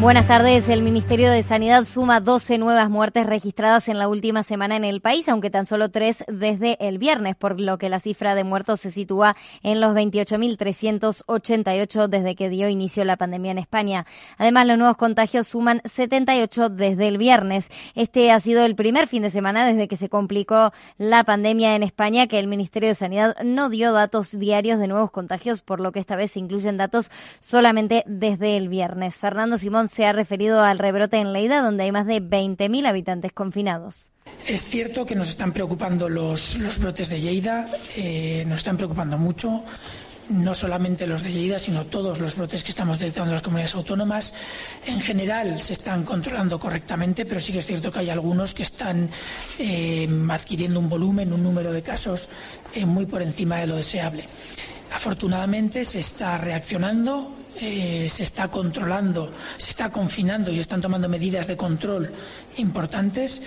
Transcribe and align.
Buenas 0.00 0.26
tardes. 0.26 0.68
El 0.70 0.80
Ministerio 0.80 1.30
de 1.30 1.42
Sanidad 1.42 1.84
suma 1.84 2.20
12 2.20 2.56
nuevas 2.56 2.88
muertes 2.88 3.26
registradas 3.26 3.86
en 3.86 3.98
la 3.98 4.08
última 4.08 4.42
semana 4.42 4.74
en 4.74 4.84
el 4.84 5.02
país, 5.02 5.28
aunque 5.28 5.50
tan 5.50 5.66
solo 5.66 5.90
tres 5.90 6.24
desde 6.26 6.78
el 6.88 6.96
viernes, 6.96 7.36
por 7.36 7.60
lo 7.60 7.76
que 7.76 7.90
la 7.90 8.00
cifra 8.00 8.34
de 8.34 8.42
muertos 8.42 8.80
se 8.80 8.90
sitúa 8.90 9.36
en 9.62 9.78
los 9.78 9.94
28.388 9.94 12.08
desde 12.08 12.34
que 12.34 12.48
dio 12.48 12.70
inicio 12.70 13.04
la 13.04 13.18
pandemia 13.18 13.50
en 13.50 13.58
España. 13.58 14.06
Además, 14.38 14.68
los 14.68 14.78
nuevos 14.78 14.96
contagios 14.96 15.48
suman 15.48 15.82
78 15.84 16.70
desde 16.70 17.06
el 17.06 17.18
viernes. 17.18 17.70
Este 17.94 18.32
ha 18.32 18.40
sido 18.40 18.64
el 18.64 18.76
primer 18.76 19.06
fin 19.06 19.22
de 19.22 19.28
semana 19.28 19.66
desde 19.66 19.86
que 19.86 19.96
se 19.96 20.08
complicó 20.08 20.72
la 20.96 21.24
pandemia 21.24 21.76
en 21.76 21.82
España 21.82 22.26
que 22.26 22.38
el 22.38 22.46
Ministerio 22.46 22.88
de 22.88 22.94
Sanidad 22.94 23.36
no 23.44 23.68
dio 23.68 23.92
datos 23.92 24.30
diarios 24.30 24.78
de 24.78 24.88
nuevos 24.88 25.10
contagios, 25.10 25.60
por 25.60 25.78
lo 25.78 25.92
que 25.92 26.00
esta 26.00 26.16
vez 26.16 26.30
se 26.30 26.38
incluyen 26.38 26.78
datos 26.78 27.10
solamente 27.38 28.02
desde 28.06 28.56
el 28.56 28.70
viernes. 28.70 29.16
Fernando 29.16 29.58
Simón 29.58 29.89
se 29.90 30.06
ha 30.06 30.12
referido 30.12 30.62
al 30.62 30.78
rebrote 30.78 31.16
en 31.18 31.32
Leida, 31.32 31.62
donde 31.62 31.84
hay 31.84 31.92
más 31.92 32.06
de 32.06 32.22
20.000 32.22 32.86
habitantes 32.86 33.32
confinados. 33.32 34.10
Es 34.46 34.62
cierto 34.62 35.04
que 35.04 35.16
nos 35.16 35.28
están 35.28 35.52
preocupando 35.52 36.08
los, 36.08 36.58
brotes 36.78 37.08
de 37.08 37.20
Lleida, 37.20 37.66
eh, 37.96 38.44
nos 38.46 38.58
están 38.58 38.76
preocupando 38.76 39.18
mucho 39.18 39.64
no 40.28 40.54
solamente 40.54 41.08
los 41.08 41.24
de 41.24 41.32
Lleida, 41.32 41.58
sino 41.58 41.86
todos 41.86 42.20
los 42.20 42.36
brotes 42.36 42.62
que 42.62 42.70
estamos 42.70 43.00
detectando 43.00 43.30
en 43.30 43.34
las 43.34 43.42
comunidades 43.42 43.74
autónomas. 43.74 44.32
En 44.86 45.00
general 45.00 45.60
se 45.60 45.72
están 45.72 46.04
controlando 46.04 46.60
correctamente, 46.60 47.26
pero 47.26 47.40
sí 47.40 47.52
que 47.52 47.58
es 47.58 47.66
cierto 47.66 47.90
que 47.90 47.98
hay 47.98 48.10
algunos 48.10 48.54
que 48.54 48.62
están 48.62 49.10
eh, 49.58 50.08
adquiriendo 50.30 50.78
un 50.78 50.88
volumen, 50.88 51.32
un 51.32 51.42
número 51.42 51.72
de 51.72 51.82
casos 51.82 52.28
eh, 52.72 52.86
muy 52.86 53.06
por 53.06 53.22
encima 53.22 53.56
de 53.56 53.66
lo 53.66 53.74
deseable. 53.76 54.24
Afortunadamente 54.92 55.84
se 55.84 55.98
está 55.98 56.38
reaccionando, 56.38 57.39
eh, 57.60 58.08
se 58.08 58.22
está 58.22 58.48
controlando, 58.48 59.32
se 59.56 59.70
está 59.70 59.90
confinando 59.90 60.50
y 60.50 60.58
están 60.58 60.80
tomando 60.80 61.08
medidas 61.08 61.46
de 61.46 61.56
control 61.56 62.10
importantes 62.56 63.42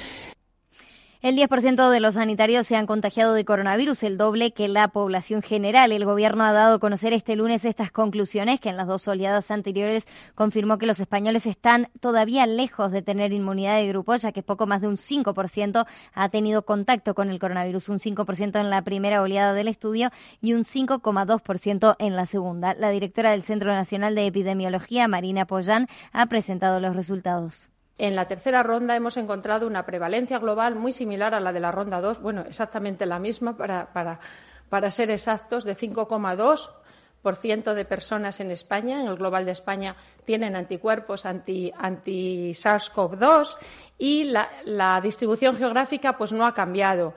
el 1.24 1.38
10% 1.38 1.90
de 1.90 2.02
los 2.02 2.16
sanitarios 2.16 2.68
se 2.68 2.76
han 2.76 2.86
contagiado 2.86 3.34
de 3.34 3.46
coronavirus, 3.46 4.04
el 4.04 4.18
doble 4.18 4.52
que 4.52 4.68
la 4.68 4.90
población 4.90 5.42
general. 5.42 5.94
El 5.94 6.04
gobierno 6.04 6.44
ha 6.44 6.52
dado 6.52 6.76
a 6.76 6.80
conocer 6.80 7.14
este 7.14 7.38
lunes 7.38 7.64
estas 7.64 7.94
conclusiones, 7.94 8.60
que 8.60 8.68
en 8.68 8.76
las 8.76 8.88
dos 8.88 9.08
oleadas 9.08 9.50
anteriores 9.50 10.06
confirmó 10.36 10.78
que 10.78 10.86
los 10.86 11.00
españoles 11.00 11.46
están 11.46 11.88
todavía 12.02 12.46
lejos 12.46 12.92
de 12.92 13.02
tener 13.02 13.32
inmunidad 13.32 13.78
de 13.78 13.88
grupo, 13.88 14.14
ya 14.18 14.34
que 14.34 14.44
poco 14.44 14.68
más 14.68 14.82
de 14.82 14.90
un 14.90 14.98
5% 14.98 15.86
ha 16.14 16.30
tenido 16.30 16.66
contacto 16.66 17.16
con 17.16 17.30
el 17.30 17.40
coronavirus, 17.40 17.88
un 17.88 18.00
5% 18.00 18.60
en 18.60 18.70
la 18.70 18.82
primera 18.82 19.22
oleada 19.22 19.54
del 19.54 19.70
estudio 19.70 20.12
y 20.42 20.52
un 20.52 20.66
5,2% 20.66 21.96
en 22.00 22.18
la 22.18 22.26
segunda. 22.26 22.74
La 22.74 22.90
directora 22.90 23.32
del 23.32 23.44
Centro 23.44 23.72
Nacional 23.72 24.14
de 24.14 24.28
Epidemiología, 24.28 25.08
Marina 25.08 25.46
Pollán, 25.46 25.88
ha 26.12 26.26
presentado 26.26 26.82
los 26.82 26.98
resultados. 26.98 27.73
En 27.98 28.16
la 28.16 28.28
tercera 28.28 28.64
ronda 28.64 28.96
hemos 28.96 29.18
encontrado 29.18 29.68
una 29.68 29.86
prevalencia 29.86 30.40
global 30.40 30.76
muy 30.76 30.92
similar 30.92 31.36
a 31.36 31.40
la 31.40 31.54
de 31.54 31.60
la 31.60 31.72
ronda 31.72 32.02
2, 32.02 32.22
bueno, 32.22 32.42
exactamente 32.42 33.06
la 33.06 33.20
misma 33.20 33.56
para, 33.56 33.94
para, 33.94 34.20
para 34.70 34.90
ser 34.90 35.12
exactos, 35.12 35.64
de 35.64 35.76
5,2% 35.76 37.74
de 37.74 37.86
personas 37.86 38.40
en 38.40 38.50
España, 38.50 39.00
en 39.00 39.08
el 39.08 39.16
global 39.16 39.46
de 39.46 39.52
España, 39.52 39.96
tienen 40.26 40.56
anticuerpos 40.56 41.28
anti, 41.28 41.72
anti 41.78 42.54
SARS-CoV-2 42.54 43.58
y 44.00 44.24
la, 44.26 44.50
la 44.66 45.00
distribución 45.00 45.56
geográfica 45.56 46.18
pues 46.18 46.34
no 46.34 46.48
ha 46.48 46.54
cambiado. 46.56 47.14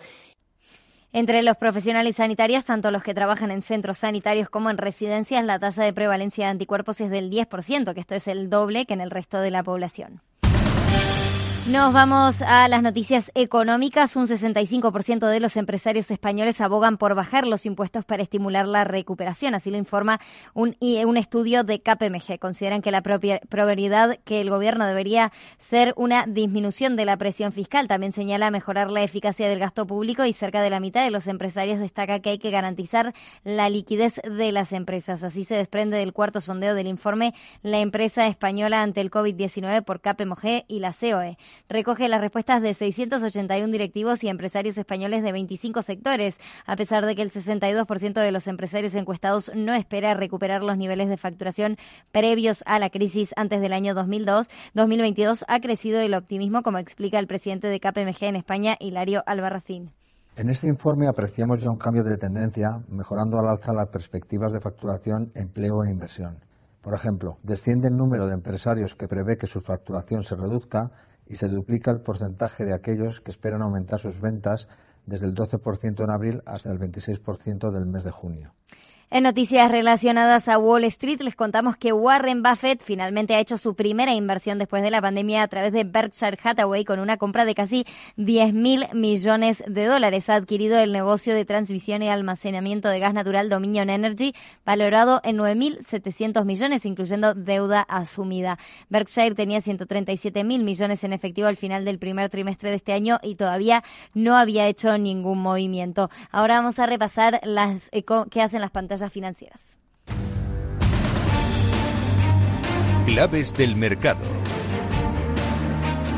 Entre 1.13 1.41
los 1.41 1.57
profesionales 1.57 2.17
sanitarios, 2.17 2.67
tanto 2.67 2.91
los 2.91 3.03
que 3.03 3.15
trabajan 3.15 3.51
en 3.51 3.63
centros 3.63 3.97
sanitarios 3.97 4.51
como 4.51 4.69
en 4.69 4.77
residencias, 4.77 5.43
la 5.43 5.59
tasa 5.59 5.83
de 5.83 5.95
prevalencia 5.95 6.45
de 6.45 6.51
anticuerpos 6.51 7.01
es 7.01 7.09
del 7.09 7.31
10%, 7.31 7.95
que 7.95 8.01
esto 8.01 8.15
es 8.15 8.29
el 8.29 8.51
doble 8.51 8.85
que 8.85 8.93
en 8.93 9.01
el 9.01 9.11
resto 9.11 9.41
de 9.41 9.51
la 9.51 9.63
población. 9.63 10.21
Nos 11.71 11.93
vamos 11.93 12.43
a 12.43 12.69
las 12.69 12.81
noticias 12.81 13.33
económicas. 13.35 14.15
Un 14.15 14.29
65% 14.29 15.29
de 15.29 15.41
los 15.41 15.57
empresarios 15.57 16.09
españoles 16.13 16.61
abogan 16.61 16.97
por 16.97 17.17
bajar 17.17 17.45
los 17.45 17.67
impuestos 17.67 18.05
para 18.05 18.23
estimular 18.23 18.69
la 18.69 18.85
recuperación. 18.85 19.53
Así 19.53 19.73
lo 19.73 19.77
informa 19.77 20.21
un, 20.55 20.77
un 20.81 21.17
estudio 21.17 21.65
de 21.65 21.81
KPMG. 21.81 22.39
Consideran 22.39 22.83
que 22.83 22.93
la 22.93 23.03
prioridad 23.03 24.17
que 24.25 24.41
el 24.41 24.49
gobierno 24.49 24.87
debería 24.87 25.33
ser 25.59 25.93
una 25.97 26.25
disminución 26.29 26.95
de 26.95 27.05
la 27.05 27.17
presión 27.17 27.51
fiscal. 27.51 27.89
También 27.89 28.13
señala 28.13 28.53
mejorar 28.53 28.93
la 28.93 29.03
eficacia 29.03 29.49
del 29.49 29.59
gasto 29.59 29.89
público 29.89 30.25
y 30.25 30.33
cerca 30.33 30.63
de 30.63 30.71
la 30.71 30.79
mitad 30.79 31.03
de 31.03 31.11
los 31.11 31.27
empresarios 31.27 31.81
destaca 31.81 32.21
que 32.21 32.31
hay 32.31 32.39
que 32.39 32.53
garantizar 32.53 33.13
la 33.43 33.69
liquidez 33.71 34.21
de 34.23 34.53
las 34.53 34.73
empresas. 34.73 35.25
Así 35.25 35.43
se 35.43 35.57
desprende 35.57 35.97
del 35.97 36.13
cuarto 36.13 36.41
sondeo 36.41 36.77
del 36.77 36.87
informe 36.87 37.35
La 37.63 37.81
empresa 37.81 38.29
española 38.29 38.83
ante 38.83 39.01
el 39.01 39.11
COVID-19 39.11 39.83
por 39.83 40.01
KPMG 40.01 40.65
y 40.69 40.79
la 40.79 40.93
COE 40.93 41.37
recoge 41.69 42.09
las 42.09 42.21
respuestas 42.21 42.63
de 42.63 42.75
681 42.75 43.73
directivos 43.73 44.25
y 44.25 44.29
empresarios 44.29 44.79
españoles 44.79 45.23
de 45.23 45.33
25 45.33 45.83
sectores, 45.83 46.39
a 46.67 46.77
pesar 46.77 47.07
de 47.07 47.15
que 47.15 47.23
el 47.23 47.31
62% 47.31 48.15
de 48.15 48.33
los 48.33 48.47
empresarios 48.47 48.95
encuestados 48.95 49.53
no 49.55 49.75
espera 49.75 50.15
recuperar 50.15 50.63
los 50.63 50.79
niveles 50.79 51.09
de 51.09 51.17
facturación 51.17 51.77
previos 52.13 52.63
a 52.67 52.79
la 52.79 52.91
crisis 52.91 53.33
antes 53.37 53.61
del 53.61 53.73
año 53.73 53.95
2002. 53.95 54.49
2022 54.75 55.45
ha 55.49 55.61
crecido 55.61 56.01
el 56.01 56.15
optimismo, 56.15 56.63
como 56.63 56.79
explica 56.79 57.19
el 57.19 57.27
presidente 57.27 57.69
de 57.69 57.81
KPMG 57.81 58.25
en 58.25 58.37
España, 58.37 58.77
Hilario 58.81 59.23
Albarracín. 59.27 59.93
En 60.37 60.51
este 60.51 60.69
informe 60.69 61.09
apreciamos 61.09 61.63
ya 61.63 61.71
un 61.71 61.79
cambio 61.79 62.05
de 62.05 62.19
tendencia, 62.19 62.83
mejorando 62.89 63.39
al 63.39 63.49
alza 63.49 63.73
las 63.73 63.89
perspectivas 63.89 64.53
de 64.53 64.61
facturación, 64.61 65.33
empleo 65.35 65.83
e 65.83 65.91
inversión. 65.91 66.41
Por 66.83 66.93
ejemplo, 66.93 67.39
desciende 67.43 67.89
el 67.89 67.97
número 67.97 68.27
de 68.27 68.35
empresarios 68.35 68.95
que 68.95 69.09
prevé 69.09 69.39
que 69.39 69.47
su 69.47 69.61
facturación 69.61 70.23
se 70.23 70.37
reduzca 70.37 70.93
y 71.29 71.37
se 71.37 71.49
duplica 71.49 71.91
el 71.91 72.01
porcentaje 72.01 72.65
de 72.65 72.75
aquellos 72.75 73.21
que 73.21 73.31
esperan 73.31 73.63
aumentar 73.63 74.01
sus 74.01 74.21
ventas 74.21 74.69
desde 75.07 75.27
el 75.27 75.35
12% 75.35 76.03
en 76.03 76.11
abril 76.11 76.43
hasta 76.47 76.71
el 76.71 76.79
26% 76.79 77.71
del 77.71 77.87
mes 77.87 78.05
de 78.05 78.11
junio. 78.11 78.53
En 79.09 79.23
noticias 79.23 79.71
relacionadas 79.71 80.49
a 80.49 80.59
Wall 80.59 80.83
Street, 80.83 81.21
les 81.21 81.37
contamos 81.37 81.77
que 81.77 81.93
Warren 81.93 82.43
Buffett 82.43 82.83
finalmente 82.83 83.37
ha 83.37 83.41
hecho 83.41 83.57
su 83.57 83.77
primera 83.77 84.13
inversión 84.13 84.59
después 84.59 84.83
de 84.83 84.91
la 84.91 85.01
pandemia 85.01 85.45
a 85.45 85.49
través 85.49 85.73
de 85.73 85.85
Berkshire 85.85 86.37
Hathaway 86.43 86.85
con 86.85 86.99
una 86.99 87.17
compra 87.17 87.45
de 87.45 87.55
casi 87.55 87.87
10 88.17 88.53
mil 88.53 88.85
millones 88.95 89.63
de 89.65 89.85
dólares. 89.85 90.29
Ha 90.29 90.35
adquirido 90.35 90.81
el 90.81 90.91
negocio 90.91 91.37
de 91.37 91.45
transmisión 91.45 92.03
y 92.03 92.09
almacenamiento 92.09 92.89
de 92.89 92.99
gas 92.99 93.15
natural 93.15 93.49
Dominion 93.49 93.91
Energy, 93.91 94.35
valorado 94.65 95.21
en 95.23 95.39
9.700 95.39 96.45
millones, 96.45 96.85
incluyendo 96.85 97.33
deuda 97.35 97.83
asumida. 97.83 98.59
Berkshire 98.89 99.37
tenía 99.37 99.61
137 99.61 100.43
mil 100.43 100.65
millones 100.65 101.05
en 101.05 101.13
efectivo 101.13 101.47
al 101.47 101.57
final 101.57 101.85
del 101.85 102.01
primer 102.01 102.29
trimestre 102.29 102.71
de 102.71 102.77
este 102.77 102.93
año 102.93 103.21
y 103.23 103.37
todavía 103.37 103.85
no 104.15 104.37
había 104.37 104.67
hecho 104.67 104.99
ningún 104.99 105.39
movimiento. 105.39 106.11
Ahora 106.33 106.57
vamos 106.57 106.81
a 106.81 106.87
repasar 106.87 107.39
las 107.45 107.89
qué 108.31 108.43
hacen 108.43 108.61
las 108.61 108.73
pantallas 108.73 108.96
financieras. 109.13 109.61
Claves 113.07 113.55
del 113.55 113.77
mercado. 113.77 114.25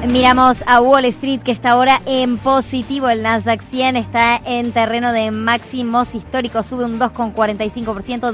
Miramos 0.07 0.63
a 0.67 0.81
Wall 0.81 1.05
Street 1.07 1.41
que 1.43 1.51
está 1.53 1.71
ahora 1.73 2.01
en 2.07 2.39
positivo. 2.39 3.11
El 3.11 3.23
Nasdaq 3.23 3.61
100 3.63 3.97
está 3.97 4.37
en 4.37 4.73
terreno 4.73 5.13
de 5.13 5.33
máximos 5.33 6.15
históricos. 6.15 6.67
Sube 6.67 6.85
un 6.85 7.01
2,45%, 7.01 8.33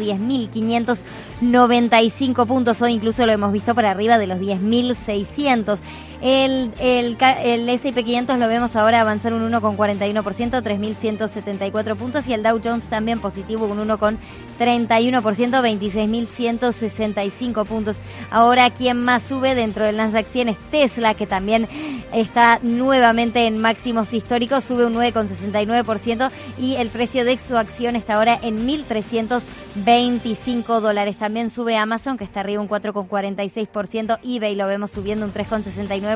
10.595 1.40 2.46
puntos. 2.46 2.80
Hoy 2.82 2.92
incluso 2.92 3.24
lo 3.26 3.32
hemos 3.32 3.50
visto 3.50 3.74
por 3.74 3.86
arriba 3.86 4.18
de 4.18 4.26
los 4.28 4.38
10.600. 4.38 5.80
El, 6.24 6.72
el, 6.80 7.16
el 7.20 7.68
S&P 7.68 8.02
500 8.02 8.38
lo 8.38 8.48
vemos 8.48 8.74
ahora 8.76 9.02
avanzar 9.02 9.34
un 9.34 9.42
1,41%, 9.52 10.22
3.174 10.22 11.96
puntos 11.96 12.26
y 12.26 12.32
el 12.32 12.42
Dow 12.42 12.58
Jones 12.64 12.88
también 12.88 13.20
positivo 13.20 13.66
un 13.66 13.86
1,31%, 13.86 15.20
26.165 15.20 17.66
puntos. 17.66 17.98
Ahora 18.30 18.70
quien 18.70 19.04
más 19.04 19.22
sube 19.22 19.54
dentro 19.54 19.84
del 19.84 19.98
Nasdaq 19.98 20.26
100 20.26 20.48
es 20.48 20.56
Tesla, 20.70 21.12
que 21.12 21.26
también 21.26 21.68
está 22.10 22.58
nuevamente 22.62 23.46
en 23.46 23.60
máximos 23.60 24.14
históricos, 24.14 24.64
sube 24.64 24.86
un 24.86 24.94
9,69% 24.94 26.30
y 26.56 26.76
el 26.76 26.88
precio 26.88 27.26
de 27.26 27.38
su 27.38 27.58
acción 27.58 27.96
está 27.96 28.14
ahora 28.14 28.38
en 28.40 28.66
1.325 28.66 30.80
dólares. 30.80 31.18
También 31.18 31.50
sube 31.50 31.76
Amazon, 31.76 32.16
que 32.16 32.24
está 32.24 32.40
arriba 32.40 32.62
un 32.62 32.68
4,46%, 32.70 34.20
eBay 34.24 34.54
lo 34.54 34.66
vemos 34.66 34.90
subiendo 34.90 35.26
un 35.26 35.34
3,69%, 35.34 36.13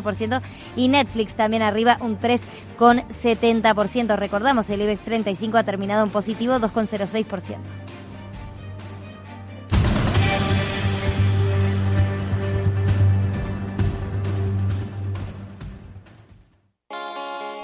y 0.77 0.89
Netflix 0.89 1.35
también 1.35 1.63
arriba 1.63 1.99
un 2.01 2.19
3,70%. 2.19 4.17
Recordamos, 4.17 4.71
el 4.71 4.83
IBEX 4.83 5.03
35 5.03 5.59
ha 5.59 5.63
terminado 5.63 6.05
en 6.05 6.11
positivo 6.11 6.55
2,06%. 6.55 7.57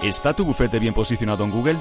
¿Está 0.03 0.35
tu 0.35 0.45
bufete 0.45 0.79
bien 0.79 0.93
posicionado 0.93 1.45
en 1.45 1.51
Google? 1.51 1.81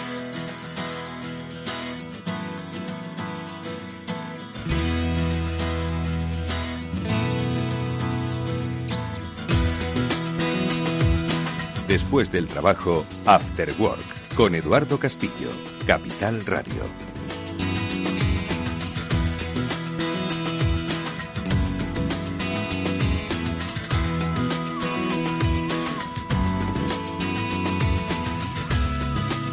Después 11.91 12.31
del 12.31 12.47
trabajo, 12.47 13.05
After 13.25 13.69
Work, 13.77 14.35
con 14.37 14.55
Eduardo 14.55 14.97
Castillo, 14.97 15.49
Capital 15.85 16.45
Radio. 16.45 16.83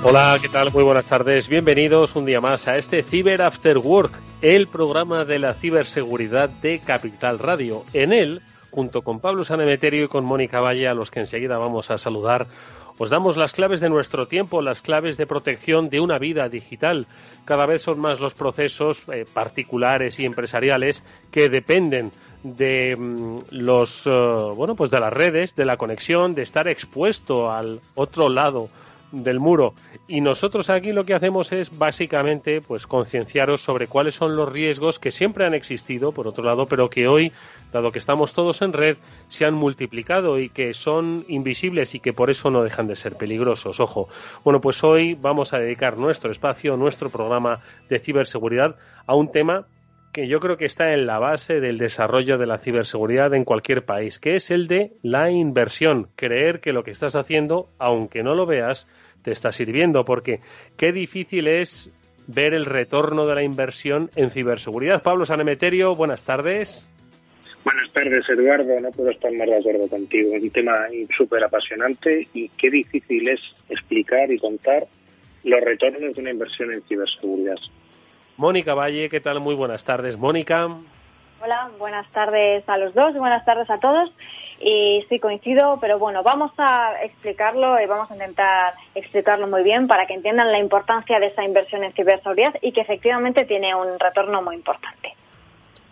Hola, 0.05 0.37
¿qué 0.41 0.49
tal? 0.49 0.73
Muy 0.73 0.84
buenas 0.84 1.06
tardes. 1.06 1.49
Bienvenidos 1.49 2.14
un 2.14 2.25
día 2.25 2.41
más 2.41 2.69
a 2.69 2.76
este 2.76 3.02
Cyber 3.02 3.43
After 3.43 3.79
Work, 3.79 4.12
el 4.43 4.69
programa 4.69 5.25
de 5.25 5.41
la 5.41 5.55
ciberseguridad 5.55 6.49
de 6.49 6.79
Capital 6.79 7.41
Radio. 7.41 7.84
En 7.93 8.12
él 8.12 8.43
junto 8.70 9.03
con 9.03 9.20
Pablo 9.20 9.44
Sanemeterio 9.44 10.05
y 10.05 10.09
con 10.09 10.25
Mónica 10.25 10.61
Valle, 10.61 10.88
a 10.88 10.94
los 10.94 11.11
que 11.11 11.20
enseguida 11.20 11.59
vamos 11.59 11.91
a 11.91 11.99
saludar. 11.99 12.47
Os 12.99 13.11
damos 13.11 13.37
las 13.37 13.53
claves 13.53 13.81
de 13.81 13.88
nuestro 13.88 14.26
tiempo, 14.26 14.61
las 14.61 14.81
claves 14.81 15.17
de 15.17 15.26
protección 15.26 15.88
de 15.88 16.00
una 16.00 16.19
vida 16.19 16.49
digital. 16.49 17.06
Cada 17.44 17.65
vez 17.65 17.82
son 17.82 18.00
más 18.00 18.19
los 18.19 18.35
procesos 18.35 19.03
eh, 19.12 19.25
particulares 19.32 20.19
y 20.19 20.25
empresariales 20.25 21.05
que 21.31 21.49
dependen 21.49 22.11
de 22.43 22.97
mm, 22.97 23.38
los 23.50 24.05
eh, 24.06 24.11
bueno 24.11 24.75
pues 24.75 24.91
de 24.91 25.00
las 25.00 25.12
redes, 25.12 25.55
de 25.55 25.65
la 25.65 25.76
conexión, 25.76 26.35
de 26.35 26.43
estar 26.43 26.67
expuesto 26.67 27.50
al 27.53 27.81
otro 27.94 28.29
lado 28.29 28.69
del 29.12 29.40
muro. 29.40 29.75
Y 30.06 30.20
nosotros 30.20 30.70
aquí 30.70 30.93
lo 30.93 31.05
que 31.05 31.14
hacemos 31.14 31.52
es 31.52 31.76
básicamente 31.76 32.60
pues 32.60 32.87
concienciaros 32.87 33.62
sobre 33.62 33.87
cuáles 33.87 34.14
son 34.14 34.37
los 34.37 34.50
riesgos 34.50 34.99
que 34.99 35.10
siempre 35.10 35.46
han 35.46 35.55
existido, 35.55 36.12
por 36.12 36.26
otro 36.28 36.44
lado, 36.44 36.66
pero 36.66 36.88
que 36.88 37.06
hoy, 37.08 37.32
dado 37.72 37.93
que 37.93 37.99
estamos 37.99 38.34
todos 38.34 38.62
en 38.62 38.72
red, 38.72 38.96
se 39.28 39.44
han 39.44 39.55
multiplicado 39.55 40.38
y 40.38 40.49
que 40.49 40.75
son 40.75 41.25
invisibles 41.28 41.94
y 41.94 42.00
que 42.00 42.12
por 42.12 42.31
eso 42.31 42.50
no 42.50 42.62
dejan 42.62 42.87
de 42.87 42.96
ser 42.96 43.16
peligrosos. 43.16 43.81
Ojo. 43.81 44.08
Bueno, 44.44 44.60
pues 44.60 44.82
hoy 44.84 45.14
vamos 45.14 45.52
a 45.52 45.58
dedicar 45.58 45.99
nuestro 45.99 46.31
espacio, 46.31 46.76
nuestro 46.76 47.10
programa 47.10 47.60
de 47.88 47.99
ciberseguridad 47.99 48.76
a 49.06 49.14
un 49.14 49.31
tema 49.31 49.66
que 50.12 50.28
yo 50.28 50.40
creo 50.40 50.56
que 50.56 50.64
está 50.64 50.93
en 50.93 51.06
la 51.06 51.19
base 51.19 51.60
del 51.60 51.78
desarrollo 51.78 52.38
de 52.38 52.46
la 52.46 52.58
ciberseguridad 52.58 53.34
en 53.34 53.44
cualquier 53.44 53.84
país, 53.84 54.19
que 54.19 54.37
es 54.37 54.50
el 54.50 54.66
de 54.66 54.93
la 55.02 55.31
inversión. 55.31 56.08
Creer 56.16 56.60
que 56.60 56.72
lo 56.72 56.82
que 56.82 56.90
estás 56.90 57.14
haciendo, 57.14 57.69
aunque 57.78 58.22
no 58.22 58.34
lo 58.34 58.46
veas, 58.46 58.87
te 59.22 59.32
está 59.32 59.52
sirviendo, 59.52 60.05
porque 60.05 60.40
qué 60.76 60.93
difícil 60.93 61.49
es 61.49 61.90
ver 62.26 62.55
el 62.55 62.64
retorno 62.64 63.26
de 63.26 63.34
la 63.34 63.43
inversión 63.43 64.10
en 64.16 64.31
ciberseguridad. 64.31 65.02
Pablo 65.02 65.25
Sanemeterio, 65.25 65.94
buenas 65.94 66.25
tardes. 66.25 66.87
Buenas 67.64 67.93
tardes, 67.93 68.28
Eduardo. 68.28 68.81
No 68.81 68.90
puedo 68.90 69.10
estar 69.10 69.32
más 69.32 69.49
de 69.49 69.56
acuerdo 69.56 69.88
contigo. 69.88 70.32
Un 70.32 70.50
tema 70.50 70.87
súper 71.16 71.44
apasionante 71.44 72.28
y 72.32 72.49
qué 72.50 72.70
difícil 72.70 73.28
es 73.28 73.40
explicar 73.69 74.31
y 74.31 74.38
contar 74.38 74.87
los 75.44 75.60
retornos 75.60 76.14
de 76.14 76.20
una 76.20 76.31
inversión 76.31 76.72
en 76.72 76.82
ciberseguridad. 76.82 77.56
Mónica 78.38 78.73
Valle, 78.73 79.08
¿qué 79.08 79.20
tal? 79.20 79.40
Muy 79.40 79.56
buenas 79.56 79.82
tardes. 79.82 80.17
Mónica. 80.17 80.69
Hola, 81.43 81.70
buenas 81.76 82.08
tardes 82.12 82.62
a 82.69 82.79
los 82.79 82.94
dos 82.94 83.12
buenas 83.14 83.44
tardes 83.44 83.69
a 83.69 83.81
todos. 83.81 84.12
Y 84.61 85.05
sí, 85.08 85.19
coincido, 85.19 85.79
pero 85.81 85.99
bueno, 85.99 86.23
vamos 86.23 86.52
a 86.56 87.02
explicarlo 87.02 87.81
y 87.81 87.87
vamos 87.87 88.08
a 88.12 88.14
intentar 88.14 88.75
explicarlo 88.94 89.49
muy 89.49 89.64
bien 89.64 89.88
para 89.88 90.06
que 90.06 90.14
entiendan 90.14 90.52
la 90.52 90.61
importancia 90.61 91.19
de 91.19 91.26
esa 91.26 91.43
inversión 91.43 91.82
en 91.82 91.93
ciberseguridad 91.94 92.55
y 92.62 92.70
que 92.70 92.81
efectivamente 92.81 93.44
tiene 93.44 93.75
un 93.75 93.99
retorno 93.99 94.41
muy 94.41 94.55
importante. 94.55 95.14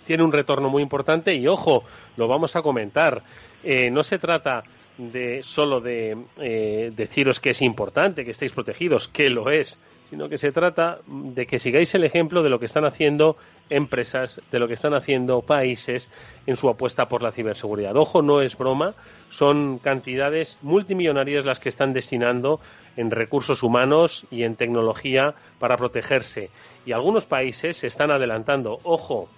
Tiene 0.04 0.22
un 0.22 0.32
retorno 0.32 0.68
muy 0.68 0.84
importante 0.84 1.34
y 1.34 1.48
ojo, 1.48 1.82
lo 2.16 2.28
vamos 2.28 2.54
a 2.54 2.62
comentar. 2.62 3.22
Eh, 3.64 3.90
no 3.90 4.04
se 4.04 4.20
trata 4.20 4.62
de 4.98 5.42
solo 5.42 5.80
de 5.80 6.16
eh, 6.40 6.92
deciros 6.94 7.40
que 7.40 7.50
es 7.50 7.60
importante 7.60 8.24
que 8.24 8.30
estéis 8.30 8.52
protegidos, 8.52 9.08
que 9.08 9.30
lo 9.30 9.50
es, 9.50 9.80
sino 10.10 10.28
que 10.28 10.38
se 10.38 10.52
trata 10.52 10.98
de 11.06 11.46
que 11.46 11.58
sigáis 11.58 11.94
el 11.94 12.04
ejemplo 12.04 12.42
de 12.42 12.50
lo 12.50 12.58
que 12.58 12.66
están 12.66 12.84
haciendo 12.84 13.36
empresas, 13.70 14.40
de 14.50 14.58
lo 14.58 14.68
que 14.68 14.74
están 14.74 14.94
haciendo 14.94 15.42
países 15.42 16.10
en 16.46 16.56
su 16.56 16.68
apuesta 16.68 17.06
por 17.06 17.22
la 17.22 17.32
ciberseguridad. 17.32 17.96
Ojo, 17.96 18.22
no 18.22 18.40
es 18.40 18.56
broma, 18.56 18.94
son 19.30 19.78
cantidades 19.78 20.58
multimillonarias 20.62 21.44
las 21.44 21.58
que 21.58 21.68
están 21.68 21.92
destinando 21.92 22.60
en 22.96 23.10
recursos 23.10 23.62
humanos 23.62 24.26
y 24.30 24.44
en 24.44 24.56
tecnología 24.56 25.34
para 25.58 25.76
protegerse. 25.76 26.50
Y 26.84 26.92
algunos 26.92 27.26
países 27.26 27.78
se 27.78 27.88
están 27.88 28.10
adelantando. 28.10 28.78
Ojo, 28.84 29.28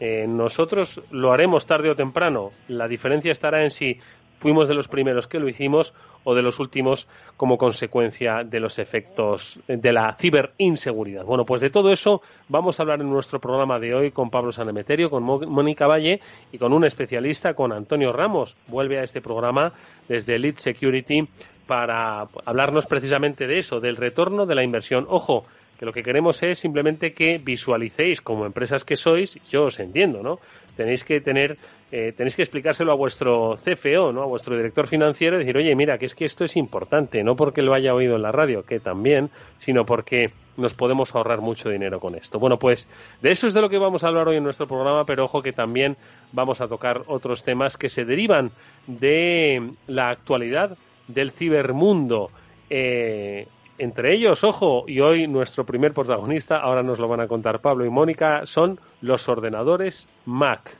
eh, 0.00 0.26
nosotros 0.28 1.00
lo 1.10 1.32
haremos 1.32 1.66
tarde 1.66 1.90
o 1.90 1.94
temprano. 1.94 2.50
La 2.68 2.86
diferencia 2.86 3.32
estará 3.32 3.64
en 3.64 3.70
si 3.70 3.98
fuimos 4.38 4.68
de 4.68 4.74
los 4.74 4.88
primeros 4.88 5.26
que 5.26 5.38
lo 5.38 5.48
hicimos 5.48 5.94
o 6.24 6.34
de 6.34 6.42
los 6.42 6.58
últimos 6.58 7.08
como 7.36 7.58
consecuencia 7.58 8.44
de 8.44 8.60
los 8.60 8.78
efectos 8.78 9.60
de 9.66 9.92
la 9.92 10.14
ciberinseguridad. 10.18 11.24
Bueno, 11.24 11.44
pues 11.44 11.60
de 11.60 11.70
todo 11.70 11.92
eso 11.92 12.22
vamos 12.48 12.78
a 12.78 12.82
hablar 12.82 13.00
en 13.00 13.10
nuestro 13.10 13.40
programa 13.40 13.78
de 13.78 13.94
hoy 13.94 14.10
con 14.10 14.30
Pablo 14.30 14.52
Sanemeterio, 14.52 15.10
con 15.10 15.22
Mónica 15.22 15.86
Valle 15.86 16.20
y 16.52 16.58
con 16.58 16.72
un 16.72 16.84
especialista, 16.84 17.54
con 17.54 17.72
Antonio 17.72 18.12
Ramos. 18.12 18.56
Vuelve 18.68 18.98
a 18.98 19.04
este 19.04 19.20
programa 19.20 19.72
desde 20.08 20.36
Elite 20.36 20.60
Security 20.60 21.28
para 21.66 22.26
hablarnos 22.46 22.86
precisamente 22.86 23.46
de 23.46 23.58
eso, 23.58 23.80
del 23.80 23.96
retorno 23.96 24.46
de 24.46 24.54
la 24.54 24.64
inversión. 24.64 25.06
Ojo, 25.08 25.44
que 25.78 25.86
lo 25.86 25.92
que 25.92 26.02
queremos 26.02 26.42
es 26.42 26.58
simplemente 26.58 27.12
que 27.12 27.38
visualicéis 27.38 28.20
como 28.20 28.46
empresas 28.46 28.84
que 28.84 28.96
sois, 28.96 29.38
yo 29.48 29.64
os 29.64 29.78
entiendo, 29.78 30.22
¿no? 30.22 30.40
Tenéis 30.78 31.02
que 31.02 31.20
tener, 31.20 31.58
eh, 31.90 32.12
tenéis 32.16 32.36
que 32.36 32.42
explicárselo 32.42 32.92
a 32.92 32.94
vuestro 32.94 33.56
CFO, 33.56 34.12
¿no? 34.12 34.22
A 34.22 34.26
vuestro 34.26 34.56
director 34.56 34.86
financiero 34.86 35.34
y 35.34 35.40
decir, 35.40 35.56
oye, 35.56 35.74
mira, 35.74 35.98
que 35.98 36.06
es 36.06 36.14
que 36.14 36.24
esto 36.24 36.44
es 36.44 36.56
importante, 36.56 37.24
no 37.24 37.34
porque 37.34 37.62
lo 37.62 37.74
haya 37.74 37.92
oído 37.92 38.14
en 38.14 38.22
la 38.22 38.30
radio, 38.30 38.64
que 38.64 38.78
también, 38.78 39.28
sino 39.58 39.84
porque 39.84 40.30
nos 40.56 40.74
podemos 40.74 41.12
ahorrar 41.16 41.40
mucho 41.40 41.68
dinero 41.68 41.98
con 41.98 42.14
esto. 42.14 42.38
Bueno, 42.38 42.60
pues 42.60 42.88
de 43.20 43.32
eso 43.32 43.48
es 43.48 43.54
de 43.54 43.60
lo 43.60 43.68
que 43.68 43.78
vamos 43.78 44.04
a 44.04 44.06
hablar 44.06 44.28
hoy 44.28 44.36
en 44.36 44.44
nuestro 44.44 44.68
programa, 44.68 45.04
pero 45.04 45.24
ojo 45.24 45.42
que 45.42 45.52
también 45.52 45.96
vamos 46.30 46.60
a 46.60 46.68
tocar 46.68 47.02
otros 47.08 47.42
temas 47.42 47.76
que 47.76 47.88
se 47.88 48.04
derivan 48.04 48.52
de 48.86 49.72
la 49.88 50.10
actualidad 50.10 50.78
del 51.08 51.32
cibermundo. 51.32 52.30
Eh, 52.70 53.48
entre 53.78 54.14
ellos, 54.14 54.44
ojo, 54.44 54.84
y 54.86 55.00
hoy 55.00 55.26
nuestro 55.26 55.64
primer 55.64 55.92
protagonista, 55.92 56.58
ahora 56.58 56.82
nos 56.82 56.98
lo 56.98 57.08
van 57.08 57.20
a 57.20 57.28
contar 57.28 57.60
Pablo 57.60 57.86
y 57.86 57.90
Mónica, 57.90 58.44
son 58.44 58.78
los 59.00 59.28
ordenadores 59.28 60.06
Mac. 60.26 60.76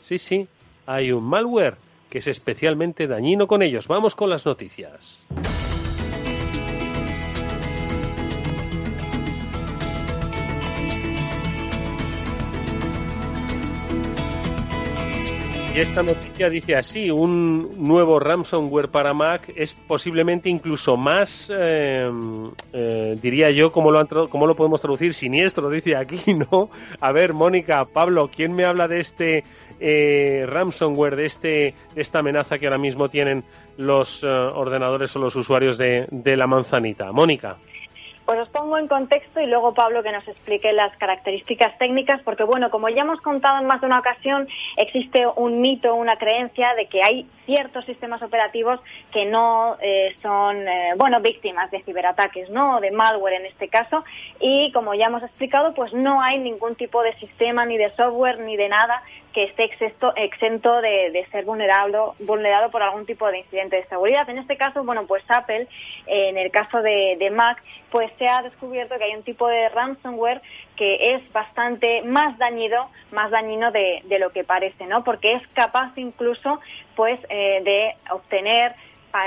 Sí, 0.00 0.18
sí, 0.18 0.48
hay 0.86 1.12
un 1.12 1.24
malware 1.24 1.76
que 2.10 2.18
es 2.18 2.26
especialmente 2.26 3.06
dañino 3.06 3.46
con 3.46 3.62
ellos. 3.62 3.86
Vamos 3.86 4.16
con 4.16 4.28
las 4.28 4.44
noticias. 4.44 5.22
Y 15.72 15.78
esta 15.78 16.02
noticia 16.02 16.50
dice 16.50 16.74
así, 16.74 17.12
un 17.12 17.70
nuevo 17.78 18.18
ransomware 18.18 18.88
para 18.88 19.14
Mac 19.14 19.52
es 19.54 19.72
posiblemente 19.72 20.48
incluso 20.50 20.96
más, 20.96 21.48
eh, 21.48 22.08
eh, 22.72 23.16
diría 23.22 23.52
yo, 23.52 23.70
¿cómo 23.70 23.92
lo, 23.92 24.28
¿cómo 24.28 24.48
lo 24.48 24.56
podemos 24.56 24.80
traducir? 24.80 25.14
Siniestro, 25.14 25.70
dice 25.70 25.94
aquí, 25.94 26.34
¿no? 26.34 26.70
A 27.00 27.12
ver, 27.12 27.34
Mónica, 27.34 27.84
Pablo, 27.84 28.28
¿quién 28.34 28.52
me 28.52 28.64
habla 28.64 28.88
de 28.88 28.98
este 28.98 29.44
eh, 29.78 30.44
ransomware, 30.44 31.14
de, 31.14 31.26
este, 31.26 31.48
de 31.94 32.02
esta 32.02 32.18
amenaza 32.18 32.58
que 32.58 32.66
ahora 32.66 32.78
mismo 32.78 33.08
tienen 33.08 33.44
los 33.76 34.24
ordenadores 34.24 35.14
o 35.14 35.20
los 35.20 35.36
usuarios 35.36 35.78
de, 35.78 36.06
de 36.10 36.36
la 36.36 36.48
manzanita? 36.48 37.12
Mónica. 37.12 37.58
Pues 38.30 38.42
os 38.42 38.48
pongo 38.50 38.78
en 38.78 38.86
contexto 38.86 39.40
y 39.40 39.46
luego 39.46 39.74
Pablo 39.74 40.04
que 40.04 40.12
nos 40.12 40.28
explique 40.28 40.72
las 40.72 40.96
características 40.98 41.76
técnicas, 41.78 42.22
porque 42.22 42.44
bueno, 42.44 42.70
como 42.70 42.88
ya 42.88 43.02
hemos 43.02 43.20
contado 43.20 43.58
en 43.58 43.66
más 43.66 43.80
de 43.80 43.88
una 43.88 43.98
ocasión, 43.98 44.46
existe 44.76 45.26
un 45.34 45.60
mito, 45.60 45.96
una 45.96 46.16
creencia 46.16 46.76
de 46.76 46.86
que 46.86 47.02
hay 47.02 47.26
ciertos 47.44 47.84
sistemas 47.86 48.22
operativos 48.22 48.78
que 49.10 49.26
no 49.26 49.76
eh, 49.82 50.14
son, 50.22 50.58
eh, 50.68 50.92
bueno, 50.96 51.20
víctimas 51.20 51.72
de 51.72 51.82
ciberataques, 51.82 52.50
¿no? 52.50 52.76
O 52.76 52.80
de 52.80 52.92
malware 52.92 53.34
en 53.34 53.46
este 53.46 53.66
caso. 53.66 54.04
Y 54.38 54.70
como 54.70 54.94
ya 54.94 55.06
hemos 55.06 55.24
explicado, 55.24 55.74
pues 55.74 55.92
no 55.92 56.22
hay 56.22 56.38
ningún 56.38 56.76
tipo 56.76 57.02
de 57.02 57.14
sistema, 57.14 57.66
ni 57.66 57.78
de 57.78 57.90
software, 57.96 58.38
ni 58.38 58.56
de 58.56 58.68
nada 58.68 59.02
que 59.32 59.44
esté 59.44 59.64
exento, 59.64 60.14
exento 60.16 60.80
de, 60.80 61.26
ser 61.30 61.44
vulnerado, 61.44 62.14
vulnerado 62.20 62.70
por 62.70 62.82
algún 62.82 63.06
tipo 63.06 63.30
de 63.30 63.38
incidente 63.38 63.76
de 63.76 63.84
seguridad. 63.86 64.28
En 64.28 64.38
este 64.38 64.56
caso, 64.56 64.84
bueno, 64.84 65.06
pues 65.06 65.22
Apple, 65.28 65.68
en 66.06 66.36
el 66.36 66.50
caso 66.50 66.82
de, 66.82 67.32
Mac, 67.32 67.62
pues 67.90 68.10
se 68.18 68.28
ha 68.28 68.42
descubierto 68.42 68.96
que 68.98 69.04
hay 69.04 69.14
un 69.14 69.22
tipo 69.22 69.46
de 69.48 69.68
ransomware 69.68 70.42
que 70.76 71.14
es 71.14 71.32
bastante 71.32 72.02
más 72.02 72.38
dañino, 72.38 72.90
más 73.12 73.30
dañino 73.30 73.70
de, 73.70 74.02
de 74.04 74.18
lo 74.18 74.30
que 74.30 74.44
parece, 74.44 74.86
¿no? 74.86 75.04
Porque 75.04 75.34
es 75.34 75.46
capaz 75.48 75.92
incluso, 75.96 76.60
pues, 76.96 77.20
eh, 77.28 77.60
de 77.62 77.94
obtener 78.12 78.74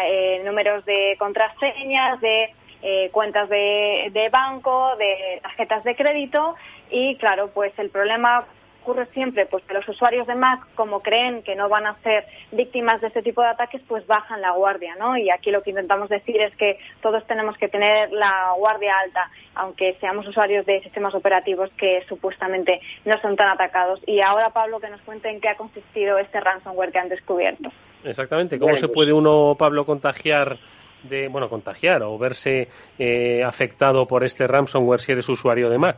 eh, 0.05 0.41
números 0.45 0.85
de 0.85 1.15
contraseñas, 1.19 2.19
de 2.21 2.53
eh, 2.81 3.09
cuentas 3.11 3.49
de, 3.49 4.09
de 4.11 4.29
banco, 4.29 4.95
de 4.97 5.39
tarjetas 5.41 5.83
de 5.83 5.95
crédito 5.95 6.55
y, 6.89 7.15
claro, 7.15 7.49
pues 7.53 7.77
el 7.79 7.89
problema 7.89 8.45
ocurre 8.83 9.05
siempre 9.13 9.45
pues 9.45 9.63
que 9.63 9.73
los 9.73 9.87
usuarios 9.87 10.27
de 10.27 10.35
Mac, 10.35 10.67
como 10.75 10.99
creen 10.99 11.41
que 11.41 11.55
no 11.55 11.69
van 11.69 11.87
a 11.87 11.95
ser 12.03 12.25
víctimas 12.51 12.99
de 13.01 13.07
este 13.07 13.21
tipo 13.21 13.41
de 13.41 13.47
ataques, 13.47 13.81
pues 13.87 14.05
bajan 14.05 14.41
la 14.41 14.51
guardia, 14.51 14.95
¿no? 14.99 15.17
Y 15.17 15.29
aquí 15.29 15.51
lo 15.51 15.63
que 15.63 15.69
intentamos 15.69 16.09
decir 16.09 16.41
es 16.41 16.55
que 16.57 16.77
todos 17.01 17.25
tenemos 17.25 17.57
que 17.57 17.69
tener 17.69 18.11
la 18.11 18.53
guardia 18.57 18.93
alta, 18.99 19.31
aunque 19.55 19.95
seamos 20.01 20.27
usuarios 20.27 20.65
de 20.65 20.81
sistemas 20.81 21.15
operativos 21.15 21.71
que 21.77 22.03
supuestamente 22.09 22.81
no 23.05 23.17
son 23.21 23.35
tan 23.37 23.49
atacados. 23.49 24.01
Y 24.05 24.19
ahora, 24.19 24.49
Pablo, 24.49 24.79
que 24.79 24.89
nos 24.89 25.01
cuente 25.01 25.29
en 25.29 25.39
qué 25.39 25.49
ha 25.49 25.55
consistido 25.55 26.17
este 26.17 26.39
ransomware 26.41 26.91
que 26.91 26.99
han 26.99 27.09
descubierto. 27.09 27.69
Exactamente. 28.03 28.59
¿Cómo 28.59 28.75
se 28.75 28.89
puede 28.89 29.13
uno, 29.13 29.55
Pablo, 29.57 29.85
contagiar 29.85 30.57
de, 31.03 31.27
bueno, 31.29 31.49
contagiar 31.49 32.03
o 32.03 32.17
verse 32.17 32.67
eh, 32.99 33.43
afectado 33.43 34.05
por 34.07 34.23
este 34.23 34.45
ransomware 34.47 35.01
si 35.01 35.13
eres 35.13 35.29
usuario 35.29 35.69
de 35.69 35.77
Mac? 35.77 35.97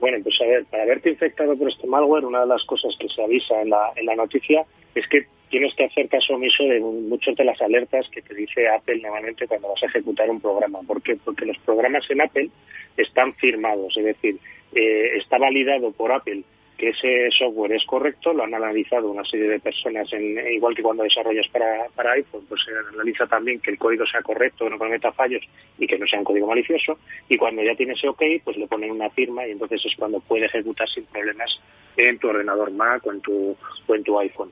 Bueno, 0.00 0.18
pues 0.22 0.40
a 0.40 0.46
ver, 0.46 0.64
para 0.64 0.86
verte 0.86 1.10
infectado 1.10 1.56
por 1.56 1.68
este 1.68 1.86
malware, 1.86 2.24
una 2.24 2.40
de 2.40 2.46
las 2.46 2.64
cosas 2.64 2.96
que 2.98 3.08
se 3.08 3.22
avisa 3.22 3.60
en 3.60 3.70
la, 3.70 3.92
en 3.96 4.06
la 4.06 4.16
noticia 4.16 4.64
es 4.94 5.06
que 5.08 5.26
tienes 5.50 5.74
que 5.74 5.84
hacer 5.84 6.08
caso 6.08 6.34
omiso 6.34 6.62
de 6.64 6.80
muchas 6.80 7.36
de 7.36 7.44
las 7.44 7.60
alertas 7.60 8.08
que 8.08 8.22
te 8.22 8.34
dice 8.34 8.68
Apple 8.68 9.00
normalmente 9.02 9.46
cuando 9.46 9.68
vas 9.68 9.82
a 9.82 9.86
ejecutar 9.86 10.30
un 10.30 10.40
programa. 10.40 10.80
¿Por 10.86 11.02
qué? 11.02 11.16
Porque 11.22 11.44
los 11.44 11.58
programas 11.58 12.08
en 12.10 12.22
Apple 12.22 12.48
están 12.96 13.34
firmados, 13.34 13.94
es 13.96 14.04
decir, 14.04 14.38
eh, 14.74 15.16
está 15.16 15.36
validado 15.38 15.92
por 15.92 16.12
Apple 16.12 16.44
que 16.80 16.88
ese 16.88 17.30
software 17.36 17.72
es 17.72 17.84
correcto, 17.84 18.32
lo 18.32 18.42
han 18.42 18.54
analizado 18.54 19.10
una 19.10 19.22
serie 19.22 19.50
de 19.50 19.60
personas, 19.60 20.10
en, 20.14 20.50
igual 20.50 20.74
que 20.74 20.82
cuando 20.82 21.02
desarrollas 21.02 21.46
para, 21.48 21.86
para 21.94 22.12
iPhone, 22.12 22.46
pues 22.48 22.62
se 22.64 22.70
analiza 22.94 23.26
también 23.26 23.60
que 23.60 23.70
el 23.70 23.76
código 23.76 24.06
sea 24.06 24.22
correcto, 24.22 24.66
no 24.70 24.78
cometa 24.78 25.12
fallos 25.12 25.42
y 25.78 25.86
que 25.86 25.98
no 25.98 26.06
sea 26.06 26.20
un 26.20 26.24
código 26.24 26.46
malicioso, 26.46 26.98
y 27.28 27.36
cuando 27.36 27.62
ya 27.62 27.74
tiene 27.74 27.92
ese 27.92 28.08
OK, 28.08 28.22
pues 28.42 28.56
le 28.56 28.66
ponen 28.66 28.92
una 28.92 29.10
firma 29.10 29.46
y 29.46 29.50
entonces 29.50 29.84
es 29.84 29.94
cuando 29.94 30.20
puede 30.20 30.46
ejecutar 30.46 30.88
sin 30.88 31.04
problemas 31.04 31.60
en 31.98 32.18
tu 32.18 32.28
ordenador 32.28 32.70
Mac 32.70 33.06
o 33.06 33.12
en 33.12 33.20
tu, 33.20 33.54
o 33.86 33.94
en 33.94 34.02
tu 34.02 34.18
iPhone. 34.18 34.50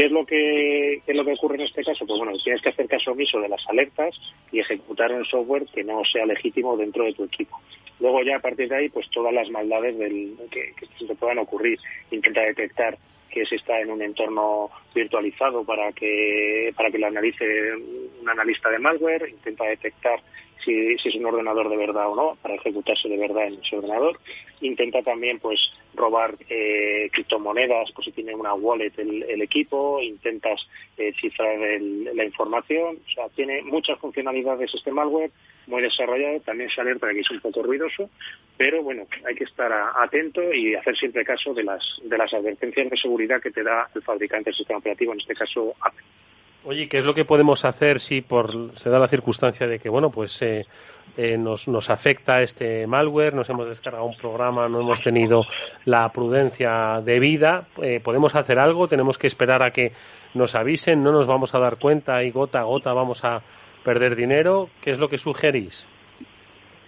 ¿Qué 0.00 0.06
es 0.06 0.12
lo 0.12 0.24
que 0.24 0.94
es 1.06 1.14
lo 1.14 1.26
que 1.26 1.34
ocurre 1.34 1.56
en 1.56 1.60
este 1.60 1.84
caso? 1.84 2.06
Pues 2.06 2.18
bueno, 2.18 2.32
tienes 2.42 2.62
que 2.62 2.70
hacer 2.70 2.88
caso 2.88 3.12
omiso 3.12 3.38
de 3.38 3.50
las 3.50 3.68
alertas 3.68 4.18
y 4.50 4.58
ejecutar 4.58 5.12
un 5.12 5.26
software 5.26 5.66
que 5.66 5.84
no 5.84 6.02
sea 6.10 6.24
legítimo 6.24 6.74
dentro 6.74 7.04
de 7.04 7.12
tu 7.12 7.24
equipo. 7.24 7.60
Luego 7.98 8.22
ya 8.22 8.36
a 8.36 8.40
partir 8.40 8.70
de 8.70 8.76
ahí, 8.76 8.88
pues 8.88 9.10
todas 9.10 9.34
las 9.34 9.50
maldades 9.50 9.94
que, 10.50 10.72
que 10.74 11.06
te 11.06 11.14
puedan 11.16 11.40
ocurrir. 11.40 11.78
Intenta 12.10 12.40
detectar 12.40 12.96
que 13.30 13.44
se 13.44 13.56
está 13.56 13.78
en 13.78 13.90
un 13.90 14.00
entorno 14.00 14.70
virtualizado 14.94 15.64
para 15.64 15.92
que 15.92 16.72
para 16.74 16.90
que 16.90 16.98
lo 16.98 17.08
analice 17.08 17.44
un 18.22 18.26
analista 18.26 18.70
de 18.70 18.78
malware, 18.78 19.28
intenta 19.28 19.64
detectar 19.64 20.18
si, 20.64 20.92
es 20.94 21.14
un 21.14 21.26
ordenador 21.26 21.68
de 21.68 21.76
verdad 21.76 22.10
o 22.10 22.16
no, 22.16 22.38
para 22.42 22.54
ejecutarse 22.54 23.08
de 23.08 23.16
verdad 23.16 23.46
en 23.46 23.60
ese 23.60 23.76
ordenador. 23.76 24.18
Intenta 24.60 25.02
también 25.02 25.38
pues 25.38 25.58
robar 25.94 26.36
eh, 26.48 27.08
criptomonedas, 27.12 27.90
pues 27.92 28.06
si 28.06 28.12
tiene 28.12 28.34
una 28.34 28.54
wallet 28.54 28.92
el, 28.98 29.42
equipo, 29.42 30.00
intentas 30.00 30.60
eh, 30.96 31.12
cifrar 31.20 31.56
la 31.58 32.24
información, 32.24 32.98
o 33.04 33.10
sea, 33.10 33.28
tiene 33.30 33.62
muchas 33.62 33.98
funcionalidades 33.98 34.74
este 34.74 34.92
malware, 34.92 35.30
muy 35.66 35.82
desarrollado, 35.82 36.40
también 36.40 36.70
se 36.70 36.80
alerta 36.80 37.06
de 37.06 37.14
que 37.14 37.20
es 37.20 37.30
un 37.30 37.40
poco 37.40 37.62
ruidoso, 37.62 38.10
pero 38.56 38.82
bueno, 38.82 39.06
hay 39.26 39.34
que 39.34 39.44
estar 39.44 39.72
atento 39.96 40.52
y 40.52 40.74
hacer 40.74 40.96
siempre 40.96 41.24
caso 41.24 41.54
de 41.54 41.64
las, 41.64 41.82
de 42.02 42.18
las 42.18 42.32
advertencias 42.34 42.90
de 42.90 42.96
seguridad 42.96 43.40
que 43.40 43.50
te 43.50 43.62
da 43.62 43.88
el 43.94 44.02
fabricante 44.02 44.50
del 44.50 44.56
sistema 44.56 44.78
operativo, 44.78 45.12
en 45.12 45.20
este 45.20 45.34
caso 45.34 45.74
Apple. 45.80 46.04
Oye, 46.62 46.88
¿qué 46.88 46.98
es 46.98 47.06
lo 47.06 47.14
que 47.14 47.24
podemos 47.24 47.64
hacer 47.64 48.00
si 48.00 48.20
por 48.20 48.76
se 48.76 48.90
da 48.90 48.98
la 48.98 49.08
circunstancia 49.08 49.66
de 49.66 49.78
que 49.78 49.88
bueno, 49.88 50.10
pues 50.10 50.42
eh, 50.42 50.66
eh, 51.16 51.38
nos, 51.38 51.68
nos 51.68 51.88
afecta 51.88 52.42
este 52.42 52.86
malware, 52.86 53.34
nos 53.34 53.48
hemos 53.48 53.66
descargado 53.66 54.04
un 54.04 54.14
programa, 54.14 54.68
no 54.68 54.80
hemos 54.80 55.00
tenido 55.00 55.46
la 55.86 56.10
prudencia 56.10 57.00
debida, 57.02 57.66
eh, 57.82 58.00
podemos 58.04 58.34
hacer 58.34 58.58
algo, 58.58 58.88
tenemos 58.88 59.16
que 59.16 59.26
esperar 59.26 59.62
a 59.62 59.70
que 59.70 59.92
nos 60.34 60.54
avisen, 60.54 61.02
no 61.02 61.12
nos 61.12 61.26
vamos 61.26 61.54
a 61.54 61.58
dar 61.60 61.78
cuenta 61.78 62.22
y 62.22 62.30
gota 62.30 62.60
a 62.60 62.64
gota 62.64 62.92
vamos 62.92 63.24
a 63.24 63.40
perder 63.82 64.14
dinero. 64.14 64.68
¿Qué 64.82 64.90
es 64.90 64.98
lo 64.98 65.08
que 65.08 65.16
sugerís? 65.16 65.86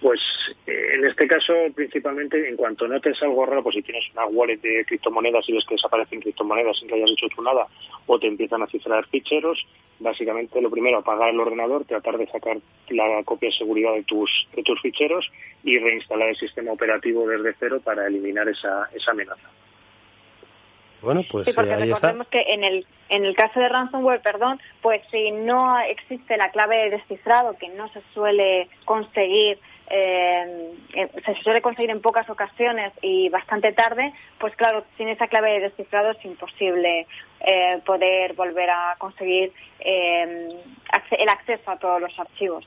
Pues 0.03 0.19
eh, 0.67 0.95
en 0.95 1.05
este 1.07 1.25
caso, 1.27 1.53
principalmente, 1.73 2.49
en 2.49 2.57
cuanto 2.57 2.89
notes 2.89 3.23
algo 3.23 3.45
raro, 3.45 3.63
pues 3.63 3.75
si 3.75 3.81
tienes 3.81 4.03
una 4.11 4.25
wallet 4.25 4.57
de 4.57 4.83
criptomonedas 4.83 5.47
y 5.47 5.53
ves 5.53 5.65
que 5.65 5.75
desaparecen 5.75 6.19
criptomonedas 6.19 6.77
sin 6.77 6.89
que 6.89 6.95
hayas 6.95 7.11
hecho 7.11 7.27
tú 7.33 7.41
nada, 7.41 7.67
o 8.05 8.19
te 8.19 8.27
empiezan 8.27 8.61
a 8.61 8.67
cifrar 8.67 9.07
ficheros, 9.07 9.65
básicamente 9.99 10.61
lo 10.61 10.69
primero, 10.69 10.97
apagar 10.97 11.29
el 11.29 11.39
ordenador, 11.39 11.85
tratar 11.85 12.17
de 12.17 12.27
sacar 12.27 12.57
la 12.89 13.23
copia 13.23 13.47
de 13.47 13.55
seguridad 13.55 13.93
de 13.93 14.03
tus, 14.03 14.29
de 14.53 14.63
tus 14.63 14.81
ficheros 14.81 15.31
y 15.63 15.79
reinstalar 15.79 16.27
el 16.27 16.35
sistema 16.35 16.73
operativo 16.73 17.25
desde 17.25 17.55
cero 17.57 17.79
para 17.81 18.05
eliminar 18.05 18.49
esa, 18.49 18.89
esa 18.93 19.11
amenaza. 19.11 19.49
Bueno, 21.01 21.21
pues 21.31 21.45
sí, 21.45 21.53
porque 21.53 21.71
eh, 21.71 21.77
recordemos 21.77 22.27
que 22.27 22.41
en 22.41 22.65
el, 22.65 22.85
en 23.07 23.23
el 23.23 23.35
caso 23.35 23.57
de 23.57 23.69
ransomware, 23.69 24.21
perdón, 24.21 24.59
pues 24.81 25.01
si 25.11 25.31
no 25.31 25.79
existe 25.79 26.35
la 26.35 26.51
clave 26.51 26.75
de 26.75 26.89
descifrado, 26.91 27.57
que 27.57 27.69
no 27.69 27.87
se 27.89 28.01
suele 28.13 28.67
conseguir 28.83 29.59
eh, 29.89 30.77
se 31.25 31.35
suele 31.43 31.61
conseguir 31.61 31.89
en 31.89 32.01
pocas 32.01 32.29
ocasiones 32.29 32.93
y 33.01 33.29
bastante 33.29 33.73
tarde, 33.73 34.13
pues 34.39 34.55
claro, 34.55 34.83
sin 34.97 35.07
esa 35.09 35.27
clave 35.27 35.51
de 35.53 35.59
descifrado 35.61 36.11
es 36.11 36.25
imposible 36.25 37.07
eh, 37.41 37.79
poder 37.85 38.33
volver 38.33 38.69
a 38.69 38.95
conseguir 38.97 39.51
eh, 39.79 40.49
el 41.11 41.29
acceso 41.29 41.71
a 41.71 41.77
todos 41.77 42.01
los 42.01 42.17
archivos. 42.19 42.65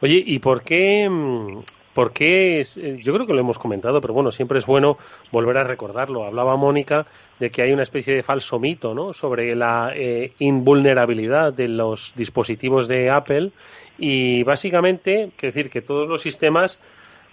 Oye, 0.00 0.22
¿y 0.24 0.38
por 0.38 0.62
qué, 0.62 1.08
mm, 1.08 1.62
por 1.98 2.12
qué? 2.12 2.64
Yo 3.02 3.12
creo 3.12 3.26
que 3.26 3.32
lo 3.32 3.40
hemos 3.40 3.58
comentado, 3.58 4.00
pero 4.00 4.14
bueno, 4.14 4.30
siempre 4.30 4.60
es 4.60 4.66
bueno 4.66 4.98
volver 5.32 5.58
a 5.58 5.64
recordarlo. 5.64 6.24
Hablaba 6.24 6.54
Mónica 6.54 7.08
de 7.40 7.50
que 7.50 7.60
hay 7.60 7.72
una 7.72 7.82
especie 7.82 8.14
de 8.14 8.22
falso 8.22 8.60
mito 8.60 8.94
¿no? 8.94 9.12
sobre 9.12 9.56
la 9.56 9.92
invulnerabilidad 10.38 11.52
de 11.52 11.66
los 11.66 12.12
dispositivos 12.14 12.86
de 12.86 13.10
Apple 13.10 13.50
y 13.98 14.44
básicamente, 14.44 15.32
quiero 15.36 15.52
decir 15.52 15.70
que 15.70 15.82
todos 15.82 16.06
los 16.06 16.22
sistemas 16.22 16.80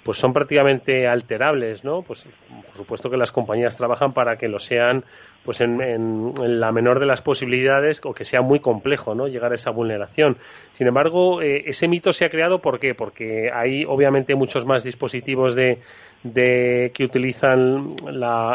pues 0.06 0.20
son 0.20 0.34
prácticamente 0.34 1.08
alterables, 1.08 1.84
¿no? 1.84 2.04
Pues 2.04 2.28
por 2.68 2.78
supuesto 2.78 3.10
que 3.10 3.18
las 3.18 3.32
compañías 3.32 3.76
trabajan 3.76 4.14
para 4.14 4.38
que 4.38 4.48
lo 4.48 4.60
sean 4.60 5.04
pues 5.44 5.62
en, 5.62 6.32
la 6.38 6.72
menor 6.72 7.00
de 7.00 7.08
las 7.08 7.24
posibilidades 7.24 8.02
o 8.04 8.14
que 8.14 8.24
sea 8.24 8.44
muy 8.44 8.60
complejo, 8.60 9.16
¿no? 9.16 9.28
Llegar 9.28 9.52
a 9.52 9.56
esa 9.56 9.72
vulneración. 9.72 10.38
Sin 10.76 10.86
embargo, 10.86 11.42
eh, 11.42 11.64
ese 11.66 11.88
mito 11.88 12.14
se 12.14 12.24
ha 12.24 12.30
creado 12.30 12.60
¿por 12.60 12.80
qué? 12.80 12.94
Porque 12.94 13.50
hay 13.52 13.84
obviamente 13.84 14.36
muchos 14.36 14.64
más 14.64 14.84
dispositivos 14.84 15.56
de, 15.56 15.80
de 16.22 16.92
que 16.94 17.04
utilizan 17.04 17.96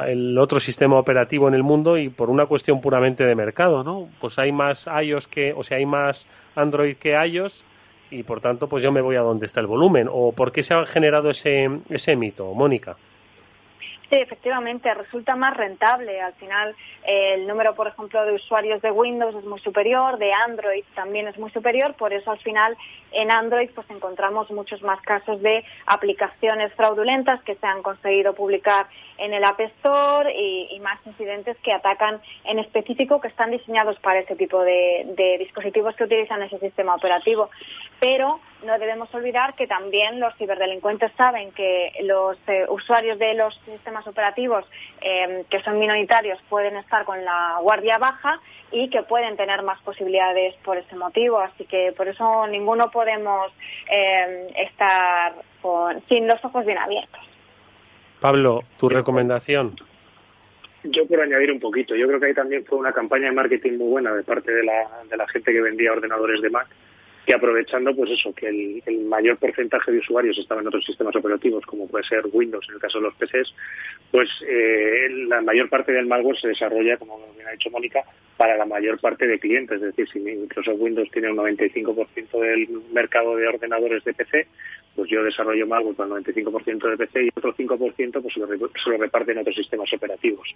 el 0.06 0.38
otro 0.38 0.60
sistema 0.60 1.00
operativo 1.00 1.48
en 1.48 1.54
el 1.54 1.64
mundo 1.64 1.98
y 1.98 2.10
por 2.10 2.30
una 2.30 2.46
cuestión 2.46 2.80
puramente 2.80 3.24
de 3.24 3.34
mercado, 3.34 3.82
¿no? 3.82 4.08
Pues 4.20 4.38
hay 4.38 4.52
más 4.52 4.86
iOS 5.02 5.26
que, 5.26 5.52
o 5.52 5.64
sea, 5.64 5.78
hay 5.78 5.86
más 5.86 6.28
Android 6.54 6.96
que 6.96 7.20
iOS 7.26 7.64
y 8.10 8.22
por 8.22 8.40
tanto 8.40 8.68
pues 8.68 8.82
yo 8.82 8.92
me 8.92 9.00
voy 9.00 9.16
a 9.16 9.20
donde 9.20 9.46
está 9.46 9.60
el 9.60 9.66
volumen 9.66 10.08
o 10.10 10.32
por 10.32 10.52
qué 10.52 10.62
se 10.62 10.74
ha 10.74 10.86
generado 10.86 11.30
ese, 11.30 11.68
ese 11.88 12.16
mito, 12.16 12.52
Mónica. 12.54 12.96
Sí, 14.10 14.16
efectivamente, 14.16 14.92
resulta 14.92 15.36
más 15.36 15.56
rentable. 15.56 16.20
Al 16.20 16.32
final, 16.34 16.74
eh, 17.04 17.34
el 17.34 17.46
número, 17.46 17.76
por 17.76 17.86
ejemplo, 17.86 18.26
de 18.26 18.32
usuarios 18.32 18.82
de 18.82 18.90
Windows 18.90 19.36
es 19.36 19.44
muy 19.44 19.60
superior, 19.60 20.18
de 20.18 20.32
Android 20.32 20.82
también 20.96 21.28
es 21.28 21.38
muy 21.38 21.48
superior, 21.52 21.94
por 21.94 22.12
eso 22.12 22.32
al 22.32 22.40
final 22.40 22.76
en 23.12 23.30
Android 23.30 23.70
pues 23.72 23.88
encontramos 23.88 24.50
muchos 24.50 24.82
más 24.82 25.00
casos 25.02 25.40
de 25.42 25.64
aplicaciones 25.86 26.72
fraudulentas 26.74 27.40
que 27.44 27.54
se 27.54 27.66
han 27.66 27.82
conseguido 27.82 28.34
publicar 28.34 28.88
en 29.18 29.32
el 29.32 29.44
App 29.44 29.60
Store 29.60 30.32
y, 30.34 30.80
más 30.80 30.98
incidentes 31.06 31.56
que 31.58 31.72
atacan 31.72 32.20
en 32.44 32.58
específico 32.58 33.20
que 33.20 33.28
están 33.28 33.50
diseñados 33.50 33.98
para 34.00 34.20
ese 34.20 34.34
tipo 34.34 34.60
de, 34.62 35.36
dispositivos 35.38 35.94
que 35.94 36.04
utilizan 36.04 36.42
ese 36.42 36.58
sistema 36.58 36.94
operativo. 36.94 37.50
Pero 38.00 38.40
no 38.64 38.78
debemos 38.78 39.12
olvidar 39.14 39.54
que 39.54 39.66
también 39.66 40.20
los 40.20 40.34
ciberdelincuentes 40.36 41.12
saben 41.16 41.52
que 41.52 41.92
los 42.02 42.36
eh, 42.46 42.66
usuarios 42.68 43.18
de 43.18 43.34
los 43.34 43.58
sistemas 43.64 44.06
operativos 44.06 44.64
eh, 45.00 45.44
que 45.50 45.62
son 45.62 45.78
minoritarios 45.78 46.38
pueden 46.48 46.76
estar 46.76 47.04
con 47.04 47.24
la 47.24 47.58
guardia 47.60 47.98
baja 47.98 48.40
y 48.72 48.88
que 48.90 49.02
pueden 49.02 49.36
tener 49.36 49.62
más 49.62 49.80
posibilidades 49.82 50.54
por 50.64 50.76
ese 50.76 50.94
motivo. 50.96 51.40
Así 51.40 51.64
que 51.64 51.92
por 51.96 52.08
eso 52.08 52.46
ninguno 52.46 52.90
podemos 52.90 53.52
eh, 53.90 54.48
estar 54.56 55.34
sin 56.08 56.26
los 56.26 56.44
ojos 56.44 56.64
bien 56.64 56.78
abiertos. 56.78 57.20
Pablo, 58.20 58.64
tu 58.78 58.88
recomendación. 58.88 59.76
Yo 60.84 61.06
por 61.06 61.20
añadir 61.20 61.52
un 61.52 61.60
poquito, 61.60 61.94
yo 61.94 62.06
creo 62.06 62.20
que 62.20 62.26
ahí 62.26 62.34
también 62.34 62.64
fue 62.64 62.78
una 62.78 62.92
campaña 62.92 63.26
de 63.26 63.32
marketing 63.32 63.76
muy 63.76 63.88
buena 63.88 64.14
de 64.14 64.22
parte 64.22 64.50
de 64.50 64.64
la, 64.64 64.88
de 65.10 65.16
la 65.16 65.28
gente 65.28 65.52
que 65.52 65.60
vendía 65.60 65.92
ordenadores 65.92 66.40
de 66.40 66.48
Mac 66.48 66.68
y 67.26 67.32
aprovechando 67.32 67.94
pues 67.94 68.10
eso, 68.10 68.32
que 68.34 68.48
el, 68.48 69.00
mayor 69.04 69.36
porcentaje 69.38 69.92
de 69.92 69.98
usuarios 69.98 70.38
estaba 70.38 70.60
en 70.60 70.68
otros 70.68 70.84
sistemas 70.84 71.14
operativos, 71.16 71.64
como 71.66 71.86
puede 71.88 72.04
ser 72.04 72.22
Windows 72.32 72.64
en 72.68 72.74
el 72.74 72.80
caso 72.80 72.98
de 72.98 73.04
los 73.04 73.14
PCs, 73.14 73.54
pues 74.10 74.28
eh, 74.48 75.08
la 75.28 75.40
mayor 75.40 75.68
parte 75.68 75.92
del 75.92 76.06
malware 76.06 76.38
se 76.38 76.48
desarrolla, 76.48 76.96
como 76.96 77.18
bien 77.34 77.48
ha 77.48 77.52
dicho 77.52 77.70
Mónica, 77.70 78.02
para 78.36 78.56
la 78.56 78.64
mayor 78.64 78.98
parte 79.00 79.26
de 79.26 79.38
clientes. 79.38 79.76
Es 79.76 79.94
decir, 79.94 80.08
si 80.08 80.18
Microsoft 80.20 80.80
Windows 80.80 81.10
tiene 81.10 81.30
un 81.30 81.36
95% 81.36 82.40
del 82.40 82.68
mercado 82.92 83.36
de 83.36 83.48
ordenadores 83.48 84.02
de 84.04 84.14
PC, 84.14 84.46
pues 84.94 85.08
yo 85.08 85.22
desarrollo 85.22 85.66
malware 85.66 85.94
para 85.94 86.16
el 86.16 86.24
95% 86.24 86.90
de 86.90 86.96
PC 86.96 87.24
y 87.24 87.28
otro 87.28 87.54
5% 87.54 88.22
pues 88.22 88.34
se 88.34 88.40
lo, 88.40 88.46
se 88.46 88.90
lo 88.90 88.98
reparte 88.98 89.32
en 89.32 89.38
otros 89.38 89.56
sistemas 89.56 89.92
operativos. 89.92 90.48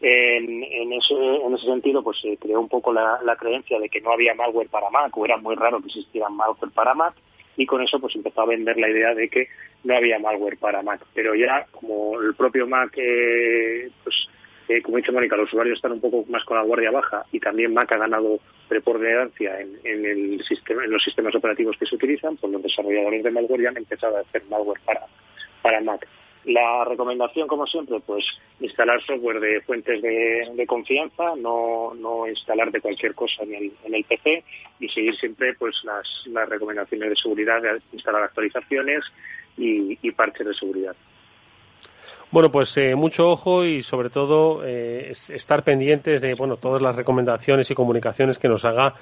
En, 0.00 0.92
ese, 0.92 1.14
en 1.14 1.54
ese 1.54 1.66
sentido, 1.66 2.02
pues 2.02 2.18
se 2.20 2.36
creó 2.36 2.60
un 2.60 2.68
poco 2.68 2.92
la, 2.92 3.20
la 3.24 3.36
creencia 3.36 3.78
de 3.78 3.88
que 3.88 4.00
no 4.00 4.12
había 4.12 4.34
malware 4.34 4.68
para 4.68 4.90
Mac 4.90 5.16
o 5.16 5.24
era 5.24 5.36
muy 5.36 5.54
raro 5.54 5.80
que 5.80 5.86
existiera 5.86 6.28
malware 6.28 6.72
para 6.72 6.94
Mac 6.94 7.14
y 7.56 7.66
con 7.66 7.82
eso 7.82 8.00
pues 8.00 8.14
empezó 8.16 8.42
a 8.42 8.46
vender 8.46 8.76
la 8.78 8.88
idea 8.88 9.14
de 9.14 9.28
que 9.28 9.48
no 9.84 9.96
había 9.96 10.18
malware 10.18 10.58
para 10.58 10.82
Mac. 10.82 11.00
Pero 11.14 11.34
ya 11.34 11.66
como 11.70 12.20
el 12.20 12.34
propio 12.34 12.66
Mac, 12.66 12.92
eh, 12.96 13.90
pues 14.02 14.28
eh, 14.68 14.80
como 14.82 14.96
dice 14.96 15.12
Mónica, 15.12 15.36
los 15.36 15.48
usuarios 15.48 15.76
están 15.76 15.92
un 15.92 16.00
poco 16.00 16.24
más 16.28 16.42
con 16.44 16.56
la 16.56 16.62
guardia 16.62 16.90
baja 16.90 17.24
y 17.32 17.40
también 17.40 17.74
Mac 17.74 17.92
ha 17.92 17.98
ganado 17.98 18.38
preponderancia 18.68 19.60
en, 19.60 19.78
el 19.84 20.42
sistema, 20.44 20.84
en 20.84 20.90
los 20.90 21.02
sistemas 21.02 21.34
operativos 21.34 21.76
que 21.78 21.86
se 21.86 21.96
utilizan, 21.96 22.36
pues 22.36 22.52
los 22.52 22.62
desarrolladores 22.62 23.22
de 23.22 23.30
malware 23.30 23.62
ya 23.62 23.68
han 23.68 23.76
empezado 23.76 24.16
a 24.16 24.20
hacer 24.20 24.42
malware 24.48 24.80
para, 24.84 25.02
para 25.60 25.80
Mac. 25.82 26.08
La 26.44 26.84
recomendación, 26.84 27.46
como 27.46 27.66
siempre, 27.66 28.00
pues 28.06 28.24
instalar 28.60 29.02
software 29.02 29.40
de 29.40 29.62
fuentes 29.62 30.02
de, 30.02 30.64
confianza, 30.66 31.34
no, 31.36 31.94
no 31.94 32.26
instalar 32.26 32.70
de 32.70 32.80
cualquier 32.80 33.14
cosa 33.14 33.42
en 33.44 33.54
el, 33.54 33.72
en 33.84 33.94
el 33.94 34.04
PC 34.04 34.44
y 34.78 34.88
seguir 34.88 35.16
siempre 35.16 35.54
pues 35.54 35.74
las, 35.84 36.06
las 36.26 36.48
recomendaciones 36.48 37.10
de 37.10 37.16
seguridad, 37.16 37.62
instalar 37.92 38.24
actualizaciones 38.24 39.04
y, 39.56 39.98
y 40.02 40.10
parches 40.12 40.46
de 40.46 40.54
seguridad. 40.54 40.96
Bueno, 42.34 42.50
pues 42.50 42.76
eh, 42.78 42.96
mucho 42.96 43.30
ojo 43.30 43.64
y 43.64 43.84
sobre 43.84 44.10
todo 44.10 44.66
eh, 44.66 45.12
estar 45.12 45.62
pendientes 45.62 46.20
de 46.20 46.34
bueno 46.34 46.56
todas 46.56 46.82
las 46.82 46.96
recomendaciones 46.96 47.70
y 47.70 47.76
comunicaciones 47.76 48.40
que 48.40 48.48
nos 48.48 48.64
haga 48.64 48.94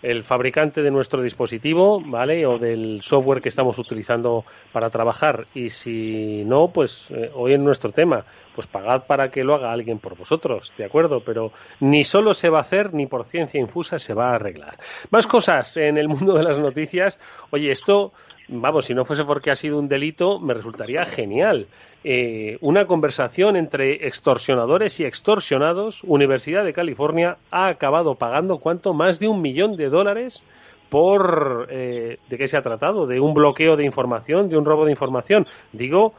el 0.00 0.24
fabricante 0.24 0.80
de 0.80 0.90
nuestro 0.90 1.20
dispositivo, 1.22 2.00
¿vale? 2.00 2.46
O 2.46 2.56
del 2.56 3.00
software 3.02 3.42
que 3.42 3.50
estamos 3.50 3.78
utilizando 3.78 4.46
para 4.72 4.88
trabajar. 4.88 5.48
Y 5.54 5.68
si 5.68 6.44
no, 6.46 6.68
pues 6.68 7.10
eh, 7.10 7.30
hoy 7.34 7.52
en 7.52 7.62
nuestro 7.62 7.92
tema, 7.92 8.24
pues 8.54 8.66
pagad 8.66 9.04
para 9.06 9.30
que 9.30 9.44
lo 9.44 9.54
haga 9.54 9.70
alguien 9.70 9.98
por 9.98 10.16
vosotros, 10.16 10.72
¿de 10.78 10.86
acuerdo? 10.86 11.20
Pero 11.20 11.52
ni 11.80 12.04
solo 12.04 12.32
se 12.32 12.48
va 12.48 12.56
a 12.56 12.62
hacer, 12.62 12.94
ni 12.94 13.04
por 13.04 13.26
ciencia 13.26 13.60
infusa 13.60 13.98
se 13.98 14.14
va 14.14 14.30
a 14.30 14.36
arreglar. 14.36 14.78
Más 15.10 15.26
cosas 15.26 15.76
en 15.76 15.98
el 15.98 16.08
mundo 16.08 16.32
de 16.32 16.42
las 16.42 16.58
noticias. 16.58 17.20
Oye, 17.50 17.70
esto, 17.70 18.14
vamos, 18.48 18.86
si 18.86 18.94
no 18.94 19.04
fuese 19.04 19.24
porque 19.24 19.50
ha 19.50 19.56
sido 19.56 19.78
un 19.78 19.88
delito, 19.88 20.40
me 20.40 20.54
resultaría 20.54 21.04
genial. 21.04 21.66
Eh, 22.04 22.58
una 22.60 22.86
conversación 22.86 23.56
entre 23.56 24.06
extorsionadores 24.06 24.98
y 25.00 25.04
extorsionados, 25.04 26.02
Universidad 26.04 26.64
de 26.64 26.72
California 26.72 27.38
ha 27.50 27.68
acabado 27.68 28.14
pagando 28.14 28.58
cuánto 28.58 28.94
más 28.94 29.18
de 29.18 29.28
un 29.28 29.42
millón 29.42 29.76
de 29.76 29.88
dólares 29.88 30.42
por 30.88 31.68
eh, 31.70 32.18
de 32.28 32.38
qué 32.38 32.48
se 32.48 32.56
ha 32.56 32.62
tratado, 32.62 33.06
de 33.06 33.20
un 33.20 33.34
bloqueo 33.34 33.76
de 33.76 33.84
información, 33.84 34.48
de 34.48 34.56
un 34.56 34.64
robo 34.64 34.86
de 34.86 34.92
información. 34.92 35.46
Digo, 35.72 36.14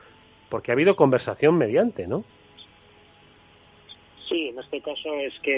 porque 0.49 0.71
ha 0.71 0.75
habido 0.75 0.95
conversación 0.95 1.57
mediante, 1.57 2.07
¿no? 2.07 2.23
Sí, 4.29 4.49
en 4.49 4.59
este 4.59 4.79
caso 4.79 5.11
es 5.15 5.33
que 5.39 5.55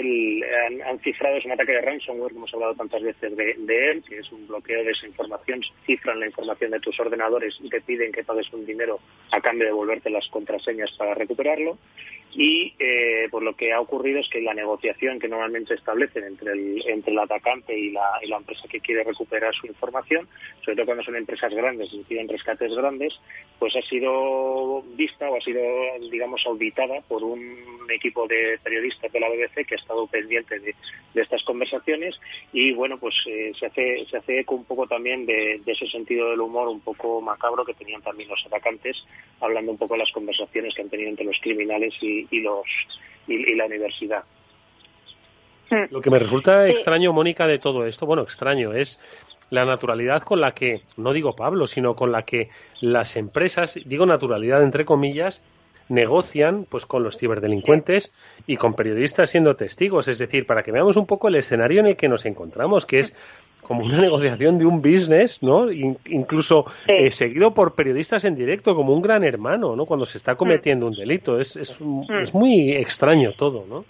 han, 0.88 0.98
cifrado, 1.00 1.36
es 1.36 1.44
un 1.44 1.52
ataque 1.52 1.72
de 1.72 1.82
ransomware, 1.82 2.32
que 2.32 2.38
hemos 2.38 2.54
hablado 2.54 2.74
tantas 2.74 3.02
veces 3.02 3.36
de, 3.36 3.90
él, 3.90 4.02
que 4.08 4.16
es 4.16 4.32
un 4.32 4.46
bloqueo 4.46 4.82
de 4.82 4.92
esa 4.92 5.06
información, 5.06 5.60
cifran 5.84 6.18
la 6.18 6.26
información 6.26 6.70
de 6.70 6.80
tus 6.80 6.98
ordenadores 6.98 7.54
y 7.60 7.68
te 7.68 7.82
piden 7.82 8.12
que 8.12 8.24
pagues 8.24 8.50
un 8.54 8.64
dinero 8.64 8.98
a 9.30 9.42
cambio 9.42 9.64
de 9.64 9.72
devolverte 9.72 10.08
las 10.08 10.26
contraseñas 10.28 10.90
para 10.96 11.12
recuperarlo. 11.12 11.76
Y 12.34 12.72
eh, 12.78 13.28
pues 13.30 13.44
lo 13.44 13.54
que 13.54 13.74
ha 13.74 13.80
ocurrido 13.80 14.20
es 14.20 14.28
que 14.30 14.40
la 14.40 14.54
negociación 14.54 15.20
que 15.20 15.28
normalmente 15.28 15.74
establecen 15.74 16.24
entre 16.24 16.52
el, 16.52 16.82
entre 16.88 17.12
el 17.12 17.18
atacante 17.18 17.78
y 17.78 17.90
la, 17.90 18.20
y 18.22 18.28
la 18.28 18.38
empresa 18.38 18.66
que 18.70 18.80
quiere 18.80 19.04
recuperar 19.04 19.54
su 19.54 19.66
información, 19.66 20.26
sobre 20.64 20.76
todo 20.76 20.86
cuando 20.86 21.04
son 21.04 21.16
empresas 21.16 21.52
grandes 21.52 21.92
y 21.92 22.02
piden 22.04 22.28
rescates 22.30 22.74
grandes, 22.74 23.20
pues 23.58 23.76
ha 23.76 23.82
sido 23.82 24.82
vista 24.96 25.28
o 25.28 25.36
ha 25.36 25.40
sido, 25.42 25.60
digamos, 26.10 26.42
auditada 26.46 27.02
por 27.02 27.22
un 27.22 27.54
equipo 27.90 28.26
de 28.26 28.58
periodistas 28.62 29.12
de 29.12 29.20
la 29.20 29.28
BBC 29.28 29.66
que 29.66 29.74
ha 29.74 29.78
estado 29.78 30.06
pendiente 30.06 30.58
de, 30.60 30.74
estas 31.14 31.42
conversaciones 31.44 32.18
y 32.52 32.72
bueno 32.72 32.98
pues 32.98 33.14
eh, 33.26 33.52
se 33.58 33.66
hace 33.66 34.06
se 34.10 34.16
hace 34.16 34.40
eco 34.40 34.54
un 34.54 34.64
poco 34.64 34.86
también 34.86 35.26
de, 35.26 35.60
ese 35.66 35.86
sentido 35.86 36.30
del 36.30 36.40
humor 36.40 36.68
un 36.68 36.80
poco 36.80 37.20
macabro 37.20 37.64
que 37.64 37.74
tenían 37.74 38.02
también 38.02 38.28
los 38.28 38.44
atacantes 38.46 39.04
hablando 39.40 39.72
un 39.72 39.78
poco 39.78 39.94
de 39.94 40.00
las 40.00 40.12
conversaciones 40.12 40.74
que 40.74 40.82
han 40.82 40.88
tenido 40.88 41.10
entre 41.10 41.24
los 41.24 41.38
criminales 41.40 41.94
y, 42.00 42.40
los 42.40 42.66
y, 43.26 43.54
la 43.54 43.66
universidad. 43.66 44.24
Lo 45.90 46.00
que 46.00 46.10
me 46.10 46.18
resulta 46.18 46.68
extraño 46.68 47.12
Mónica 47.12 47.46
de 47.46 47.58
todo 47.58 47.86
esto 47.86 48.06
bueno 48.06 48.22
extraño 48.22 48.72
es 48.74 48.98
la 49.52 49.66
naturalidad 49.66 50.22
con 50.22 50.40
la 50.40 50.52
que, 50.52 50.80
no 50.96 51.12
digo 51.12 51.36
Pablo, 51.36 51.66
sino 51.66 51.94
con 51.94 52.10
la 52.10 52.22
que 52.22 52.48
las 52.80 53.16
empresas, 53.16 53.78
digo 53.84 54.06
naturalidad 54.06 54.62
entre 54.62 54.86
comillas, 54.86 55.42
negocian 55.92 56.66
pues 56.68 56.86
con 56.86 57.02
los 57.02 57.18
ciberdelincuentes 57.18 58.12
y 58.46 58.56
con 58.56 58.74
periodistas 58.74 59.30
siendo 59.30 59.54
testigos, 59.54 60.08
es 60.08 60.18
decir, 60.18 60.46
para 60.46 60.62
que 60.62 60.72
veamos 60.72 60.96
un 60.96 61.06
poco 61.06 61.28
el 61.28 61.36
escenario 61.36 61.80
en 61.80 61.86
el 61.86 61.96
que 61.96 62.08
nos 62.08 62.24
encontramos, 62.26 62.86
que 62.86 63.00
es 63.00 63.14
como 63.62 63.84
una 63.84 64.00
negociación 64.00 64.58
de 64.58 64.66
un 64.66 64.82
business, 64.82 65.42
¿no? 65.42 65.70
incluso 65.70 66.66
eh, 66.88 67.10
seguido 67.10 67.54
por 67.54 67.74
periodistas 67.74 68.24
en 68.24 68.34
directo, 68.34 68.74
como 68.74 68.92
un 68.92 69.02
gran 69.02 69.22
hermano, 69.22 69.76
¿no? 69.76 69.86
Cuando 69.86 70.04
se 70.04 70.18
está 70.18 70.34
cometiendo 70.34 70.86
un 70.86 70.94
delito. 70.94 71.38
Es, 71.38 71.56
es, 71.56 71.78
es 72.20 72.34
muy 72.34 72.72
extraño 72.72 73.32
todo, 73.34 73.64
¿no? 73.68 73.84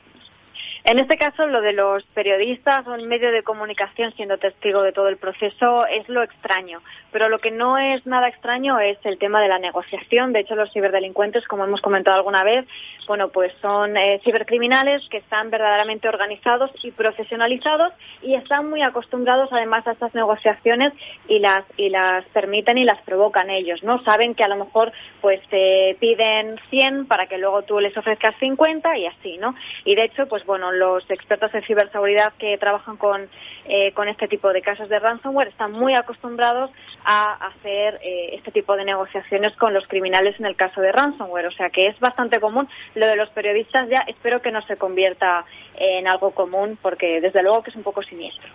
En 0.84 0.98
este 0.98 1.16
caso, 1.16 1.46
lo 1.46 1.60
de 1.60 1.72
los 1.72 2.02
periodistas 2.06 2.84
o 2.88 2.94
el 2.96 3.06
medio 3.06 3.30
de 3.30 3.44
comunicación 3.44 4.12
siendo 4.14 4.38
testigo 4.38 4.82
de 4.82 4.90
todo 4.90 5.08
el 5.08 5.16
proceso 5.16 5.86
es 5.86 6.08
lo 6.08 6.24
extraño. 6.24 6.80
Pero 7.12 7.28
lo 7.28 7.38
que 7.38 7.52
no 7.52 7.78
es 7.78 8.04
nada 8.04 8.26
extraño 8.26 8.80
es 8.80 8.98
el 9.04 9.16
tema 9.18 9.40
de 9.40 9.46
la 9.46 9.60
negociación. 9.60 10.32
De 10.32 10.40
hecho, 10.40 10.56
los 10.56 10.72
ciberdelincuentes, 10.72 11.46
como 11.46 11.64
hemos 11.64 11.80
comentado 11.80 12.16
alguna 12.16 12.42
vez, 12.42 12.66
bueno, 13.06 13.28
pues 13.28 13.52
son 13.60 13.96
eh, 13.96 14.20
cibercriminales 14.24 15.08
que 15.08 15.18
están 15.18 15.50
verdaderamente 15.50 16.08
organizados 16.08 16.72
y 16.82 16.90
profesionalizados 16.90 17.92
y 18.20 18.34
están 18.34 18.68
muy 18.68 18.82
acostumbrados 18.82 19.52
además 19.52 19.86
a 19.86 19.92
estas 19.92 20.14
negociaciones 20.14 20.92
y 21.28 21.38
las 21.38 21.64
y 21.76 21.90
las 21.90 22.24
permiten 22.26 22.78
y 22.78 22.84
las 22.84 23.00
provocan 23.02 23.50
ellos, 23.50 23.84
¿no? 23.84 24.02
Saben 24.02 24.34
que 24.34 24.42
a 24.42 24.48
lo 24.48 24.56
mejor 24.56 24.92
pues 25.20 25.40
te 25.48 25.96
piden 26.00 26.58
100 26.70 27.06
para 27.06 27.26
que 27.26 27.38
luego 27.38 27.62
tú 27.62 27.78
les 27.78 27.96
ofrezcas 27.96 28.34
50 28.40 28.98
y 28.98 29.06
así, 29.06 29.38
¿no? 29.38 29.54
Y 29.84 29.94
de 29.94 30.04
hecho, 30.04 30.26
pues 30.26 30.44
bueno, 30.44 30.71
los 30.78 31.08
expertos 31.10 31.54
en 31.54 31.62
ciberseguridad 31.62 32.32
que 32.38 32.56
trabajan 32.58 32.96
con, 32.96 33.28
eh, 33.66 33.92
con 33.92 34.08
este 34.08 34.28
tipo 34.28 34.52
de 34.52 34.62
casos 34.62 34.88
de 34.88 34.98
ransomware 34.98 35.48
están 35.48 35.72
muy 35.72 35.94
acostumbrados 35.94 36.70
a 37.04 37.34
hacer 37.46 38.00
eh, 38.02 38.30
este 38.34 38.50
tipo 38.50 38.76
de 38.76 38.84
negociaciones 38.84 39.54
con 39.56 39.74
los 39.74 39.86
criminales 39.86 40.38
en 40.38 40.46
el 40.46 40.56
caso 40.56 40.80
de 40.80 40.92
ransomware. 40.92 41.46
O 41.46 41.52
sea 41.52 41.70
que 41.70 41.86
es 41.88 41.98
bastante 42.00 42.40
común. 42.40 42.68
Lo 42.94 43.06
de 43.06 43.16
los 43.16 43.30
periodistas 43.30 43.88
ya 43.88 44.00
espero 44.00 44.42
que 44.42 44.52
no 44.52 44.62
se 44.62 44.76
convierta 44.76 45.44
en 45.76 46.06
algo 46.06 46.32
común 46.32 46.78
porque 46.80 47.20
desde 47.20 47.42
luego 47.42 47.62
que 47.62 47.70
es 47.70 47.76
un 47.76 47.82
poco 47.82 48.02
siniestro. 48.02 48.50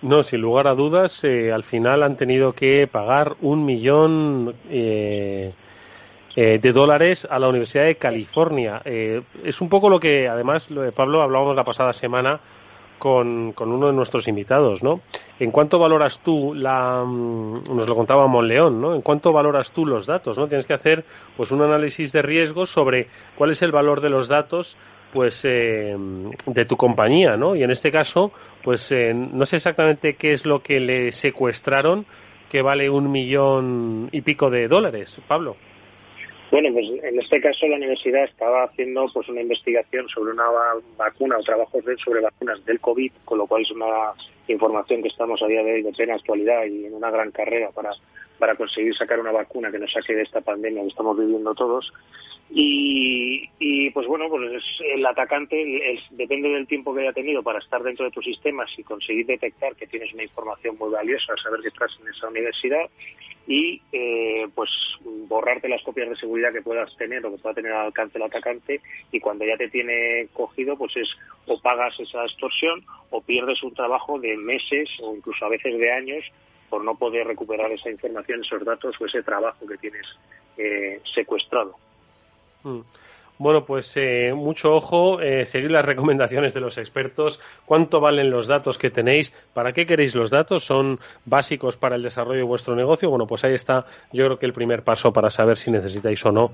No, 0.00 0.22
sin 0.22 0.40
lugar 0.40 0.68
a 0.68 0.74
dudas, 0.74 1.24
eh, 1.24 1.52
al 1.52 1.64
final 1.64 2.04
han 2.04 2.16
tenido 2.16 2.52
que 2.52 2.86
pagar 2.86 3.34
un 3.40 3.64
millón 3.64 4.54
eh, 4.70 5.52
de 6.38 6.72
dólares 6.72 7.26
a 7.28 7.38
la 7.38 7.48
Universidad 7.48 7.84
de 7.84 7.96
California. 7.96 8.80
Eh, 8.84 9.22
es 9.44 9.60
un 9.60 9.68
poco 9.68 9.90
lo 9.90 9.98
que, 9.98 10.28
además, 10.28 10.70
lo 10.70 10.82
de 10.82 10.92
Pablo 10.92 11.20
hablábamos 11.20 11.56
la 11.56 11.64
pasada 11.64 11.92
semana 11.92 12.38
con, 12.98 13.52
con, 13.52 13.72
uno 13.72 13.88
de 13.88 13.92
nuestros 13.92 14.28
invitados, 14.28 14.82
¿no? 14.82 15.00
¿En 15.40 15.50
cuánto 15.50 15.78
valoras 15.78 16.20
tú 16.20 16.54
la, 16.54 17.02
mm, 17.04 17.74
nos 17.74 17.88
lo 17.88 17.94
contaba 17.96 18.26
Monleón, 18.26 18.80
¿no? 18.80 18.94
¿En 18.94 19.02
cuánto 19.02 19.32
valoras 19.32 19.72
tú 19.72 19.84
los 19.84 20.06
datos, 20.06 20.38
¿no? 20.38 20.46
Tienes 20.46 20.66
que 20.66 20.74
hacer, 20.74 21.04
pues, 21.36 21.50
un 21.50 21.62
análisis 21.62 22.12
de 22.12 22.22
riesgos 22.22 22.70
sobre 22.70 23.08
cuál 23.36 23.50
es 23.50 23.62
el 23.62 23.72
valor 23.72 24.00
de 24.00 24.10
los 24.10 24.28
datos 24.28 24.76
pues 25.12 25.42
eh, 25.44 25.96
de 26.46 26.64
tu 26.66 26.76
compañía, 26.76 27.36
¿no? 27.36 27.56
Y 27.56 27.62
en 27.62 27.70
este 27.70 27.90
caso, 27.90 28.30
pues 28.62 28.92
eh, 28.92 29.14
no 29.14 29.46
sé 29.46 29.56
exactamente 29.56 30.14
qué 30.14 30.34
es 30.34 30.44
lo 30.44 30.60
que 30.60 30.80
le 30.80 31.12
secuestraron, 31.12 32.04
que 32.50 32.60
vale 32.60 32.90
un 32.90 33.10
millón 33.10 34.10
y 34.12 34.20
pico 34.20 34.50
de 34.50 34.68
dólares, 34.68 35.18
Pablo. 35.26 35.56
Bueno, 36.50 36.72
pues 36.72 36.86
en 37.04 37.18
este 37.18 37.40
caso 37.42 37.66
la 37.66 37.76
universidad 37.76 38.24
estaba 38.24 38.64
haciendo 38.64 39.06
pues 39.12 39.28
una 39.28 39.42
investigación 39.42 40.08
sobre 40.08 40.32
una 40.32 40.44
vacuna 40.96 41.36
o 41.36 41.42
trabajos 41.42 41.84
sobre 42.02 42.22
vacunas 42.22 42.64
del 42.64 42.80
COVID, 42.80 43.12
con 43.26 43.38
lo 43.38 43.46
cual 43.46 43.62
es 43.62 43.70
una 43.70 44.14
información 44.46 45.02
que 45.02 45.08
estamos 45.08 45.42
a 45.42 45.46
día 45.46 45.62
de 45.62 45.74
hoy 45.74 45.82
de 45.82 45.92
plena 45.92 46.14
actualidad 46.14 46.64
y 46.64 46.86
en 46.86 46.94
una 46.94 47.10
gran 47.10 47.30
carrera 47.32 47.70
para, 47.70 47.90
para 48.38 48.54
conseguir 48.54 48.94
sacar 48.96 49.20
una 49.20 49.32
vacuna 49.32 49.70
que 49.70 49.78
nos 49.78 49.92
saque 49.92 50.14
de 50.14 50.22
esta 50.22 50.40
pandemia 50.40 50.82
que 50.82 50.88
estamos 50.88 51.18
viviendo 51.18 51.54
todos. 51.54 51.92
Y, 52.50 53.90
pues 53.90 54.06
bueno, 54.06 54.28
pues 54.28 54.62
el 54.94 55.04
atacante 55.04 55.56
depende 56.10 56.48
del 56.48 56.66
tiempo 56.66 56.94
que 56.94 57.02
haya 57.02 57.12
tenido 57.12 57.42
para 57.42 57.58
estar 57.58 57.82
dentro 57.82 58.06
de 58.06 58.10
tus 58.10 58.24
sistemas 58.24 58.70
y 58.78 58.84
conseguir 58.84 59.26
detectar 59.26 59.76
que 59.76 59.86
tienes 59.86 60.12
una 60.14 60.22
información 60.22 60.76
muy 60.78 60.90
valiosa, 60.90 61.36
saber 61.36 61.60
que 61.60 61.68
estás 61.68 61.90
en 62.00 62.08
esa 62.08 62.28
universidad 62.28 62.88
y 63.46 63.80
eh, 63.92 64.46
pues 64.54 64.70
borrarte 65.26 65.70
las 65.70 65.82
copias 65.82 66.10
de 66.10 66.16
seguridad 66.16 66.52
que 66.52 66.60
puedas 66.60 66.94
tener 66.96 67.24
o 67.24 67.32
que 67.32 67.38
pueda 67.38 67.54
tener 67.54 67.72
al 67.72 67.86
alcance 67.86 68.18
el 68.18 68.24
atacante 68.24 68.82
y 69.10 69.20
cuando 69.20 69.46
ya 69.46 69.56
te 69.56 69.70
tiene 69.70 70.28
cogido 70.34 70.76
pues 70.76 70.94
es 70.98 71.08
o 71.46 71.58
pagas 71.58 71.98
esa 71.98 72.24
extorsión 72.24 72.84
o 73.08 73.22
pierdes 73.22 73.62
un 73.62 73.72
trabajo 73.72 74.20
de 74.20 74.36
meses 74.36 74.90
o 75.00 75.16
incluso 75.16 75.46
a 75.46 75.48
veces 75.48 75.78
de 75.78 75.90
años 75.90 76.24
por 76.68 76.84
no 76.84 76.94
poder 76.94 77.26
recuperar 77.26 77.70
esa 77.72 77.90
información, 77.90 78.40
esos 78.40 78.64
datos 78.64 78.94
o 79.00 79.06
ese 79.06 79.22
trabajo 79.22 79.66
que 79.66 79.76
tienes 79.78 80.06
eh, 80.56 81.00
secuestrado. 81.14 81.74
Mm. 82.64 82.80
Bueno, 83.38 83.64
pues 83.64 83.96
eh, 83.96 84.32
mucho 84.34 84.74
ojo, 84.74 85.20
eh, 85.20 85.46
seguir 85.46 85.70
las 85.70 85.84
recomendaciones 85.84 86.54
de 86.54 86.60
los 86.60 86.76
expertos. 86.76 87.40
¿Cuánto 87.66 88.00
valen 88.00 88.30
los 88.30 88.48
datos 88.48 88.78
que 88.78 88.90
tenéis? 88.90 89.32
¿Para 89.54 89.72
qué 89.72 89.86
queréis 89.86 90.16
los 90.16 90.30
datos? 90.30 90.64
¿Son 90.64 90.98
básicos 91.24 91.76
para 91.76 91.94
el 91.94 92.02
desarrollo 92.02 92.38
de 92.38 92.44
vuestro 92.44 92.74
negocio? 92.74 93.08
Bueno, 93.10 93.28
pues 93.28 93.44
ahí 93.44 93.54
está, 93.54 93.86
yo 94.12 94.24
creo 94.24 94.38
que 94.40 94.46
el 94.46 94.52
primer 94.52 94.82
paso 94.82 95.12
para 95.12 95.30
saber 95.30 95.56
si 95.56 95.70
necesitáis 95.70 96.24
o 96.26 96.32
no 96.32 96.50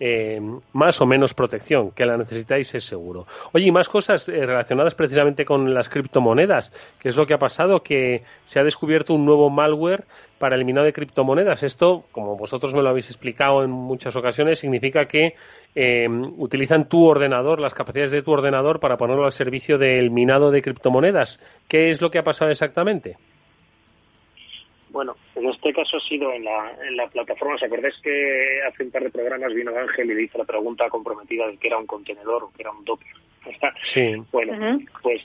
eh, 0.00 0.40
más 0.72 1.00
o 1.00 1.06
menos 1.06 1.34
protección, 1.34 1.90
que 1.90 2.06
la 2.06 2.16
necesitáis 2.16 2.74
es 2.74 2.84
seguro. 2.84 3.26
Oye, 3.52 3.66
y 3.66 3.72
más 3.72 3.88
cosas 3.88 4.28
eh, 4.28 4.46
relacionadas 4.46 4.94
precisamente 4.94 5.44
con 5.44 5.74
las 5.74 5.88
criptomonedas, 5.88 6.72
que 7.00 7.08
es 7.08 7.16
lo 7.16 7.26
que 7.26 7.34
ha 7.34 7.38
pasado, 7.38 7.82
que 7.82 8.22
se 8.46 8.60
ha 8.60 8.64
descubierto 8.64 9.14
un 9.14 9.24
nuevo 9.24 9.50
malware 9.50 10.04
para 10.38 10.54
el 10.54 10.64
minado 10.64 10.86
de 10.86 10.92
criptomonedas. 10.92 11.62
Esto, 11.64 12.04
como 12.12 12.36
vosotros 12.36 12.72
me 12.74 12.82
lo 12.82 12.90
habéis 12.90 13.08
explicado 13.08 13.64
en 13.64 13.70
muchas 13.70 14.14
ocasiones, 14.14 14.60
significa 14.60 15.06
que 15.06 15.34
eh, 15.74 16.08
utilizan 16.08 16.88
tu 16.88 17.04
ordenador, 17.04 17.60
las 17.60 17.74
capacidades 17.74 18.12
de 18.12 18.22
tu 18.22 18.30
ordenador 18.30 18.78
para 18.78 18.96
ponerlo 18.96 19.24
al 19.24 19.32
servicio 19.32 19.78
del 19.78 20.10
minado 20.10 20.50
de 20.50 20.62
criptomonedas. 20.62 21.40
¿Qué 21.66 21.90
es 21.90 22.00
lo 22.00 22.10
que 22.10 22.18
ha 22.18 22.24
pasado 22.24 22.50
exactamente? 22.50 23.16
Bueno, 24.90 25.16
en 25.34 25.48
este 25.48 25.72
caso 25.72 25.96
ha 25.98 26.00
sido 26.00 26.32
en 26.32 26.44
la, 26.44 26.76
en 26.86 26.96
la 26.96 27.08
plataforma. 27.08 27.54
¿Os 27.54 27.62
acordáis 27.62 27.96
que 28.02 28.60
hace 28.66 28.84
un 28.84 28.90
par 28.90 29.02
de 29.02 29.10
programas 29.10 29.54
vino 29.54 29.76
Ángel 29.76 30.10
y 30.10 30.14
le 30.14 30.22
hizo 30.22 30.38
la 30.38 30.44
pregunta 30.44 30.88
comprometida 30.88 31.46
de 31.46 31.56
que 31.56 31.68
era 31.68 31.78
un 31.78 31.86
contenedor 31.86 32.44
o 32.44 32.52
que 32.52 32.62
era 32.62 32.70
un 32.70 32.84
Docker? 32.84 33.08
Sí. 33.82 34.14
Bueno, 34.30 34.78
pues 35.02 35.22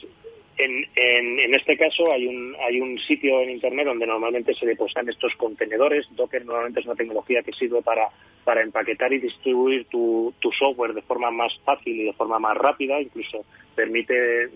en, 0.58 0.86
en, 0.96 1.54
este 1.56 1.78
caso 1.78 2.12
hay 2.12 2.28
un, 2.28 2.56
hay 2.60 2.80
un 2.80 2.98
sitio 3.00 3.42
en 3.42 3.50
Internet 3.50 3.88
donde 3.88 4.06
normalmente 4.06 4.54
se 4.54 4.66
depositan 4.66 5.10
estos 5.10 5.36
contenedores. 5.36 6.06
Docker 6.12 6.46
normalmente 6.46 6.82
es 6.82 6.86
una 6.86 6.96
tecnología 6.96 7.42
que 7.42 7.54
sirve 7.54 7.82
para, 7.82 8.10
para 8.44 8.62
empaquetar 8.62 9.12
y 9.14 9.20
distribuir 9.20 9.86
tu, 9.86 10.34
tu 10.40 10.52
software 10.52 10.94
de 10.94 11.02
forma 11.02 11.32
más 11.32 11.54
fácil 11.66 12.02
y 12.02 12.06
de 12.06 12.14
forma 12.14 12.38
más 12.40 12.56
rápida. 12.56 13.02
Incluso 13.02 13.46
permite 13.76 14.50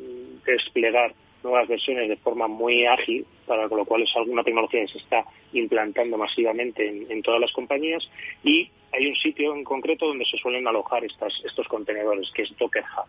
desplegar 0.46 1.14
nuevas 1.44 1.68
versiones 1.68 2.10
de 2.10 2.18
forma 2.18 2.48
muy 2.48 2.86
ágil, 2.86 3.26
para 3.46 3.68
con 3.70 3.78
lo 3.78 3.86
cual 3.86 4.04
es 4.04 4.16
alguna 4.16 4.44
tecnología 4.44 4.82
que 4.82 4.88
se 4.88 4.98
está 4.98 5.26
implantando 5.54 6.18
masivamente 6.18 6.88
en, 6.88 7.22
todas 7.22 7.40
las 7.40 7.52
compañías 7.52 8.10
y 8.44 8.70
hay 8.92 9.08
un 9.08 9.16
sitio 9.16 9.54
en 9.54 9.64
concreto 9.64 10.08
donde 10.08 10.26
se 10.26 10.38
suelen 10.38 10.68
alojar 10.68 11.04
estas, 11.04 11.34
estos 11.46 11.68
contenedores, 11.68 12.32
que 12.32 12.44
es 12.44 12.58
Docker 12.58 12.84
Hub. 12.84 13.08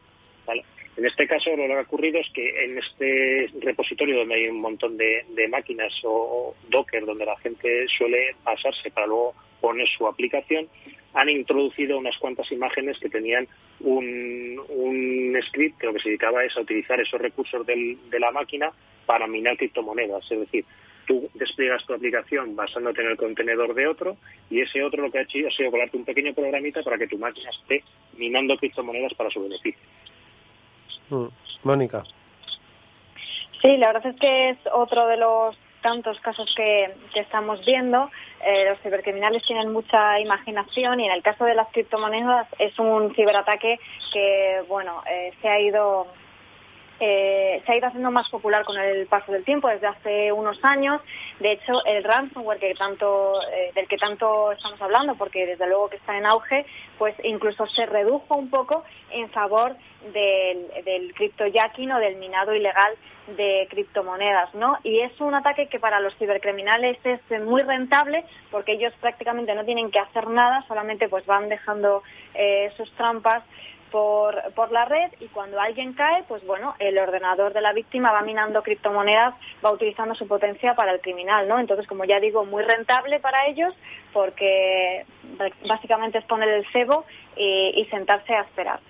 En 0.98 1.06
este 1.06 1.28
caso, 1.28 1.50
lo 1.50 1.64
que 1.64 1.72
ha 1.74 1.80
ocurrido 1.80 2.18
es 2.18 2.28
que 2.30 2.64
en 2.64 2.76
este 2.76 3.50
repositorio 3.60 4.18
donde 4.18 4.34
hay 4.34 4.48
un 4.48 4.60
montón 4.60 4.96
de, 4.96 5.24
máquinas 5.48 5.92
o 6.02 6.56
Docker, 6.68 7.06
donde 7.06 7.24
la 7.24 7.36
gente 7.38 7.86
suele 7.96 8.34
pasarse 8.42 8.90
para 8.90 9.06
luego 9.06 9.34
poner 9.60 9.88
su 9.88 10.06
aplicación, 10.06 10.68
han 11.14 11.28
introducido 11.28 11.98
unas 11.98 12.16
cuantas 12.18 12.50
imágenes 12.52 12.98
que 12.98 13.08
tenían 13.08 13.48
un, 13.80 14.60
un 14.68 15.36
script 15.48 15.78
que 15.78 15.86
lo 15.86 15.94
que 15.94 16.00
se 16.00 16.08
dedicaba 16.10 16.44
es 16.44 16.56
a 16.56 16.60
utilizar 16.60 17.00
esos 17.00 17.20
recursos 17.20 17.66
del, 17.66 17.98
de 18.10 18.20
la 18.20 18.30
máquina 18.30 18.70
para 19.06 19.26
minar 19.26 19.56
criptomonedas. 19.56 20.30
Es 20.30 20.40
decir, 20.40 20.64
tú 21.06 21.28
despliegas 21.34 21.84
tu 21.86 21.94
aplicación 21.94 22.54
basándote 22.54 23.00
en 23.00 23.08
el 23.08 23.16
contenedor 23.16 23.74
de 23.74 23.86
otro 23.86 24.16
y 24.50 24.60
ese 24.60 24.84
otro 24.84 25.02
lo 25.02 25.10
que 25.10 25.18
ha 25.18 25.22
hecho 25.22 25.38
ha 25.48 25.50
sido 25.50 25.70
colarte 25.70 25.96
un 25.96 26.04
pequeño 26.04 26.34
programita 26.34 26.82
para 26.82 26.98
que 26.98 27.08
tu 27.08 27.18
máquina 27.18 27.50
esté 27.50 27.82
minando 28.16 28.56
criptomonedas 28.56 29.14
para 29.14 29.30
su 29.30 29.42
beneficio. 29.42 29.80
Mm. 31.08 31.26
Mónica. 31.64 32.04
Sí, 33.62 33.76
la 33.76 33.92
verdad 33.92 34.12
es 34.12 34.20
que 34.20 34.50
es 34.50 34.58
otro 34.72 35.06
de 35.08 35.16
los 35.16 35.58
tantos 35.80 36.20
casos 36.20 36.52
que, 36.54 36.94
estamos 37.14 37.64
viendo. 37.64 38.10
Eh, 38.44 38.66
los 38.68 38.79
cibercriminales 38.81 39.42
tienen 39.42 39.72
mucha 39.72 40.20
imaginación 40.20 41.01
y 41.01 41.07
en 41.07 41.12
el 41.12 41.22
caso 41.22 41.44
de 41.44 41.55
las 41.55 41.68
criptomonedas 41.68 42.46
es 42.59 42.79
un 42.79 43.14
ciberataque 43.14 43.81
que, 44.12 44.62
bueno, 44.68 45.03
eh, 45.11 45.33
se 45.42 45.48
ha 45.48 45.61
ido 45.61 46.07
eh, 47.01 47.62
se 47.64 47.72
ha 47.72 47.77
ido 47.77 47.87
haciendo 47.87 48.11
más 48.11 48.29
popular 48.29 48.64
con 48.64 48.77
el 48.77 49.07
paso 49.07 49.31
del 49.31 49.44
tiempo 49.44 49.68
desde 49.68 49.87
hace 49.87 50.33
unos 50.33 50.59
años. 50.64 51.01
De 51.38 51.53
hecho, 51.53 51.85
el 51.85 52.03
ransomware 52.03 52.59
que 52.59 52.74
tanto, 52.74 53.35
del 53.74 53.87
que 53.87 53.96
tanto 53.96 54.51
estamos 54.51 54.83
hablando, 54.83 55.14
porque 55.14 55.46
desde 55.46 55.68
luego 55.68 55.90
que 55.90 55.96
está 55.96 56.18
en 56.18 56.27
auge, 56.27 56.66
pues 56.98 57.14
incluso 57.22 57.66
se 57.68 57.87
redujo 57.87 58.35
un 58.35 58.51
poco 58.51 58.83
en 59.12 59.31
favor 59.31 59.77
del, 60.12 60.66
del 60.85 61.14
cryptojacking 61.14 61.92
o 61.92 62.01
del 62.01 62.16
minado 62.16 62.53
ilegal 62.53 62.96
de 63.36 63.66
criptomonedas, 63.70 64.54
¿no? 64.54 64.78
Y 64.82 65.00
es 65.00 65.20
un 65.20 65.34
ataque 65.34 65.68
que 65.68 65.78
para 65.78 66.00
los 66.00 66.16
cibercriminales 66.16 66.98
es 67.04 67.20
muy 67.42 67.62
rentable 67.62 68.24
porque 68.50 68.72
ellos 68.72 68.92
prácticamente 69.00 69.54
no 69.54 69.64
tienen 69.64 69.90
que 69.90 69.98
hacer 69.98 70.28
nada, 70.28 70.64
solamente 70.66 71.08
pues 71.08 71.26
van 71.26 71.48
dejando 71.48 72.02
eh, 72.34 72.72
sus 72.76 72.90
trampas 72.92 73.42
por, 73.90 74.52
por 74.54 74.70
la 74.70 74.84
red 74.84 75.10
y 75.20 75.26
cuando 75.28 75.60
alguien 75.60 75.92
cae, 75.94 76.22
pues 76.28 76.44
bueno, 76.46 76.74
el 76.78 76.98
ordenador 76.98 77.52
de 77.52 77.60
la 77.60 77.72
víctima 77.72 78.12
va 78.12 78.22
minando 78.22 78.62
criptomonedas, 78.62 79.34
va 79.64 79.70
utilizando 79.70 80.14
su 80.14 80.26
potencia 80.26 80.74
para 80.74 80.92
el 80.92 81.00
criminal, 81.00 81.48
¿no? 81.48 81.58
Entonces, 81.58 81.86
como 81.86 82.04
ya 82.04 82.20
digo, 82.20 82.44
muy 82.44 82.62
rentable 82.62 83.20
para 83.20 83.46
ellos 83.46 83.74
porque 84.12 85.04
básicamente 85.66 86.18
es 86.18 86.24
poner 86.24 86.48
el 86.48 86.66
cebo 86.72 87.04
y, 87.36 87.86
sentarse 87.90 88.34
a 88.34 88.42
esperar. 88.42 88.80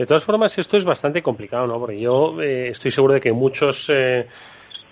De 0.00 0.06
todas 0.06 0.24
formas, 0.24 0.56
esto 0.56 0.78
es 0.78 0.84
bastante 0.86 1.22
complicado, 1.22 1.66
¿no? 1.66 1.78
Porque 1.78 2.00
yo 2.00 2.40
eh, 2.40 2.70
estoy 2.70 2.90
seguro 2.90 3.12
de 3.12 3.20
que 3.20 3.32
muchos 3.32 3.90
eh, 3.90 4.26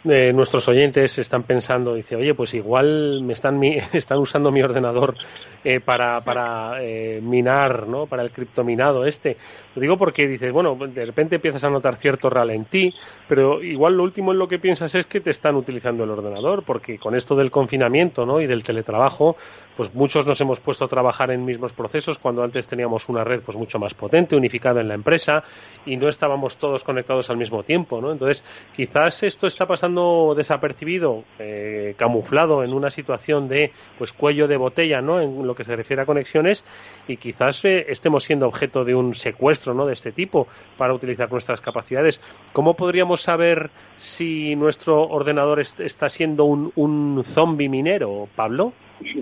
eh, 0.04 0.32
nuestros 0.32 0.68
oyentes 0.68 1.18
están 1.18 1.42
pensando, 1.42 1.94
dice, 1.94 2.14
oye, 2.14 2.32
pues 2.34 2.54
igual 2.54 3.22
me 3.22 3.32
están, 3.32 3.60
están 3.92 4.18
usando 4.18 4.52
mi 4.52 4.62
ordenador 4.62 5.16
eh, 5.64 5.80
para, 5.80 6.20
para 6.20 6.82
eh, 6.82 7.20
minar, 7.20 7.88
¿no? 7.88 8.06
Para 8.06 8.22
el 8.22 8.30
criptominado 8.30 9.04
este. 9.04 9.36
Lo 9.74 9.82
digo 9.82 9.96
porque 9.96 10.28
dices, 10.28 10.52
bueno, 10.52 10.76
de 10.76 11.04
repente 11.04 11.36
empiezas 11.36 11.64
a 11.64 11.70
notar 11.70 11.96
cierto 11.96 12.30
ralentí, 12.30 12.94
pero 13.28 13.62
igual 13.62 13.96
lo 13.96 14.04
último 14.04 14.32
en 14.32 14.38
lo 14.38 14.46
que 14.46 14.58
piensas 14.58 14.94
es 14.94 15.06
que 15.06 15.20
te 15.20 15.30
están 15.30 15.56
utilizando 15.56 16.04
el 16.04 16.10
ordenador, 16.10 16.62
porque 16.64 16.98
con 16.98 17.16
esto 17.16 17.34
del 17.34 17.50
confinamiento, 17.50 18.24
¿no? 18.24 18.40
Y 18.40 18.46
del 18.46 18.62
teletrabajo, 18.62 19.36
pues 19.76 19.92
muchos 19.94 20.26
nos 20.26 20.40
hemos 20.40 20.60
puesto 20.60 20.84
a 20.84 20.88
trabajar 20.88 21.30
en 21.30 21.44
mismos 21.44 21.72
procesos 21.72 22.18
cuando 22.18 22.42
antes 22.42 22.66
teníamos 22.66 23.08
una 23.08 23.24
red 23.24 23.40
pues 23.42 23.56
mucho 23.56 23.78
más 23.78 23.94
potente, 23.94 24.36
unificada 24.36 24.80
en 24.80 24.88
la 24.88 24.94
empresa 24.94 25.42
y 25.86 25.96
no 25.96 26.08
estábamos 26.08 26.56
todos 26.56 26.84
conectados 26.84 27.30
al 27.30 27.36
mismo 27.36 27.62
tiempo, 27.62 28.00
¿no? 28.00 28.12
Entonces, 28.12 28.44
quizás 28.74 29.22
esto 29.22 29.46
está 29.46 29.66
pasando 29.66 29.87
desapercibido, 30.34 31.24
eh, 31.38 31.94
camuflado 31.96 32.64
en 32.64 32.72
una 32.72 32.90
situación 32.90 33.48
de 33.48 33.72
pues 33.98 34.12
cuello 34.12 34.48
de 34.48 34.56
botella, 34.56 35.00
¿no? 35.00 35.20
En 35.20 35.46
lo 35.46 35.54
que 35.54 35.64
se 35.64 35.76
refiere 35.76 36.02
a 36.02 36.06
conexiones 36.06 36.64
y 37.06 37.16
quizás 37.16 37.64
eh, 37.64 37.86
estemos 37.88 38.24
siendo 38.24 38.46
objeto 38.46 38.84
de 38.84 38.94
un 38.94 39.14
secuestro, 39.14 39.74
¿no? 39.74 39.86
De 39.86 39.94
este 39.94 40.12
tipo 40.12 40.48
para 40.76 40.94
utilizar 40.94 41.30
nuestras 41.30 41.60
capacidades. 41.60 42.20
¿Cómo 42.52 42.74
podríamos 42.74 43.22
saber 43.22 43.70
si 43.96 44.56
nuestro 44.56 45.02
ordenador 45.02 45.60
está 45.60 46.08
siendo 46.08 46.44
un, 46.44 46.72
un 46.76 47.22
zombie 47.24 47.68
minero, 47.68 48.28
Pablo? 48.34 48.72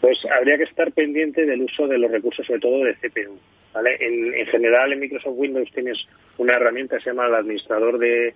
Pues 0.00 0.24
habría 0.26 0.56
que 0.56 0.62
estar 0.62 0.92
pendiente 0.92 1.44
del 1.44 1.62
uso 1.62 1.88
de 1.88 1.98
los 1.98 2.10
recursos, 2.10 2.46
sobre 2.46 2.60
todo 2.60 2.84
de 2.84 2.94
CPU. 2.94 3.36
¿Vale? 3.72 3.96
En, 4.00 4.46
general, 4.46 4.92
en 4.92 5.00
Microsoft 5.00 5.34
Windows 5.36 5.70
tienes 5.72 5.98
una 6.36 6.56
herramienta 6.56 6.96
que 6.96 7.04
se 7.04 7.10
llama 7.10 7.26
el 7.26 7.34
administrador 7.34 7.98
de, 7.98 8.34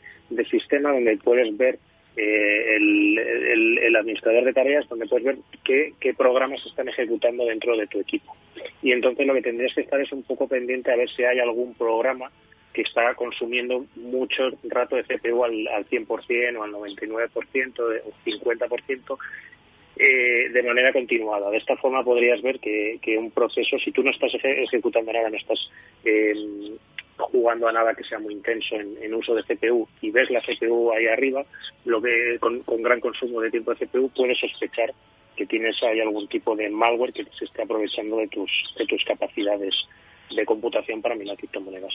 sistema, 0.51 0.92
donde 0.92 1.16
puedes 1.18 1.57
ver 1.57 1.79
eh, 2.16 2.77
el, 2.77 3.97
administrador 3.97 4.45
de 4.45 4.53
tareas, 4.53 4.88
donde 4.88 5.07
puedes 5.07 5.25
ver 5.25 5.37
qué, 5.64 6.14
programas 6.16 6.64
están 6.66 6.88
ejecutando 6.88 7.45
dentro 7.45 7.77
de 7.77 7.87
tu 7.87 8.01
equipo. 8.01 8.37
Y 8.83 8.92
entonces 8.92 9.27
lo 9.27 9.35
que 9.35 9.42
tendrías 9.42 9.75
que 9.75 9.83
estar 9.83 10.01
es 10.01 10.12
un 10.12 10.23
poco 10.23 10.49
pendiente 10.49 10.90
a 10.90 10.97
ver 10.97 11.09
si 11.11 11.25
hay 11.25 11.38
algún 11.38 11.75
programa 11.75 12.31
que 12.73 12.83
está 12.83 13.14
consumiendo 13.14 13.85
mucho 13.97 14.45
rato 14.64 14.97
de 14.97 15.05
CPU 15.05 15.45
al, 15.45 15.68
al 15.68 15.87
100% 15.88 16.57
o 16.57 16.62
al 16.62 16.73
99% 16.73 17.81
o 18.05 18.12
50% 18.25 19.18
eh, 20.05 20.49
de 20.51 20.62
manera 20.65 20.93
continuada. 20.93 21.49
De 21.49 21.59
esta 21.59 21.77
forma 21.77 22.03
podrías 22.03 22.43
ver 22.43 22.59
que, 22.59 22.99
un 23.17 23.31
proceso, 23.31 23.79
si 23.79 23.93
tú 23.93 24.03
no 24.03 24.11
estás 24.11 24.33
ejecutando 24.35 25.12
nada, 25.12 25.31
no 25.31 25.37
estás 25.37 25.71
eh, 26.05 26.35
jugando 27.17 27.69
a 27.69 27.73
nada 27.73 27.95
que 27.95 28.03
sea 28.03 28.19
muy 28.19 28.35
intenso 28.35 28.75
en, 28.75 29.15
uso 29.15 29.33
de 29.33 29.45
CPU 29.45 29.88
y 30.01 30.11
ves 30.11 30.29
la 30.31 30.41
CPU 30.41 30.91
ahí 30.91 31.07
arriba, 31.07 31.45
lo 31.85 32.03
que 32.03 32.37
con, 32.41 32.65
gran 32.83 32.99
consumo 32.99 33.41
de 33.41 33.53
tiempo 33.53 33.73
de 33.75 33.87
CPU, 33.87 34.11
puedes 34.11 34.38
sospechar 34.41 34.93
que 35.37 35.47
tienes 35.47 35.81
ahí 35.85 36.01
algún 36.01 36.27
tipo 36.27 36.57
de 36.57 36.69
malware 36.69 37.12
que 37.12 37.25
se 37.38 37.45
esté 37.45 37.62
aprovechando 37.62 38.17
de 38.17 38.27
tus, 38.27 38.51
de 38.77 38.87
tus 38.87 39.05
capacidades 39.05 39.87
de 40.35 40.45
computación 40.45 41.01
para 41.01 41.15
minar 41.15 41.37
criptomonedas. 41.37 41.95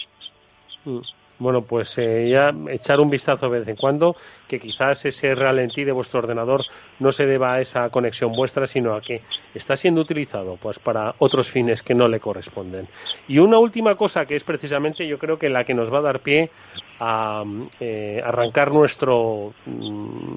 Mm. 0.86 1.02
Bueno, 1.40 1.62
pues 1.62 1.98
eh, 2.00 2.30
ya 2.30 2.52
echar 2.70 3.00
un 3.00 3.12
vistazo 3.12 3.48
de 3.50 3.60
vez 3.60 3.68
en 3.68 3.76
cuando, 3.76 4.16
que 4.48 4.60
quizás 4.60 5.06
ese 5.06 5.36
ralentí 5.36 5.84
de 5.84 5.92
vuestro 5.92 6.20
ordenador 6.20 6.62
no 7.00 7.12
se 7.12 7.28
deba 7.28 7.54
a 7.54 7.62
esa 7.62 7.90
conexión 7.90 8.32
vuestra, 8.32 8.66
sino 8.66 8.96
a 8.96 9.02
que 9.02 9.22
está 9.54 9.76
siendo 9.76 10.02
utilizado 10.02 10.58
pues 10.60 10.80
para 10.80 11.14
otros 11.20 11.52
fines 11.52 11.84
que 11.84 11.94
no 11.94 12.08
le 12.08 12.20
corresponden. 12.20 12.88
Y 13.28 13.38
una 13.38 13.60
última 13.60 13.96
cosa 13.96 14.26
que 14.26 14.36
es 14.36 14.44
precisamente 14.44 15.08
yo 15.08 15.20
creo 15.20 15.38
que 15.38 15.50
la 15.50 15.64
que 15.64 15.76
nos 15.76 15.94
va 15.94 16.00
a 16.00 16.04
dar 16.04 16.22
pie 16.22 16.50
a 17.00 17.44
eh, 17.80 18.20
arrancar 18.24 18.72
nuestro 18.72 19.54
mm, 19.68 20.34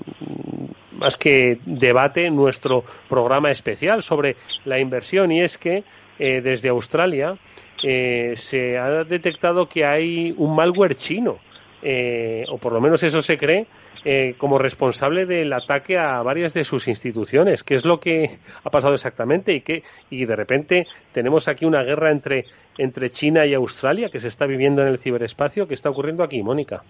más 0.98 1.16
que 1.16 1.58
debate, 1.64 2.30
nuestro 2.30 2.84
programa 3.08 3.50
especial 3.50 4.02
sobre 4.02 4.36
la 4.66 4.78
inversión 4.78 5.32
y 5.32 5.40
es 5.40 5.56
que 5.56 5.82
eh, 6.18 6.42
desde 6.42 6.68
Australia 6.68 7.38
eh, 7.82 8.34
se 8.36 8.78
ha 8.78 9.04
detectado 9.04 9.66
que 9.66 9.84
hay 9.84 10.34
un 10.36 10.54
malware 10.54 10.94
chino, 10.94 11.38
eh, 11.82 12.44
o 12.48 12.58
por 12.58 12.72
lo 12.72 12.80
menos 12.80 13.02
eso 13.02 13.22
se 13.22 13.38
cree, 13.38 13.66
eh, 14.04 14.34
como 14.38 14.58
responsable 14.58 15.26
del 15.26 15.52
ataque 15.52 15.98
a 15.98 16.22
varias 16.22 16.54
de 16.54 16.64
sus 16.64 16.88
instituciones. 16.88 17.62
¿Qué 17.62 17.74
es 17.74 17.84
lo 17.84 18.00
que 18.00 18.38
ha 18.64 18.70
pasado 18.70 18.94
exactamente? 18.94 19.52
Y, 19.54 19.60
que, 19.60 19.82
y 20.08 20.24
de 20.24 20.36
repente 20.36 20.86
tenemos 21.12 21.48
aquí 21.48 21.64
una 21.64 21.82
guerra 21.82 22.10
entre, 22.10 22.46
entre 22.78 23.10
China 23.10 23.44
y 23.44 23.54
Australia 23.54 24.08
que 24.10 24.20
se 24.20 24.28
está 24.28 24.46
viviendo 24.46 24.82
en 24.82 24.88
el 24.88 24.98
ciberespacio. 24.98 25.68
¿Qué 25.68 25.74
está 25.74 25.90
ocurriendo 25.90 26.22
aquí, 26.22 26.42
Mónica? 26.42 26.82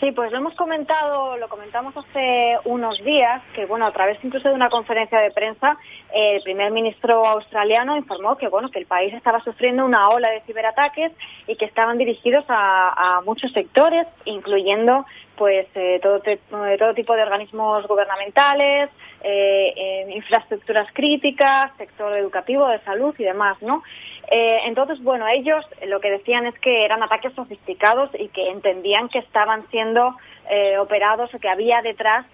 Sí, 0.00 0.10
pues 0.10 0.32
lo 0.32 0.38
hemos 0.38 0.54
comentado, 0.54 1.36
lo 1.36 1.48
comentamos 1.48 1.96
hace 1.96 2.58
unos 2.64 3.02
días, 3.04 3.42
que 3.54 3.64
bueno, 3.64 3.86
a 3.86 3.92
través 3.92 4.18
incluso 4.24 4.48
de 4.48 4.54
una 4.54 4.68
conferencia 4.68 5.20
de 5.20 5.30
prensa, 5.30 5.78
el 6.12 6.42
primer 6.42 6.72
ministro 6.72 7.24
australiano 7.26 7.96
informó 7.96 8.36
que 8.36 8.48
bueno, 8.48 8.70
que 8.70 8.80
el 8.80 8.86
país 8.86 9.14
estaba 9.14 9.40
sufriendo 9.40 9.84
una 9.84 10.08
ola 10.08 10.30
de 10.30 10.40
ciberataques 10.42 11.12
y 11.46 11.56
que 11.56 11.64
estaban 11.64 11.96
dirigidos 11.96 12.44
a, 12.48 13.20
muchos 13.24 13.52
sectores, 13.52 14.06
incluyendo 14.24 15.06
pues 15.36 15.66
eh, 15.74 16.00
todo, 16.02 16.20
todo 16.20 16.94
tipo 16.94 17.14
de 17.14 17.22
organismos 17.22 17.86
gubernamentales, 17.86 18.90
eh, 19.22 20.06
infraestructuras 20.14 20.88
críticas, 20.92 21.72
sector 21.78 22.16
educativo, 22.16 22.68
de 22.68 22.80
salud 22.80 23.14
y 23.18 23.24
demás, 23.24 23.56
¿no? 23.62 23.82
Eh, 24.30 24.60
entonces, 24.64 25.02
bueno, 25.02 25.26
ellos 25.28 25.64
lo 25.86 26.00
que 26.00 26.10
decían 26.10 26.46
es 26.46 26.58
que 26.60 26.84
eran 26.84 27.02
ataques 27.02 27.32
sofisticados 27.34 28.10
y 28.18 28.28
que 28.28 28.48
entendían 28.50 29.08
que 29.08 29.18
estaban 29.18 29.66
siendo 29.70 30.16
eh, 30.50 30.78
operados 30.78 31.34
o 31.34 31.38
que 31.38 31.48
había 31.48 31.82
detrás 31.82 32.26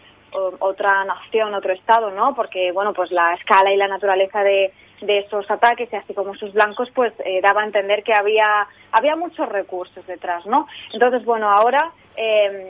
otra 0.60 1.04
nación, 1.04 1.54
otro 1.54 1.72
estado, 1.72 2.12
¿no? 2.12 2.36
Porque, 2.36 2.70
bueno, 2.70 2.92
pues 2.92 3.10
la 3.10 3.34
escala 3.34 3.72
y 3.72 3.76
la 3.76 3.88
naturaleza 3.88 4.44
de, 4.44 4.72
esos 5.00 5.50
ataques 5.50 5.92
y 5.92 5.96
así 5.96 6.14
como 6.14 6.36
sus 6.36 6.52
blancos, 6.52 6.88
pues 6.94 7.12
eh, 7.24 7.40
daba 7.42 7.62
a 7.62 7.64
entender 7.64 8.04
que 8.04 8.12
había, 8.12 8.68
había 8.92 9.16
muchos 9.16 9.48
recursos 9.48 10.06
detrás, 10.06 10.46
¿no? 10.46 10.68
Entonces, 10.92 11.24
bueno, 11.24 11.50
ahora, 11.50 11.90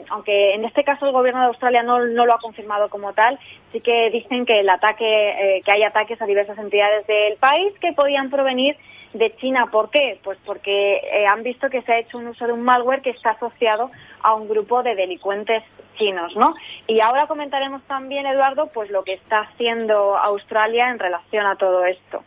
aunque 0.09 0.55
en 0.55 0.65
este 0.65 0.83
caso 0.83 1.05
el 1.05 1.11
gobierno 1.11 1.41
de 1.41 1.47
Australia 1.47 1.83
no, 1.83 1.99
no, 1.99 2.25
lo 2.25 2.33
ha 2.33 2.39
confirmado 2.39 2.89
como 2.89 3.13
tal, 3.13 3.37
sí 3.71 3.81
que 3.81 4.09
dicen 4.09 4.45
que 4.45 4.61
el 4.61 4.69
ataque, 4.69 5.61
que 5.63 5.71
hay 5.71 5.83
ataques 5.83 6.19
a 6.19 6.25
diversas 6.25 6.57
entidades 6.57 7.05
del 7.05 7.35
país 7.35 7.77
que 7.79 7.91
podían 7.93 8.31
provenir 8.31 8.77
de 9.13 9.35
China. 9.37 9.69
¿Por 9.71 9.89
qué? 9.89 10.19
Pues 10.23 10.37
porque 10.45 10.97
eh, 10.97 11.25
han 11.25 11.43
visto 11.43 11.69
que 11.69 11.81
se 11.81 11.91
ha 11.91 11.99
hecho 11.99 12.17
un 12.17 12.27
uso 12.27 12.47
de 12.47 12.53
un 12.53 12.61
malware 12.61 13.01
que 13.01 13.11
está 13.11 13.31
asociado 13.31 13.91
a 14.21 14.33
un 14.35 14.47
grupo 14.47 14.83
de 14.83 14.95
delincuentes 14.95 15.63
chinos, 15.97 16.35
¿no? 16.35 16.53
Y 16.87 16.99
ahora 16.99 17.27
comentaremos 17.27 17.83
también, 17.83 18.25
Eduardo, 18.25 18.67
pues 18.73 18.89
lo 18.89 19.03
que 19.03 19.13
está 19.13 19.39
haciendo 19.39 20.17
Australia 20.17 20.89
en 20.89 20.99
relación 20.99 21.45
a 21.45 21.55
todo 21.55 21.85
esto. 21.85 22.23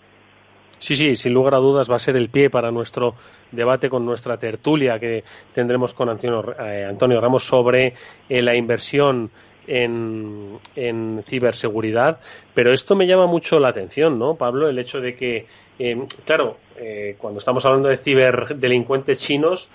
Sí, 0.78 0.96
sí, 0.96 1.16
sin 1.16 1.32
lugar 1.32 1.54
a 1.54 1.58
dudas 1.58 1.90
va 1.90 1.96
a 1.96 1.98
ser 1.98 2.16
el 2.16 2.28
pie 2.28 2.50
para 2.50 2.70
nuestro 2.70 3.14
debate 3.50 3.88
con 3.88 4.04
nuestra 4.04 4.36
tertulia 4.36 4.98
que 4.98 5.24
tendremos 5.54 5.94
con 5.94 6.08
Antonio, 6.10 6.54
eh, 6.60 6.84
Antonio 6.88 7.20
Ramos 7.20 7.44
sobre 7.44 7.94
eh, 8.28 8.42
la 8.42 8.54
inversión 8.54 9.30
en, 9.66 10.58
en, 10.76 11.22
ciberseguridad. 11.24 12.20
Pero 12.52 12.72
esto 12.72 12.96
me 12.96 13.06
llama 13.06 13.26
mucho 13.26 13.58
la 13.58 13.68
atención, 13.68 14.18
¿no, 14.18 14.34
Pablo? 14.34 14.68
El 14.68 14.78
hecho 14.78 15.00
de 15.00 15.16
que 15.16 15.46
eh, 15.78 16.06
claro, 16.24 16.56
eh, 16.76 17.16
cuando 17.18 17.38
estamos 17.38 17.64
hablando 17.64 17.88
de 17.88 17.96
ciberdelincuentes 17.96 19.18
chinos, 19.18 19.68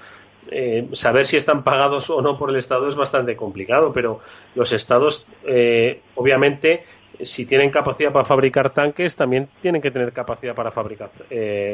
eh, 0.51 0.87
saber 0.93 1.25
si 1.25 1.37
están 1.37 1.63
pagados 1.63 2.09
o 2.09 2.21
no 2.21 2.37
por 2.37 2.49
el 2.49 2.55
Estado 2.55 2.89
es 2.89 2.95
bastante 2.95 3.35
complicado, 3.35 3.91
pero 3.93 4.19
los 4.55 4.71
Estados, 4.71 5.27
obviamente, 6.15 6.85
si 7.21 7.45
tienen 7.45 7.69
capacidad 7.69 8.11
para 8.11 8.25
fabricar 8.25 8.73
tanques, 8.73 9.15
también 9.15 9.49
tienen 9.61 9.81
que 9.81 9.91
tener 9.91 10.13
capacidad 10.13 10.55
para 10.55 10.71
fabricar, 10.71 11.11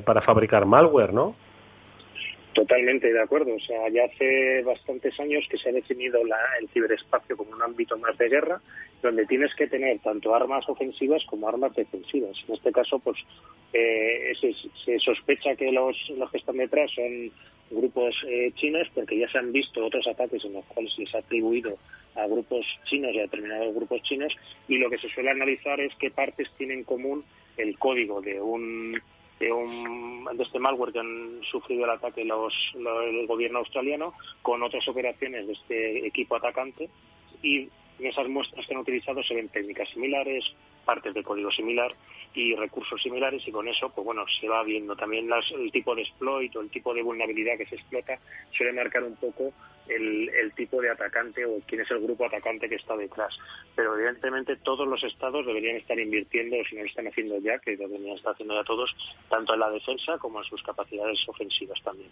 para 0.03 0.21
fabricar 0.21 0.65
malware, 0.65 1.13
¿no? 1.13 1.35
Totalmente 2.55 3.11
de 3.11 3.21
acuerdo. 3.21 3.53
O 3.53 3.59
sea, 3.59 3.89
ya 3.89 4.05
hace 4.05 4.63
bastantes 4.63 5.19
años 5.19 5.45
que 5.49 5.57
se 5.57 5.67
ha 5.67 5.73
definido 5.73 6.21
el 6.21 6.69
ciberespacio 6.69 7.35
como 7.35 7.51
un 7.51 7.61
ámbito 7.61 7.97
más 7.97 8.17
de 8.17 8.29
guerra, 8.29 8.61
donde 9.01 9.25
tienes 9.25 9.53
que 9.55 9.67
tener 9.67 9.99
tanto 9.99 10.33
armas 10.33 10.63
ofensivas 10.69 11.21
como 11.25 11.49
armas 11.49 11.75
defensivas. 11.75 12.37
En 12.47 12.53
este 12.53 12.71
caso, 12.71 12.97
pues 12.99 13.17
eh, 13.73 14.31
se, 14.85 14.99
sospecha 14.99 15.57
que 15.57 15.69
los, 15.69 15.97
los 16.17 16.31
que 16.31 16.37
están 16.37 16.55
detrás 16.55 16.89
son 16.91 17.29
grupos 17.71 18.15
eh, 18.25 18.53
chinos, 18.55 18.87
porque 18.95 19.19
ya 19.19 19.27
se 19.27 19.37
han 19.37 19.51
visto 19.51 19.85
otros 19.85 20.07
ataques 20.07 20.45
en 20.45 20.53
los 20.53 20.63
cuales 20.63 20.93
se 20.93 21.01
les 21.01 21.13
ha 21.13 21.17
atribuido 21.17 21.77
a 22.15 22.25
grupos 22.25 22.65
chinos 22.85 23.13
y 23.13 23.19
a 23.19 23.23
determinados 23.23 23.75
grupos 23.75 24.01
chinos, 24.03 24.33
y 24.69 24.77
lo 24.77 24.89
que 24.89 24.97
se 24.99 25.09
suele 25.09 25.31
analizar 25.31 25.77
es 25.81 25.93
qué 25.95 26.09
partes 26.09 26.49
tienen 26.57 26.77
en 26.77 26.83
común 26.85 27.25
el 27.57 27.77
código 27.77 28.21
de 28.21 28.39
un 28.39 28.97
de, 29.39 29.51
un, 29.51 30.27
de 30.33 30.43
este 30.43 30.59
malware 30.59 30.93
que 30.93 30.99
han 30.99 31.41
sufrido 31.49 31.85
el 31.85 31.91
ataque 31.91 32.23
los, 32.23 32.53
el 32.75 33.27
gobierno 33.27 33.59
australiano 33.59 34.13
con 34.41 34.63
otras 34.63 34.87
operaciones 34.87 35.47
de 35.47 35.53
este 35.53 36.07
equipo 36.07 36.35
atacante 36.35 36.89
y 37.41 37.69
en 37.99 38.07
esas 38.07 38.27
muestras 38.27 38.65
que 38.65 38.73
han 38.73 38.81
utilizado 38.81 39.23
se 39.23 39.35
ven 39.35 39.49
técnicas 39.49 39.89
similares, 39.89 40.43
partes 40.83 41.13
de 41.13 41.23
código 41.23 41.51
similar 41.51 41.91
y 42.33 42.55
recursos 42.55 43.01
similares 43.01 43.47
y 43.47 43.51
con 43.51 43.67
eso, 43.67 43.89
pues 43.89 44.05
bueno, 44.05 44.25
se 44.39 44.47
va 44.47 44.63
viendo 44.63 44.95
también 44.95 45.29
el 45.31 45.71
tipo 45.71 45.95
de 45.95 46.01
exploit 46.01 46.55
o 46.55 46.61
el 46.61 46.69
tipo 46.69 46.93
de 46.93 47.01
vulnerabilidad 47.01 47.57
que 47.57 47.65
se 47.65 47.75
explota 47.75 48.19
suele 48.51 48.73
marcar 48.73 49.03
un 49.03 49.15
poco 49.15 49.53
el, 49.87 50.51
tipo 50.55 50.81
de 50.81 50.89
atacante 50.89 51.45
o 51.45 51.59
quién 51.67 51.81
es 51.81 51.91
el 51.91 51.99
grupo 51.99 52.25
atacante 52.25 52.69
que 52.69 52.75
está 52.75 52.95
detrás. 52.95 53.37
Pero 53.75 53.95
evidentemente 53.95 54.55
todos 54.57 54.87
los 54.87 55.03
estados 55.03 55.45
deberían 55.45 55.75
estar 55.77 55.99
invirtiendo, 55.99 56.55
si 56.69 56.75
no 56.75 56.81
lo 56.81 56.87
están 56.87 57.07
haciendo 57.07 57.37
ya, 57.39 57.59
que 57.59 57.75
deberían 57.75 58.15
estar 58.15 58.33
haciendo 58.33 58.55
ya 58.55 58.63
todos, 58.63 58.95
tanto 59.29 59.53
en 59.53 59.59
la 59.59 59.69
defensa 59.69 60.17
como 60.17 60.39
en 60.39 60.45
sus 60.45 60.63
capacidades 60.63 61.19
ofensivas 61.27 61.81
también. 61.83 62.09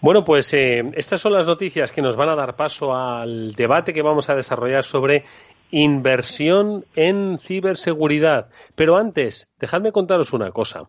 Bueno, 0.00 0.24
pues 0.24 0.52
eh, 0.54 0.82
estas 0.94 1.20
son 1.20 1.32
las 1.32 1.46
noticias 1.46 1.92
que 1.92 2.02
nos 2.02 2.16
van 2.16 2.28
a 2.28 2.36
dar 2.36 2.56
paso 2.56 2.94
al 2.94 3.52
debate 3.52 3.92
que 3.92 4.02
vamos 4.02 4.28
a 4.28 4.34
desarrollar 4.34 4.84
sobre 4.84 5.24
inversión 5.70 6.84
en 6.94 7.38
ciberseguridad. 7.38 8.48
Pero 8.74 8.96
antes, 8.96 9.48
dejadme 9.58 9.92
contaros 9.92 10.32
una 10.32 10.50
cosa. 10.52 10.88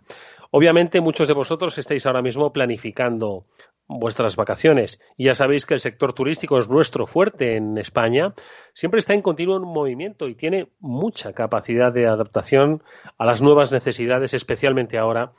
Obviamente 0.51 1.01
muchos 1.01 1.27
de 1.27 1.33
vosotros 1.33 1.77
estáis 1.77 2.05
ahora 2.05 2.21
mismo 2.21 2.53
planificando 2.53 3.45
vuestras 3.87 4.35
vacaciones 4.35 4.99
y 5.17 5.25
ya 5.25 5.35
sabéis 5.35 5.65
que 5.65 5.75
el 5.75 5.79
sector 5.79 6.13
turístico 6.13 6.57
es 6.57 6.69
nuestro 6.69 7.05
fuerte 7.05 7.55
en 7.55 7.77
España. 7.77 8.33
Siempre 8.73 8.99
está 8.99 9.13
en 9.13 9.21
continuo 9.21 9.59
movimiento 9.59 10.27
y 10.27 10.35
tiene 10.35 10.69
mucha 10.79 11.33
capacidad 11.33 11.93
de 11.93 12.07
adaptación 12.07 12.83
a 13.17 13.25
las 13.25 13.41
nuevas 13.41 13.71
necesidades, 13.71 14.33
especialmente 14.33 14.97
ahora 14.97 15.31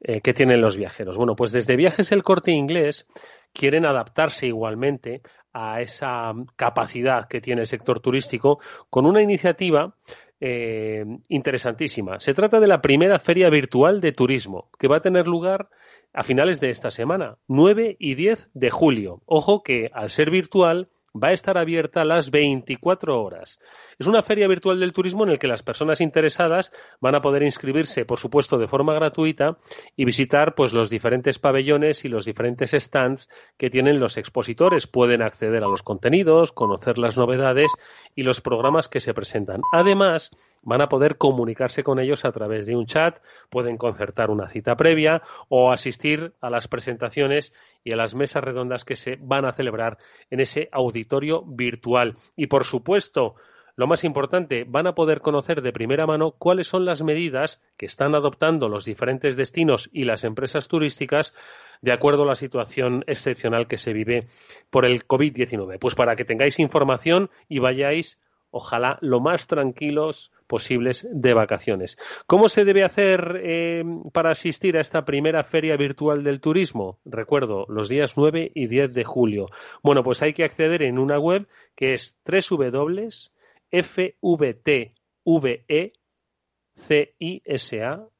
eh, 0.00 0.20
que 0.20 0.34
tienen 0.34 0.60
los 0.60 0.76
viajeros. 0.76 1.16
Bueno, 1.16 1.36
pues 1.36 1.52
desde 1.52 1.76
Viajes 1.76 2.12
el 2.12 2.22
Corte 2.22 2.50
Inglés 2.50 3.06
quieren 3.52 3.86
adaptarse 3.86 4.46
igualmente 4.46 5.22
a 5.52 5.80
esa 5.80 6.32
capacidad 6.56 7.26
que 7.26 7.40
tiene 7.40 7.62
el 7.62 7.66
sector 7.66 8.00
turístico 8.00 8.58
con 8.90 9.06
una 9.06 9.22
iniciativa 9.22 9.94
eh, 10.38 11.02
interesantísima. 11.28 12.20
Se 12.20 12.34
trata 12.34 12.60
de 12.60 12.66
la 12.66 12.82
primera 12.82 13.18
feria 13.18 13.48
virtual 13.48 14.02
de 14.02 14.12
turismo 14.12 14.68
que 14.78 14.88
va 14.88 14.98
a 14.98 15.00
tener 15.00 15.26
lugar 15.26 15.70
a 16.12 16.22
finales 16.22 16.60
de 16.60 16.70
esta 16.70 16.90
semana, 16.90 17.38
9 17.48 17.96
y 17.98 18.14
10 18.14 18.50
de 18.54 18.70
julio. 18.70 19.22
Ojo 19.26 19.62
que 19.62 19.90
al 19.92 20.10
ser 20.10 20.30
virtual 20.30 20.88
va 21.16 21.28
a 21.28 21.32
estar 21.32 21.56
abierta 21.58 22.04
las 22.04 22.30
24 22.30 23.22
horas. 23.22 23.58
Es 23.98 24.06
una 24.06 24.22
feria 24.22 24.48
virtual 24.48 24.78
del 24.80 24.92
turismo 24.92 25.24
en 25.24 25.30
la 25.30 25.36
que 25.36 25.46
las 25.46 25.62
personas 25.62 26.00
interesadas 26.00 26.72
van 27.00 27.14
a 27.14 27.22
poder 27.22 27.42
inscribirse, 27.42 28.04
por 28.04 28.18
supuesto, 28.18 28.58
de 28.58 28.68
forma 28.68 28.94
gratuita 28.94 29.58
y 29.96 30.04
visitar 30.04 30.54
pues 30.54 30.72
los 30.72 30.90
diferentes 30.90 31.38
pabellones 31.38 32.04
y 32.04 32.08
los 32.08 32.24
diferentes 32.24 32.72
stands 32.72 33.28
que 33.56 33.70
tienen 33.70 34.00
los 34.00 34.16
expositores. 34.16 34.86
Pueden 34.86 35.22
acceder 35.22 35.64
a 35.64 35.68
los 35.68 35.82
contenidos, 35.82 36.52
conocer 36.52 36.98
las 36.98 37.16
novedades 37.16 37.72
y 38.14 38.22
los 38.22 38.40
programas 38.40 38.88
que 38.88 39.00
se 39.00 39.14
presentan. 39.14 39.60
Además, 39.72 40.30
van 40.66 40.82
a 40.82 40.88
poder 40.88 41.16
comunicarse 41.16 41.84
con 41.84 42.00
ellos 42.00 42.24
a 42.24 42.32
través 42.32 42.66
de 42.66 42.76
un 42.76 42.86
chat, 42.86 43.20
pueden 43.48 43.78
concertar 43.78 44.30
una 44.30 44.48
cita 44.48 44.74
previa 44.74 45.22
o 45.48 45.70
asistir 45.70 46.32
a 46.40 46.50
las 46.50 46.66
presentaciones 46.66 47.54
y 47.84 47.92
a 47.92 47.96
las 47.96 48.14
mesas 48.14 48.42
redondas 48.42 48.84
que 48.84 48.96
se 48.96 49.16
van 49.20 49.44
a 49.44 49.52
celebrar 49.52 49.96
en 50.28 50.40
ese 50.40 50.68
auditorio 50.72 51.42
virtual. 51.46 52.16
Y 52.34 52.48
por 52.48 52.64
supuesto, 52.64 53.36
lo 53.76 53.86
más 53.86 54.02
importante, 54.02 54.64
van 54.66 54.88
a 54.88 54.94
poder 54.94 55.20
conocer 55.20 55.62
de 55.62 55.72
primera 55.72 56.04
mano 56.04 56.32
cuáles 56.32 56.66
son 56.66 56.84
las 56.84 57.00
medidas 57.00 57.62
que 57.78 57.86
están 57.86 58.16
adoptando 58.16 58.68
los 58.68 58.84
diferentes 58.84 59.36
destinos 59.36 59.88
y 59.92 60.04
las 60.04 60.24
empresas 60.24 60.66
turísticas 60.66 61.32
de 61.80 61.92
acuerdo 61.92 62.24
a 62.24 62.26
la 62.26 62.34
situación 62.34 63.04
excepcional 63.06 63.68
que 63.68 63.78
se 63.78 63.92
vive 63.92 64.26
por 64.70 64.84
el 64.84 65.06
COVID-19. 65.06 65.78
Pues 65.78 65.94
para 65.94 66.16
que 66.16 66.24
tengáis 66.24 66.58
información 66.58 67.30
y 67.48 67.60
vayáis, 67.60 68.20
ojalá, 68.50 68.98
lo 69.00 69.20
más 69.20 69.46
tranquilos 69.46 70.32
posibles 70.46 71.06
de 71.10 71.34
vacaciones. 71.34 71.98
¿Cómo 72.26 72.48
se 72.48 72.64
debe 72.64 72.84
hacer 72.84 73.40
eh, 73.42 73.82
para 74.12 74.30
asistir 74.30 74.76
a 74.76 74.80
esta 74.80 75.04
primera 75.04 75.44
feria 75.44 75.76
virtual 75.76 76.22
del 76.24 76.40
turismo? 76.40 76.98
Recuerdo, 77.04 77.66
los 77.68 77.88
días 77.88 78.16
9 78.16 78.52
y 78.54 78.66
10 78.66 78.94
de 78.94 79.04
julio. 79.04 79.46
Bueno, 79.82 80.02
pues 80.02 80.22
hay 80.22 80.32
que 80.32 80.44
acceder 80.44 80.82
en 80.82 80.98
una 80.98 81.18
web 81.18 81.46
que 81.74 81.94
es 81.94 82.16
www 82.24 83.36
FVTVECISA 83.70 84.38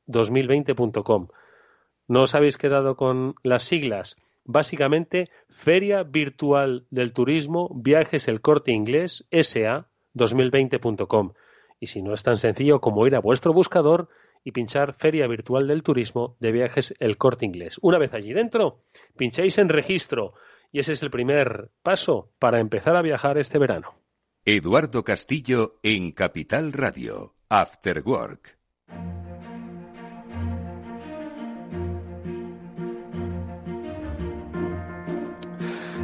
2020.com. 0.07 1.29
¿No 2.09 2.23
os 2.23 2.35
habéis 2.35 2.57
quedado 2.57 2.97
con 2.97 3.35
las 3.43 3.65
siglas? 3.65 4.17
Básicamente, 4.45 5.29
Feria 5.49 6.05
Virtual 6.05 6.87
del 6.91 7.13
Turismo 7.13 7.69
Viajes 7.75 8.29
El 8.29 8.41
Corte 8.41 8.71
Inglés 8.73 9.27
SA 9.31 9.89
2020.com. 10.15 11.33
Y 11.79 11.89
si 11.89 12.03
no 12.03 12.15
es 12.15 12.23
tan 12.23 12.39
sencillo 12.39 12.81
como 12.81 13.07
ir 13.07 13.15
a 13.15 13.21
vuestro 13.21 13.53
buscador 13.53 14.09
y 14.45 14.53
pinchar 14.53 14.95
Feria 14.95 15.27
Virtual 15.27 15.67
del 15.67 15.83
Turismo 15.83 16.37
de 16.41 16.53
Viajes 16.53 16.95
El 17.01 17.19
Corte 17.19 17.45
Inglés. 17.45 17.79
Una 17.83 17.99
vez 17.99 18.15
allí 18.15 18.33
dentro, 18.33 18.83
pincháis 19.17 19.59
en 19.59 19.69
registro 19.69 20.35
y 20.73 20.81
ese 20.81 20.93
es 20.93 21.03
el 21.03 21.11
primer 21.11 21.71
paso 21.83 22.31
para 22.39 22.61
empezar 22.61 22.97
a 22.97 23.03
viajar 23.03 23.39
este 23.39 23.59
verano. 23.59 23.95
Eduardo 24.45 25.03
Castillo 25.03 25.81
en 25.83 26.13
Capital 26.13 26.73
Radio, 26.73 27.35
After 27.49 28.03
Work. 28.05 28.57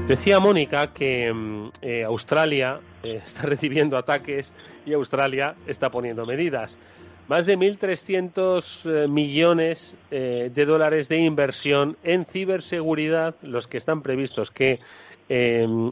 Decía 0.08 0.40
Mónica 0.40 0.92
que 0.92 1.32
mm, 1.32 1.70
eh, 1.80 2.02
Australia 2.02 2.80
eh, 3.02 3.20
está 3.24 3.42
recibiendo 3.42 3.96
ataques 3.96 4.52
y 4.86 4.92
Australia 4.92 5.54
está 5.66 5.90
poniendo 5.90 6.24
medidas. 6.24 6.78
Más 7.28 7.46
de 7.46 7.56
1.300 7.56 9.04
eh, 9.04 9.08
millones 9.08 9.96
de 10.10 10.66
dólares 10.66 11.08
de 11.08 11.18
inversión 11.18 11.96
en 12.02 12.24
ciberseguridad, 12.24 13.36
los 13.42 13.68
que 13.68 13.78
están 13.78 14.02
previstos 14.02 14.50
que 14.50 14.80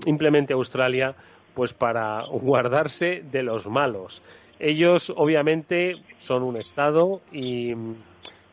implemente 0.05 0.53
Australia 0.53 1.15
pues 1.55 1.73
para 1.73 2.25
guardarse 2.27 3.23
de 3.31 3.43
los 3.43 3.67
malos. 3.69 4.23
Ellos 4.59 5.11
obviamente 5.17 5.97
son 6.19 6.43
un 6.43 6.59
Estado 6.59 7.23
y 7.33 7.75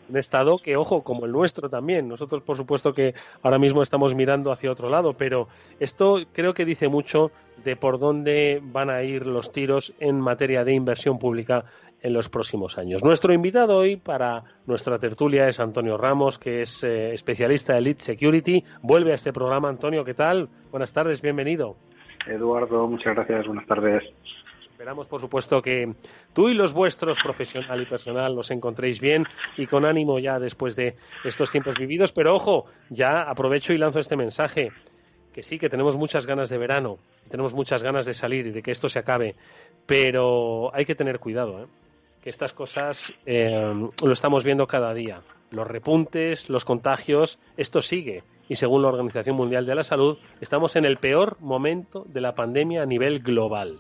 un 0.09 0.17
Estado 0.17 0.57
que, 0.57 0.75
ojo, 0.75 1.03
como 1.03 1.25
el 1.25 1.31
nuestro 1.31 1.69
también. 1.69 2.07
Nosotros, 2.07 2.43
por 2.43 2.57
supuesto, 2.57 2.93
que 2.93 3.13
ahora 3.41 3.59
mismo 3.59 3.81
estamos 3.81 4.15
mirando 4.15 4.51
hacia 4.51 4.71
otro 4.71 4.89
lado, 4.89 5.13
pero 5.13 5.47
esto 5.79 6.17
creo 6.33 6.53
que 6.53 6.65
dice 6.65 6.87
mucho 6.87 7.31
de 7.63 7.75
por 7.75 7.99
dónde 7.99 8.61
van 8.63 8.89
a 8.89 9.03
ir 9.03 9.25
los 9.25 9.51
tiros 9.51 9.93
en 9.99 10.19
materia 10.19 10.63
de 10.63 10.73
inversión 10.73 11.19
pública 11.19 11.65
en 12.01 12.13
los 12.13 12.29
próximos 12.29 12.77
años. 12.77 13.03
Nuestro 13.03 13.33
invitado 13.33 13.77
hoy 13.77 13.97
para 13.97 14.43
nuestra 14.65 14.99
tertulia 14.99 15.47
es 15.47 15.59
Antonio 15.59 15.97
Ramos, 15.97 16.37
que 16.37 16.61
es 16.61 16.83
eh, 16.83 17.13
especialista 17.13 17.73
de 17.73 17.79
Elite 17.79 18.01
Security. 18.01 18.63
Vuelve 18.81 19.11
a 19.11 19.15
este 19.15 19.33
programa, 19.33 19.69
Antonio, 19.69 20.03
¿qué 20.03 20.13
tal? 20.13 20.47
Buenas 20.71 20.93
tardes, 20.93 21.21
bienvenido. 21.21 21.75
Eduardo, 22.27 22.87
muchas 22.87 23.15
gracias, 23.15 23.47
buenas 23.47 23.65
tardes. 23.65 24.03
Esperamos, 24.77 25.07
por 25.07 25.19
supuesto, 25.19 25.59
que 25.59 25.91
tú 26.35 26.49
y 26.49 26.53
los 26.53 26.71
vuestros, 26.71 27.17
profesional 27.23 27.81
y 27.81 27.87
personal, 27.87 28.35
los 28.35 28.51
encontréis 28.51 29.01
bien 29.01 29.23
y 29.57 29.65
con 29.65 29.85
ánimo 29.85 30.19
ya 30.19 30.37
después 30.37 30.75
de 30.75 30.95
estos 31.25 31.49
tiempos 31.49 31.73
vividos. 31.79 32.11
Pero 32.11 32.35
ojo, 32.35 32.65
ya 32.91 33.23
aprovecho 33.23 33.73
y 33.73 33.79
lanzo 33.79 33.99
este 33.99 34.15
mensaje, 34.15 34.71
que 35.33 35.41
sí, 35.41 35.57
que 35.57 35.67
tenemos 35.67 35.97
muchas 35.97 36.27
ganas 36.27 36.51
de 36.51 36.59
verano, 36.59 36.99
tenemos 37.27 37.55
muchas 37.55 37.81
ganas 37.81 38.05
de 38.05 38.13
salir 38.13 38.45
y 38.45 38.51
de 38.51 38.61
que 38.61 38.69
esto 38.69 38.87
se 38.87 38.99
acabe, 38.99 39.33
pero 39.87 40.69
hay 40.75 40.85
que 40.85 40.93
tener 40.93 41.17
cuidado, 41.17 41.63
¿eh? 41.63 41.67
que 42.21 42.29
estas 42.29 42.53
cosas 42.53 43.11
eh, 43.25 43.73
lo 44.03 44.13
estamos 44.13 44.43
viendo 44.43 44.67
cada 44.67 44.93
día. 44.93 45.23
Los 45.49 45.65
repuntes, 45.65 46.51
los 46.51 46.65
contagios, 46.65 47.39
esto 47.57 47.81
sigue 47.81 48.21
y 48.47 48.57
según 48.57 48.83
la 48.83 48.89
Organización 48.89 49.37
Mundial 49.37 49.65
de 49.65 49.73
la 49.73 49.83
Salud, 49.83 50.19
estamos 50.39 50.75
en 50.75 50.85
el 50.85 50.97
peor 50.97 51.37
momento 51.39 52.05
de 52.07 52.21
la 52.21 52.35
pandemia 52.35 52.83
a 52.83 52.85
nivel 52.85 53.21
global. 53.21 53.79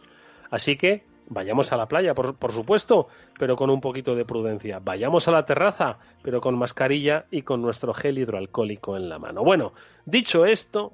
Así 0.49 0.77
que 0.77 1.03
vayamos 1.29 1.71
a 1.73 1.77
la 1.77 1.87
playa, 1.87 2.13
por, 2.13 2.51
supuesto, 2.51 3.07
pero 3.37 3.55
con 3.55 3.69
un 3.69 3.81
poquito 3.81 4.15
de 4.15 4.25
prudencia. 4.25 4.79
Vayamos 4.79 5.27
a 5.27 5.31
la 5.31 5.45
terraza, 5.45 5.99
pero 6.23 6.39
con 6.39 6.57
mascarilla 6.57 7.25
y 7.31 7.41
con 7.41 7.61
nuestro 7.61 7.93
gel 7.93 8.17
hidroalcohólico 8.17 8.97
en 8.97 9.09
la 9.09 9.19
mano. 9.19 9.43
Bueno, 9.43 9.73
dicho 10.05 10.45
esto, 10.45 10.93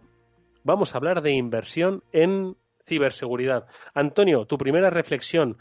vamos 0.63 0.94
a 0.94 0.98
hablar 0.98 1.22
de 1.22 1.34
inversión 1.34 2.04
en 2.12 2.56
ciberseguridad. 2.86 3.68
Antonio, 3.94 4.46
tu 4.46 4.58
primera 4.58 4.89
reflexión. 4.89 5.58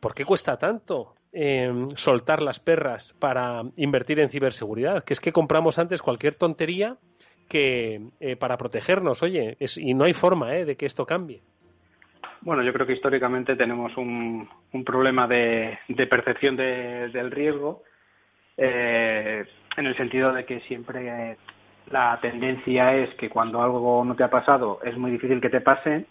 ¿Por 0.00 0.14
qué 0.14 0.24
cuesta 0.24 0.58
tanto 0.58 1.14
Em, 1.36 1.88
soltar 1.96 2.42
las 2.42 2.60
perras 2.60 3.12
para 3.18 3.64
invertir 3.74 4.20
en 4.20 4.28
ciberseguridad, 4.28 5.02
que 5.02 5.14
es 5.14 5.18
que 5.18 5.32
compramos 5.32 5.80
antes 5.80 6.00
cualquier 6.00 6.36
tontería 6.36 6.96
que 7.48 8.00
eh, 8.20 8.36
para 8.36 8.56
protegernos, 8.56 9.20
oye, 9.24 9.56
y 9.58 9.94
no 9.94 10.04
hay 10.04 10.14
forma 10.14 10.56
eh, 10.56 10.64
de 10.64 10.76
que 10.76 10.86
esto 10.86 11.04
cambie. 11.06 11.42
Bueno, 12.44 12.62
yo 12.62 12.72
creo 12.72 12.86
que 12.86 12.92
históricamente 12.92 13.56
tenemos 13.56 13.96
un, 13.96 14.48
problema 14.84 15.26
de, 15.26 15.78
percepción 16.08 16.56
del 16.56 17.30
riesgo, 17.30 17.82
eh, 18.56 19.44
en 19.76 19.86
el 19.86 19.96
sentido 19.96 20.32
de 20.32 20.44
que 20.44 20.60
siempre 20.60 21.36
la 21.90 22.18
tendencia 22.20 22.94
es 22.94 23.14
que 23.16 23.28
cuando 23.28 23.62
algo 23.62 24.04
no 24.04 24.14
te 24.14 24.24
ha 24.24 24.30
pasado 24.30 24.78
es 24.84 24.96
muy 24.96 25.10
difícil 25.10 25.40
que 25.40 25.50
te 25.50 25.60
pase 25.60 26.06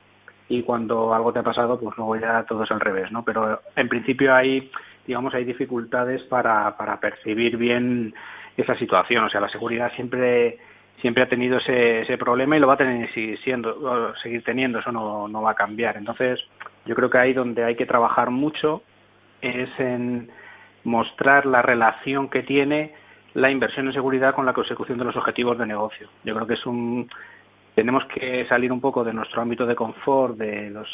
y 0.50 0.63
cuando 0.63 1.13
algo 1.13 1.32
te 1.32 1.39
ha 1.39 1.43
pasado, 1.43 1.80
pues 1.80 1.96
luego 1.98 2.15
ya 2.17 2.43
todo 2.43 2.63
es 2.63 2.72
al 2.72 2.82
revés, 2.82 3.12
¿no? 3.12 3.24
Pero 3.24 3.62
en 3.76 3.88
principio 3.88 4.36
hay 4.36 4.69
digamos, 5.06 5.34
hay 5.34 5.43
dificultades 5.43 6.22
para, 6.24 6.76
para 6.78 7.00
percibir 7.00 7.58
bien 7.58 8.13
esa 8.58 8.76
situación. 8.76 9.26
O 9.26 9.30
sea, 9.30 9.41
la 9.41 9.50
seguridad 9.50 9.91
siempre 9.96 10.58
siempre 11.02 11.24
ha 11.24 11.30
tenido 11.30 11.58
ese, 11.58 12.02
ese 12.02 12.18
problema 12.18 12.56
y 12.56 12.60
lo 12.60 12.68
va 12.68 12.76
a 12.76 12.78
tener 12.78 13.10
siendo, 13.44 14.14
seguir 14.22 14.44
teniendo, 14.44 14.80
eso 14.80 14.92
no, 14.92 15.28
no 15.28 15.42
va 15.42 15.52
a 15.52 15.56
cambiar. 15.56 15.98
Entonces, 15.98 16.40
yo 16.86 16.96
creo 16.96 17.10
que 17.10 17.18
ahí 17.18 17.34
donde 17.34 17.64
hay 17.64 17.76
que 17.76 17.86
trabajar 17.86 18.30
mucho 18.30 18.84
es 19.42 19.70
en 19.80 20.30
mostrar 20.84 21.46
la 21.46 21.62
relación 21.62 22.30
que 22.30 22.44
tiene 22.44 22.94
la 23.34 23.50
inversión 23.50 23.88
en 23.88 23.94
seguridad 23.94 24.36
con 24.36 24.46
la 24.46 24.54
consecución 24.54 24.98
de 24.98 25.06
los 25.06 25.16
objetivos 25.16 25.58
de 25.58 25.66
negocio. 25.66 26.08
Yo 26.24 26.36
creo 26.36 26.48
que 26.48 26.54
es 26.54 26.66
un 26.66 27.10
tenemos 27.76 28.06
que 28.06 28.46
salir 28.48 28.72
un 28.72 28.80
poco 28.80 29.04
de 29.04 29.14
nuestro 29.14 29.42
ámbito 29.42 29.66
de 29.66 29.76
confort, 29.76 30.38
de 30.38 30.70
los 30.70 30.88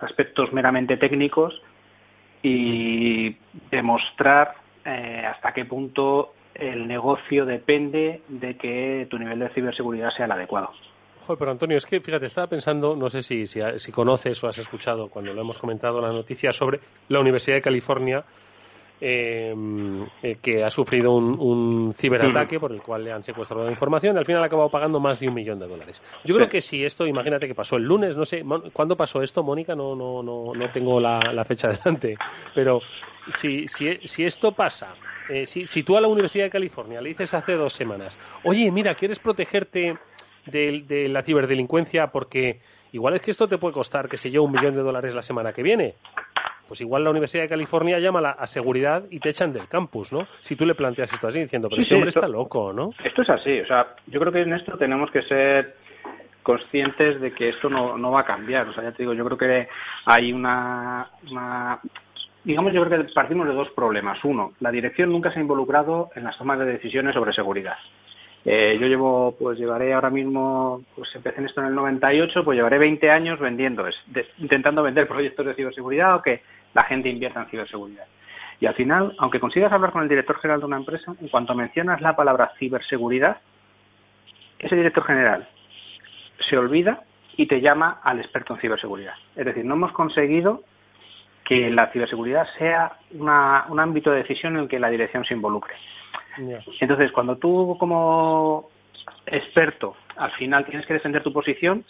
aspectos 0.00 0.52
meramente 0.52 0.96
técnicos 0.96 1.60
y 2.42 3.36
demostrar 3.70 4.54
eh, 4.84 5.24
hasta 5.26 5.52
qué 5.52 5.64
punto 5.64 6.34
el 6.54 6.86
negocio 6.86 7.44
depende 7.44 8.22
de 8.28 8.56
que 8.56 9.06
tu 9.10 9.18
nivel 9.18 9.38
de 9.38 9.48
ciberseguridad 9.50 10.10
sea 10.16 10.26
el 10.26 10.32
adecuado. 10.32 10.70
Joder, 11.26 11.38
pero 11.38 11.50
Antonio, 11.50 11.78
es 11.78 11.86
que 11.86 12.00
fíjate, 12.00 12.26
estaba 12.26 12.46
pensando, 12.46 12.94
no 12.94 13.08
sé 13.08 13.22
si, 13.22 13.46
si, 13.46 13.92
conoces 13.92 14.42
o 14.44 14.48
has 14.48 14.58
escuchado 14.58 15.08
cuando 15.08 15.32
lo 15.32 15.40
hemos 15.40 15.58
comentado 15.58 16.00
la 16.00 16.12
noticia 16.12 16.52
sobre 16.52 16.80
la 17.08 17.20
Universidad 17.20 17.56
de 17.56 17.62
California 17.62 18.24
eh, 19.00 19.52
eh, 20.22 20.36
que 20.40 20.62
ha 20.62 20.70
sufrido 20.70 21.12
un, 21.12 21.92
ciberataque 21.94 22.60
por 22.60 22.72
el 22.72 22.80
cual 22.80 23.04
le 23.04 23.12
han 23.12 23.24
secuestrado 23.24 23.64
la 23.64 23.70
información. 23.70 24.16
Al 24.16 24.24
final 24.24 24.42
ha 24.42 24.46
acabado 24.46 24.70
pagando 24.70 25.00
más 25.00 25.20
de 25.20 25.28
un 25.28 25.34
millón 25.34 25.58
de 25.58 25.66
dólares. 25.66 26.00
Yo 26.24 26.34
creo 26.34 26.48
que 26.48 26.60
si 26.60 26.84
esto, 26.84 27.06
imagínate 27.06 27.46
que 27.46 27.54
pasó 27.54 27.76
el 27.76 27.84
lunes, 27.84 28.16
no 28.16 28.24
sé, 28.24 28.44
¿cuándo 28.72 28.96
pasó 28.96 29.22
esto, 29.22 29.42
Mónica? 29.42 29.74
No, 29.74 29.96
no, 29.96 30.22
no, 30.22 30.54
no 30.54 30.66
tengo 30.68 31.00
la, 31.00 31.44
fecha 31.44 31.68
delante, 31.84 32.16
pero 32.54 32.80
si, 33.36 33.68
si, 33.68 33.98
si 34.04 34.24
esto 34.24 34.52
pasa, 34.52 34.94
eh, 35.28 35.46
si, 35.46 35.66
si 35.66 35.82
tú 35.82 35.96
a 35.96 36.00
la 36.00 36.08
Universidad 36.08 36.44
de 36.44 36.50
California 36.50 37.00
le 37.00 37.10
dices 37.10 37.34
hace 37.34 37.54
dos 37.54 37.72
semanas, 37.72 38.18
oye, 38.44 38.70
mira, 38.70 38.94
¿quieres 38.94 39.18
protegerte 39.18 39.98
de, 40.46 40.84
de 40.86 41.08
la 41.08 41.22
ciberdelincuencia 41.22 42.08
porque 42.08 42.60
igual 42.92 43.14
es 43.14 43.22
que 43.22 43.32
esto 43.32 43.48
te 43.48 43.58
puede 43.58 43.74
costar, 43.74 44.08
que 44.08 44.18
sé 44.18 44.30
yo, 44.30 44.44
un 44.44 44.52
millón 44.52 44.74
de 44.74 44.82
dólares 44.82 45.14
la 45.14 45.22
semana 45.22 45.52
que 45.52 45.62
viene? 45.62 45.94
Pues 46.66 46.80
igual 46.80 47.04
la 47.04 47.10
Universidad 47.10 47.44
de 47.44 47.48
California 47.48 47.98
llama 47.98 48.30
a 48.30 48.46
seguridad 48.46 49.04
y 49.10 49.20
te 49.20 49.30
echan 49.30 49.52
del 49.52 49.68
campus, 49.68 50.12
¿no? 50.12 50.26
Si 50.40 50.56
tú 50.56 50.64
le 50.66 50.74
planteas 50.74 51.12
esto 51.12 51.28
así, 51.28 51.40
diciendo, 51.40 51.68
pero 51.68 51.82
este 51.82 51.94
hombre 51.94 52.08
está 52.08 52.28
loco, 52.28 52.72
¿no? 52.72 52.90
Esto 53.04 53.22
es 53.22 53.30
así, 53.30 53.60
o 53.60 53.66
sea, 53.66 53.94
yo 54.06 54.20
creo 54.20 54.32
que 54.32 54.42
en 54.42 54.52
esto 54.52 54.76
tenemos 54.76 55.10
que 55.10 55.22
ser 55.22 55.74
conscientes 56.44 57.20
de 57.20 57.32
que 57.32 57.48
esto 57.48 57.68
no, 57.68 57.98
no 57.98 58.12
va 58.12 58.20
a 58.20 58.24
cambiar. 58.24 58.68
O 58.68 58.74
sea, 58.74 58.84
ya 58.84 58.92
te 58.92 59.02
digo, 59.02 59.14
yo 59.14 59.24
creo 59.24 59.38
que 59.38 59.68
hay 60.04 60.32
una, 60.32 61.08
una 61.30 61.80
digamos, 62.44 62.72
yo 62.72 62.84
creo 62.84 63.04
que 63.04 63.12
partimos 63.12 63.48
de 63.48 63.54
dos 63.54 63.70
problemas. 63.70 64.22
Uno, 64.22 64.52
la 64.60 64.70
dirección 64.70 65.10
nunca 65.10 65.32
se 65.32 65.38
ha 65.38 65.42
involucrado 65.42 66.10
en 66.14 66.22
las 66.22 66.38
tomas 66.38 66.58
de 66.60 66.66
decisiones 66.66 67.14
sobre 67.14 67.32
seguridad. 67.32 67.76
Eh, 68.44 68.76
yo 68.78 68.86
llevo, 68.86 69.34
pues 69.38 69.58
llevaré 69.58 69.94
ahora 69.94 70.10
mismo, 70.10 70.82
pues 70.94 71.08
empecé 71.14 71.40
en 71.40 71.46
esto 71.46 71.62
en 71.62 71.68
el 71.68 71.74
98, 71.74 72.44
pues 72.44 72.56
llevaré 72.56 72.78
20 72.78 73.10
años 73.10 73.40
vendiendo, 73.40 73.86
intentando 74.38 74.82
vender 74.82 75.08
proyectos 75.08 75.46
de 75.46 75.54
ciberseguridad 75.54 76.16
o 76.16 76.22
que 76.22 76.42
la 76.74 76.84
gente 76.84 77.08
invierta 77.08 77.40
en 77.40 77.48
ciberseguridad. 77.48 78.04
Y 78.60 78.66
al 78.66 78.74
final, 78.74 79.14
aunque 79.18 79.40
consigas 79.40 79.72
hablar 79.72 79.92
con 79.92 80.02
el 80.02 80.08
director 80.08 80.38
general 80.38 80.60
de 80.60 80.66
una 80.66 80.76
empresa, 80.76 81.14
en 81.20 81.28
cuanto 81.28 81.54
mencionas 81.54 82.00
la 82.00 82.14
palabra 82.14 82.52
ciberseguridad, 82.58 83.38
ese 84.58 84.76
director 84.76 85.04
general 85.04 85.48
se 86.48 86.56
olvida 86.56 87.02
y 87.36 87.46
te 87.46 87.60
llama 87.60 88.00
al 88.02 88.20
experto 88.20 88.54
en 88.54 88.60
ciberseguridad. 88.60 89.14
Es 89.36 89.44
decir, 89.44 89.64
no 89.64 89.74
hemos 89.74 89.92
conseguido 89.92 90.62
que 91.44 91.70
la 91.70 91.90
ciberseguridad 91.92 92.46
sea 92.58 92.96
un 93.12 93.80
ámbito 93.80 94.10
de 94.10 94.18
decisión 94.18 94.56
en 94.56 94.62
el 94.62 94.68
que 94.68 94.78
la 94.78 94.88
dirección 94.88 95.24
se 95.24 95.34
involucre. 95.34 95.74
Entonces, 96.80 97.12
cuando 97.12 97.36
tú 97.36 97.76
como 97.78 98.68
experto 99.26 99.96
al 100.16 100.30
final 100.32 100.64
tienes 100.64 100.86
que 100.86 100.94
defender 100.94 101.22
tu 101.22 101.32
posición, 101.32 101.84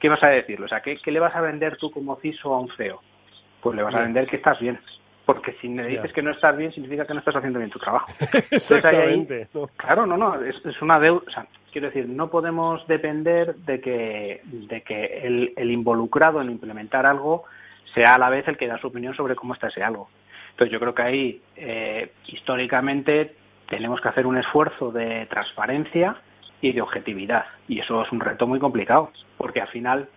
¿qué 0.00 0.08
vas 0.08 0.22
a 0.22 0.28
decirle? 0.28 0.66
O 0.66 0.68
sea, 0.68 0.80
¿qué, 0.80 0.98
le 1.04 1.20
vas 1.20 1.34
a 1.34 1.40
vender 1.40 1.76
tú 1.76 1.90
como 1.90 2.16
CISO 2.16 2.54
a 2.54 2.60
un 2.60 2.68
CEO? 2.76 3.00
Pues 3.60 3.76
le 3.76 3.82
vas 3.82 3.94
a 3.94 4.00
vender 4.00 4.26
que 4.26 4.36
estás 4.36 4.58
bien. 4.60 4.78
Porque 5.24 5.56
si 5.60 5.68
me 5.68 5.86
dices 5.86 6.12
que 6.12 6.22
no 6.22 6.32
estás 6.32 6.54
bien, 6.56 6.72
significa 6.72 7.06
que 7.06 7.14
no 7.14 7.20
estás 7.20 7.36
haciendo 7.36 7.58
bien 7.58 7.70
tu 7.70 7.78
trabajo. 7.78 8.12
Exactamente. 8.50 9.48
Claro, 9.76 10.04
no, 10.04 10.18
no, 10.18 10.34
es, 10.42 10.82
una 10.82 10.98
deuda. 10.98 11.22
O 11.26 11.30
sea, 11.30 11.46
quiero 11.72 11.86
decir, 11.86 12.06
no 12.06 12.28
podemos 12.28 12.86
depender 12.86 13.54
de 13.54 13.80
que, 13.80 14.42
de 14.44 14.82
que 14.82 15.20
el, 15.22 15.54
el 15.56 15.70
involucrado 15.70 16.42
en 16.42 16.50
implementar 16.50 17.06
algo 17.06 17.44
sea 17.94 18.14
a 18.14 18.18
la 18.18 18.28
vez 18.28 18.46
el 18.48 18.58
que 18.58 18.66
da 18.66 18.78
su 18.78 18.88
opinión 18.88 19.14
sobre 19.14 19.34
cómo 19.34 19.54
está 19.54 19.68
ese 19.68 19.82
algo. 19.82 20.10
Entonces 20.50 20.72
yo 20.72 20.78
creo 20.78 20.94
que 20.94 21.02
ahí, 21.02 21.40
eh, 21.56 22.12
históricamente, 22.26 23.34
tenemos 23.76 24.00
que 24.00 24.08
hacer 24.08 24.26
un 24.26 24.36
esfuerzo 24.36 24.92
de 24.92 25.26
transparencia 25.26 26.16
y 26.60 26.72
de 26.72 26.80
objetividad. 26.80 27.44
Y 27.68 27.80
eso 27.80 28.02
es 28.02 28.12
un 28.12 28.20
reto 28.20 28.46
muy 28.46 28.58
complicado, 28.58 29.10
porque 29.36 29.60
al 29.60 29.68
final, 29.68 30.08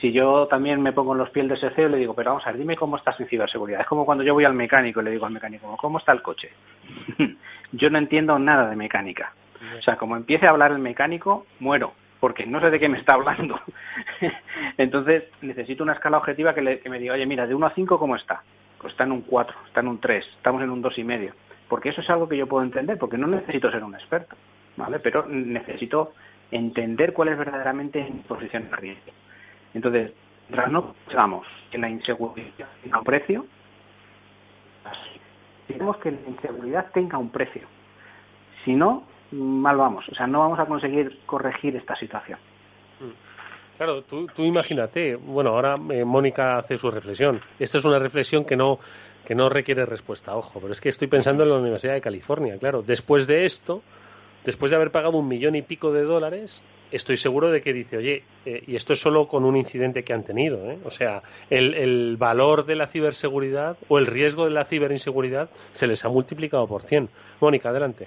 si 0.00 0.12
yo 0.12 0.46
también 0.48 0.82
me 0.82 0.92
pongo 0.92 1.12
en 1.12 1.18
los 1.18 1.30
pies 1.30 1.48
de 1.48 1.54
ese 1.54 1.70
CEO 1.70 1.88
le 1.88 1.98
digo, 1.98 2.14
pero 2.14 2.30
vamos 2.30 2.46
a 2.46 2.50
ver, 2.50 2.58
dime 2.58 2.76
cómo 2.76 2.96
estás 2.96 3.18
en 3.20 3.28
ciberseguridad. 3.28 3.80
Es 3.80 3.86
como 3.86 4.04
cuando 4.04 4.24
yo 4.24 4.34
voy 4.34 4.44
al 4.44 4.54
mecánico 4.54 5.00
y 5.00 5.04
le 5.04 5.12
digo 5.12 5.26
al 5.26 5.32
mecánico, 5.32 5.76
¿cómo 5.76 5.98
está 5.98 6.12
el 6.12 6.22
coche? 6.22 6.50
yo 7.72 7.90
no 7.90 7.98
entiendo 7.98 8.38
nada 8.38 8.68
de 8.68 8.76
mecánica. 8.76 9.32
O 9.78 9.82
sea, 9.82 9.96
como 9.96 10.16
empiece 10.16 10.46
a 10.46 10.50
hablar 10.50 10.72
el 10.72 10.78
mecánico, 10.78 11.46
muero, 11.60 11.92
porque 12.20 12.46
no 12.46 12.60
sé 12.60 12.70
de 12.70 12.78
qué 12.80 12.88
me 12.88 12.98
está 12.98 13.14
hablando. 13.14 13.60
Entonces, 14.76 15.24
necesito 15.40 15.82
una 15.82 15.94
escala 15.94 16.18
objetiva 16.18 16.54
que, 16.54 16.80
que 16.80 16.90
me 16.90 16.98
diga, 16.98 17.14
oye, 17.14 17.26
mira, 17.26 17.46
de 17.46 17.54
1 17.54 17.66
a 17.66 17.70
5, 17.70 17.98
¿cómo 17.98 18.16
está? 18.16 18.42
Pues 18.78 18.92
está 18.92 19.04
en 19.04 19.12
un 19.12 19.22
4, 19.22 19.56
está 19.68 19.80
en 19.80 19.88
un 19.88 20.00
3, 20.00 20.24
estamos 20.36 20.62
en 20.62 20.70
un 20.70 20.82
2,5. 20.82 21.32
Porque 21.68 21.90
eso 21.90 22.00
es 22.00 22.10
algo 22.10 22.28
que 22.28 22.36
yo 22.36 22.46
puedo 22.46 22.64
entender, 22.64 22.98
porque 22.98 23.18
no 23.18 23.26
necesito 23.26 23.70
ser 23.70 23.82
un 23.82 23.94
experto, 23.94 24.36
¿vale? 24.76 24.98
Pero 25.00 25.26
necesito 25.26 26.12
entender 26.50 27.12
cuál 27.12 27.28
es 27.28 27.38
verdaderamente 27.38 28.02
mi 28.02 28.20
posición 28.20 28.70
de 28.70 28.76
riesgo. 28.76 29.12
Entonces, 29.74 30.12
mientras 30.48 30.70
no 30.70 30.94
pensamos 31.06 31.46
que 31.70 31.78
la 31.78 31.88
inseguridad 31.88 32.68
tenga 32.82 32.98
un 32.98 33.04
precio, 33.04 33.46
tenemos 35.66 35.96
que 35.98 36.12
la 36.12 36.28
inseguridad 36.28 36.86
tenga 36.92 37.18
un 37.18 37.30
precio. 37.30 37.62
Si 38.64 38.74
no, 38.74 39.04
mal 39.32 39.76
vamos. 39.76 40.08
O 40.08 40.14
sea, 40.14 40.26
no 40.26 40.40
vamos 40.40 40.58
a 40.58 40.66
conseguir 40.66 41.20
corregir 41.26 41.76
esta 41.76 41.96
situación. 41.96 42.38
Claro, 43.76 44.02
tú, 44.02 44.26
tú 44.34 44.42
imagínate, 44.42 45.16
bueno, 45.16 45.50
ahora 45.50 45.76
eh, 45.90 46.04
Mónica 46.04 46.58
hace 46.58 46.78
su 46.78 46.90
reflexión. 46.90 47.42
Esta 47.58 47.76
es 47.76 47.84
una 47.84 47.98
reflexión 47.98 48.44
que 48.44 48.56
no, 48.56 48.78
que 49.26 49.34
no 49.34 49.48
requiere 49.48 49.84
respuesta, 49.84 50.36
ojo, 50.36 50.60
pero 50.60 50.72
es 50.72 50.80
que 50.80 50.88
estoy 50.88 51.08
pensando 51.08 51.42
en 51.42 51.50
la 51.50 51.56
Universidad 51.56 51.94
de 51.94 52.00
California, 52.00 52.56
claro. 52.58 52.82
Después 52.82 53.26
de 53.26 53.44
esto, 53.44 53.82
después 54.44 54.70
de 54.70 54.76
haber 54.76 54.92
pagado 54.92 55.18
un 55.18 55.26
millón 55.26 55.56
y 55.56 55.62
pico 55.62 55.92
de 55.92 56.02
dólares, 56.02 56.62
estoy 56.92 57.16
seguro 57.16 57.50
de 57.50 57.60
que 57.60 57.72
dice, 57.72 57.96
oye, 57.96 58.22
eh, 58.44 58.62
y 58.68 58.76
esto 58.76 58.92
es 58.92 59.00
solo 59.00 59.26
con 59.26 59.44
un 59.44 59.56
incidente 59.56 60.04
que 60.04 60.12
han 60.12 60.22
tenido, 60.22 60.70
¿eh? 60.70 60.78
o 60.84 60.90
sea, 60.90 61.22
el, 61.50 61.74
el, 61.74 62.16
valor 62.16 62.66
de 62.66 62.76
la 62.76 62.86
ciberseguridad 62.86 63.76
o 63.88 63.98
el 63.98 64.06
riesgo 64.06 64.44
de 64.44 64.52
la 64.52 64.64
ciberinseguridad 64.64 65.50
se 65.72 65.88
les 65.88 66.04
ha 66.04 66.08
multiplicado 66.08 66.68
por 66.68 66.82
100. 66.82 67.08
Mónica, 67.40 67.70
adelante. 67.70 68.06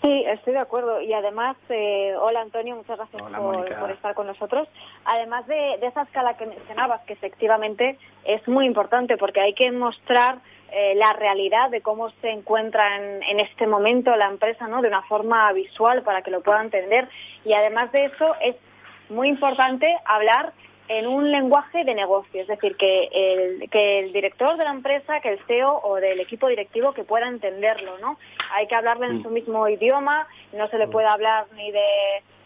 Sí, 0.00 0.24
estoy 0.26 0.52
de 0.52 0.60
acuerdo. 0.60 1.00
Y 1.00 1.12
además, 1.12 1.56
eh, 1.68 2.14
hola 2.20 2.40
Antonio, 2.40 2.76
muchas 2.76 2.96
gracias 2.96 3.22
por, 3.22 3.90
estar 3.90 4.14
con 4.14 4.26
nosotros. 4.28 4.68
Además 5.04 5.46
de, 5.46 5.74
esa 5.82 6.02
escala 6.02 6.36
que 6.36 6.46
mencionabas, 6.46 7.00
que 7.02 7.14
efectivamente 7.14 7.98
es 8.24 8.46
muy 8.46 8.66
importante 8.66 9.16
porque 9.16 9.40
hay 9.40 9.54
que 9.54 9.72
mostrar 9.72 10.38
eh, 10.70 10.94
la 10.94 11.14
realidad 11.14 11.70
de 11.70 11.80
cómo 11.80 12.10
se 12.20 12.30
encuentra 12.30 12.96
en, 12.96 13.22
en, 13.24 13.40
este 13.40 13.66
momento 13.66 14.14
la 14.14 14.28
empresa, 14.28 14.68
¿no? 14.68 14.82
De 14.82 14.88
una 14.88 15.02
forma 15.02 15.52
visual 15.52 16.02
para 16.02 16.22
que 16.22 16.30
lo 16.30 16.42
pueda 16.42 16.60
entender. 16.60 17.08
Y 17.44 17.52
además 17.54 17.90
de 17.90 18.04
eso, 18.04 18.36
es 18.40 18.54
muy 19.08 19.28
importante 19.28 19.96
hablar 20.04 20.52
en 20.88 21.06
un 21.06 21.30
lenguaje 21.30 21.84
de 21.84 21.94
negocio, 21.94 22.40
es 22.40 22.48
decir, 22.48 22.76
que 22.76 23.08
el, 23.12 23.70
que 23.70 24.00
el 24.00 24.12
director 24.12 24.56
de 24.56 24.64
la 24.64 24.70
empresa, 24.70 25.20
que 25.20 25.30
el 25.30 25.38
CEO 25.46 25.80
o 25.82 25.96
del 25.96 26.20
equipo 26.20 26.48
directivo 26.48 26.92
que 26.92 27.04
pueda 27.04 27.28
entenderlo, 27.28 27.98
¿no? 27.98 28.18
Hay 28.52 28.66
que 28.66 28.74
hablarle 28.74 29.06
en 29.06 29.18
mm. 29.18 29.22
su 29.22 29.30
mismo 29.30 29.68
idioma, 29.68 30.26
no 30.52 30.68
se 30.68 30.78
le 30.78 30.86
mm. 30.86 30.90
puede 30.90 31.06
hablar 31.06 31.46
ni 31.54 31.70
de 31.70 31.84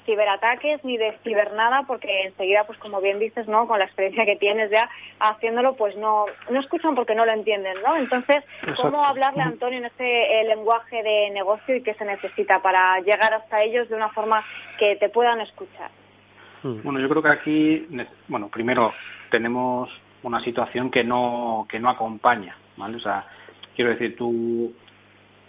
ciberataques 0.05 0.84
ni 0.84 0.97
de 0.97 1.16
cibernada 1.22 1.84
porque 1.86 2.22
enseguida 2.22 2.64
pues 2.64 2.76
como 2.80 3.01
bien 3.01 3.20
dices 3.20 3.47
no 3.47 3.68
con 3.68 3.78
la 3.78 3.84
experiencia 3.84 4.26
que 4.26 4.34
tienes 4.34 4.68
ya 4.68 4.90
haciéndolo 5.20 5.76
pues 5.76 5.97
no 5.97 6.26
no 6.51 6.59
escuchan 6.59 6.97
porque 6.97 7.14
no 7.14 7.24
lo 7.24 7.30
entienden 7.30 7.80
no 7.84 7.97
entonces 7.97 8.43
cómo 8.80 9.05
hablarle 9.05 9.43
a 9.43 9.47
Antonio 9.47 9.78
en 9.78 9.84
ese 9.84 10.45
lenguaje 10.49 11.05
de 11.05 11.30
negocio 11.30 11.76
y 11.76 11.84
qué 11.84 11.95
se 11.95 12.05
necesita 12.05 12.61
para 12.61 12.99
llegar 12.99 13.32
hasta 13.32 13.62
ellos 13.62 13.88
de 13.88 13.95
una 13.95 14.09
forma 14.09 14.45
que 14.76 14.97
te 14.97 15.09
puedan 15.09 15.40
escuchar 15.40 15.90
Hmm. 16.62 16.82
Bueno, 16.82 17.00
yo 17.00 17.08
creo 17.08 17.22
que 17.22 17.28
aquí, 17.28 17.86
bueno, 18.28 18.48
primero 18.48 18.92
tenemos 19.30 19.88
una 20.22 20.42
situación 20.44 20.90
que 20.90 21.02
no 21.02 21.66
que 21.68 21.80
no 21.80 21.90
acompaña, 21.90 22.56
¿vale? 22.76 22.96
O 22.96 23.00
sea, 23.00 23.26
quiero 23.74 23.90
decir, 23.90 24.16
tú 24.16 24.72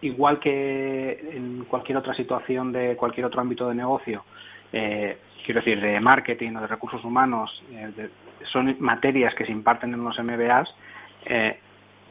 igual 0.02 0.40
que 0.40 1.32
en 1.34 1.66
cualquier 1.66 1.98
otra 1.98 2.14
situación 2.14 2.72
de 2.72 2.96
cualquier 2.96 3.26
otro 3.26 3.42
ámbito 3.42 3.68
de 3.70 3.76
negocio, 3.76 4.24
eh, 4.72 5.18
quiero 5.46 5.62
decir, 5.62 5.80
de 5.80 6.00
marketing 6.00 6.56
o 6.56 6.62
de 6.62 6.68
recursos 6.68 7.04
humanos, 7.04 7.64
eh, 7.72 8.10
son 8.52 8.76
materias 8.80 9.34
que 9.36 9.46
se 9.46 9.52
imparten 9.52 9.94
en 9.94 10.04
los 10.04 10.18
MBAs, 10.20 10.70
eh, 11.26 11.60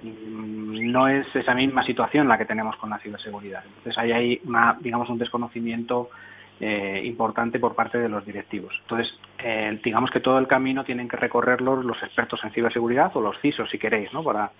no 0.03 1.07
es 1.07 1.27
esa 1.35 1.55
misma 1.55 1.85
situación 1.85 2.27
la 2.29 2.39
que 2.39 2.45
tenemos 2.45 2.77
con 2.77 2.91
la 2.91 2.99
ciberseguridad. 2.99 3.63
Entonces 3.65 3.99
ahí 3.99 4.13
hay 4.13 4.41
una, 4.45 4.77
digamos, 4.81 5.09
un 5.09 5.19
desconocimiento 5.19 6.11
eh, 6.65 7.03
importante 7.05 7.59
por 7.59 7.75
parte 7.75 7.99
de 7.99 8.09
los 8.09 8.25
directivos. 8.25 8.73
Entonces, 8.83 9.13
eh, 9.43 9.81
digamos 9.83 10.13
que 10.13 10.21
todo 10.21 10.39
el 10.39 10.47
camino 10.47 10.85
tienen 10.85 11.09
que 11.09 11.17
recorrerlo 11.17 11.83
los 11.83 12.01
expertos 12.05 12.39
en 12.45 12.53
ciberseguridad 12.53 13.11
o 13.17 13.21
los 13.21 13.37
CISOs, 13.41 13.69
si 13.69 13.81
queréis, 13.81 14.13
¿no? 14.13 14.23
Para, 14.23 14.53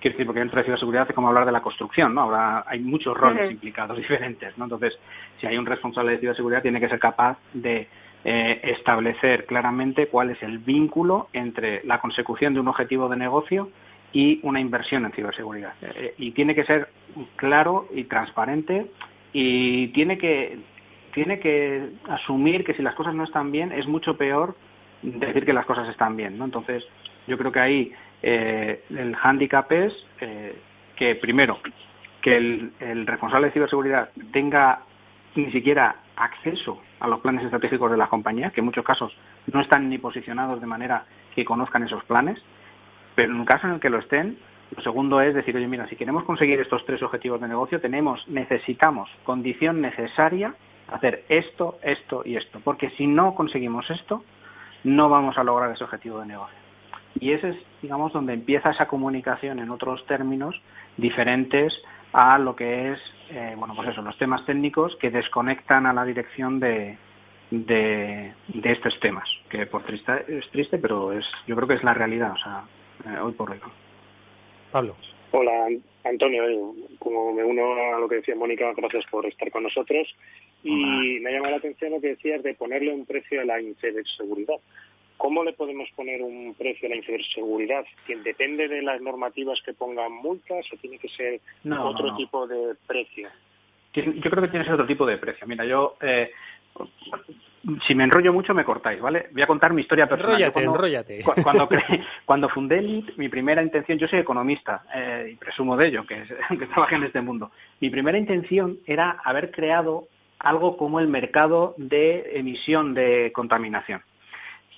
quiero 0.00 0.14
decir, 0.14 0.24
porque 0.24 0.40
dentro 0.40 0.56
de 0.56 0.64
ciberseguridad 0.64 1.06
es 1.06 1.14
como 1.14 1.28
hablar 1.28 1.44
de 1.44 1.52
la 1.52 1.60
construcción, 1.60 2.14
¿no? 2.14 2.22
Ahora 2.22 2.64
hay 2.66 2.78
muchos 2.78 3.14
roles 3.14 3.50
implicados 3.50 3.94
diferentes, 3.98 4.56
¿no? 4.56 4.64
Entonces, 4.64 4.94
si 5.38 5.46
hay 5.46 5.58
un 5.58 5.66
responsable 5.66 6.12
de 6.12 6.18
ciberseguridad, 6.20 6.62
tiene 6.62 6.80
que 6.80 6.88
ser 6.88 6.98
capaz 6.98 7.36
de 7.52 7.88
eh, 8.24 8.60
establecer 8.62 9.44
claramente 9.44 10.06
cuál 10.06 10.30
es 10.30 10.42
el 10.42 10.60
vínculo 10.60 11.28
entre 11.34 11.84
la 11.84 12.00
consecución 12.00 12.54
de 12.54 12.60
un 12.60 12.68
objetivo 12.68 13.10
de 13.10 13.18
negocio 13.18 13.68
y 14.14 14.40
una 14.44 14.60
inversión 14.60 15.04
en 15.04 15.12
ciberseguridad. 15.12 15.74
y 16.16 16.30
tiene 16.30 16.54
que 16.54 16.64
ser 16.64 16.88
claro 17.36 17.86
y 17.92 18.04
transparente 18.04 18.86
y 19.34 19.88
tiene 19.88 20.16
que 20.16 20.72
tiene 21.14 21.38
que 21.38 21.90
asumir 22.08 22.64
que 22.64 22.74
si 22.74 22.82
las 22.82 22.94
cosas 22.94 23.14
no 23.14 23.24
están 23.24 23.50
bien 23.52 23.72
es 23.72 23.86
mucho 23.86 24.16
peor 24.16 24.56
decir 25.02 25.44
que 25.44 25.52
las 25.52 25.66
cosas 25.66 25.88
están 25.88 26.16
bien, 26.16 26.36
¿no? 26.36 26.44
Entonces, 26.44 26.84
yo 27.26 27.38
creo 27.38 27.52
que 27.52 27.60
ahí 27.60 27.92
eh, 28.22 28.82
el 28.90 29.14
hándicap 29.16 29.70
es 29.72 29.92
eh, 30.20 30.56
que, 30.96 31.14
primero, 31.14 31.58
que 32.22 32.36
el, 32.36 33.06
responsable 33.06 33.48
de 33.48 33.52
ciberseguridad 33.52 34.10
tenga 34.32 34.80
ni 35.34 35.50
siquiera 35.52 35.96
acceso 36.16 36.80
a 37.00 37.08
los 37.08 37.20
planes 37.20 37.44
estratégicos 37.44 37.90
de 37.90 37.96
la 37.96 38.06
compañía, 38.06 38.50
que 38.50 38.60
en 38.60 38.66
muchos 38.66 38.84
casos 38.84 39.14
no 39.52 39.60
están 39.60 39.88
ni 39.88 39.98
posicionados 39.98 40.60
de 40.60 40.66
manera 40.66 41.04
que 41.34 41.44
conozcan 41.44 41.82
esos 41.82 42.04
planes, 42.04 42.38
pero 43.14 43.32
en 43.32 43.40
un 43.40 43.44
caso 43.44 43.66
en 43.66 43.74
el 43.74 43.80
que 43.80 43.90
lo 43.90 43.98
estén, 43.98 44.38
lo 44.74 44.82
segundo 44.82 45.20
es 45.20 45.34
decir, 45.34 45.54
oye, 45.56 45.66
mira, 45.66 45.86
si 45.88 45.96
queremos 45.96 46.24
conseguir 46.24 46.60
estos 46.60 46.84
tres 46.86 47.02
objetivos 47.02 47.40
de 47.40 47.48
negocio, 47.48 47.80
tenemos, 47.80 48.26
necesitamos 48.28 49.10
condición 49.24 49.80
necesaria 49.80 50.54
hacer 50.88 51.24
esto, 51.28 51.78
esto 51.82 52.22
y 52.24 52.36
esto, 52.36 52.60
porque 52.62 52.90
si 52.90 53.06
no 53.06 53.34
conseguimos 53.34 53.88
esto, 53.90 54.22
no 54.84 55.08
vamos 55.08 55.36
a 55.38 55.44
lograr 55.44 55.72
ese 55.72 55.84
objetivo 55.84 56.20
de 56.20 56.26
negocio. 56.26 56.56
Y 57.20 57.32
ese 57.32 57.50
es, 57.50 57.56
digamos, 57.80 58.12
donde 58.12 58.34
empieza 58.34 58.70
esa 58.70 58.86
comunicación 58.86 59.58
en 59.58 59.70
otros 59.70 60.04
términos 60.06 60.60
diferentes 60.96 61.72
a 62.12 62.38
lo 62.38 62.54
que 62.54 62.92
es, 62.92 62.98
eh, 63.30 63.54
bueno, 63.56 63.74
pues 63.74 63.88
eso, 63.88 64.02
los 64.02 64.16
temas 64.18 64.44
técnicos 64.46 64.96
que 65.00 65.10
desconectan 65.10 65.86
a 65.86 65.92
la 65.92 66.04
dirección 66.04 66.60
de, 66.60 66.96
de, 67.50 68.32
estos 68.64 68.98
temas, 69.00 69.28
que 69.48 69.66
por 69.66 69.82
triste 69.84 70.12
es 70.28 70.48
triste, 70.50 70.78
pero 70.78 71.12
es, 71.12 71.24
yo 71.46 71.56
creo 71.56 71.68
que 71.68 71.74
es 71.74 71.84
la 71.84 71.94
realidad, 71.94 72.32
o 72.32 72.38
sea, 72.38 72.64
eh, 73.06 73.18
hoy 73.20 73.32
por 73.32 73.50
hoy. 73.50 73.58
Pablo. 74.70 74.96
Hola, 75.30 75.68
Antonio. 76.04 76.48
Eh, 76.48 76.96
como 76.98 77.32
me 77.32 77.42
uno 77.42 77.62
a 77.94 77.98
lo 77.98 78.08
que 78.08 78.16
decía 78.16 78.36
Mónica, 78.36 78.72
gracias 78.76 79.04
por 79.10 79.26
estar 79.26 79.50
con 79.50 79.64
nosotros. 79.64 80.06
Y 80.64 81.20
me 81.20 81.28
ha 81.28 81.32
llamado 81.34 81.52
la 81.52 81.58
atención 81.58 81.92
lo 81.92 82.00
que 82.00 82.08
decías 82.08 82.42
de 82.42 82.54
ponerle 82.54 82.92
un 82.92 83.04
precio 83.04 83.40
a 83.40 83.44
la 83.44 83.60
inseguridad. 83.60 84.56
¿Cómo 85.16 85.44
le 85.44 85.52
podemos 85.52 85.88
poner 85.94 86.22
un 86.22 86.54
precio 86.54 86.88
a 86.88 86.90
la 86.90 86.96
inseguridad? 86.96 87.84
¿Depende 88.24 88.66
de 88.66 88.82
las 88.82 89.00
normativas 89.00 89.60
que 89.64 89.74
pongan 89.74 90.10
multas 90.10 90.66
o 90.72 90.76
tiene 90.78 90.98
que 90.98 91.08
ser 91.08 91.40
otro 91.70 92.16
tipo 92.16 92.46
de 92.46 92.74
precio? 92.86 93.28
Yo 93.92 94.02
creo 94.02 94.42
que 94.42 94.48
tiene 94.48 94.64
que 94.64 94.70
ser 94.70 94.74
otro 94.74 94.86
tipo 94.86 95.06
de 95.06 95.18
precio. 95.18 95.46
Mira, 95.46 95.64
yo 95.64 95.96
eh, 96.00 96.30
si 97.86 97.94
me 97.94 98.04
enrollo 98.04 98.32
mucho 98.32 98.54
me 98.54 98.64
cortáis, 98.64 99.00
¿vale? 99.00 99.28
Voy 99.32 99.42
a 99.42 99.46
contar 99.46 99.72
mi 99.72 99.82
historia 99.82 100.08
personal. 100.08 100.34
Enróllate, 100.34 100.64
enróllate. 100.64 101.22
Cuando, 101.42 101.68
cuando 102.24 102.48
fundé 102.48 102.78
Elite, 102.78 103.12
mi 103.16 103.28
primera 103.28 103.62
intención, 103.62 103.98
yo 103.98 104.08
soy 104.08 104.18
economista 104.18 104.82
eh, 104.94 105.30
y 105.32 105.36
presumo 105.36 105.76
de 105.76 105.88
ello, 105.88 106.06
que, 106.06 106.22
que 106.58 106.66
trabajé 106.66 106.96
en 106.96 107.04
este 107.04 107.20
mundo. 107.20 107.50
Mi 107.80 107.90
primera 107.90 108.18
intención 108.18 108.78
era 108.86 109.18
haber 109.24 109.50
creado 109.50 110.08
algo 110.44 110.76
como 110.76 111.00
el 111.00 111.08
mercado 111.08 111.74
de 111.76 112.38
emisión 112.38 112.94
de 112.94 113.32
contaminación. 113.34 114.02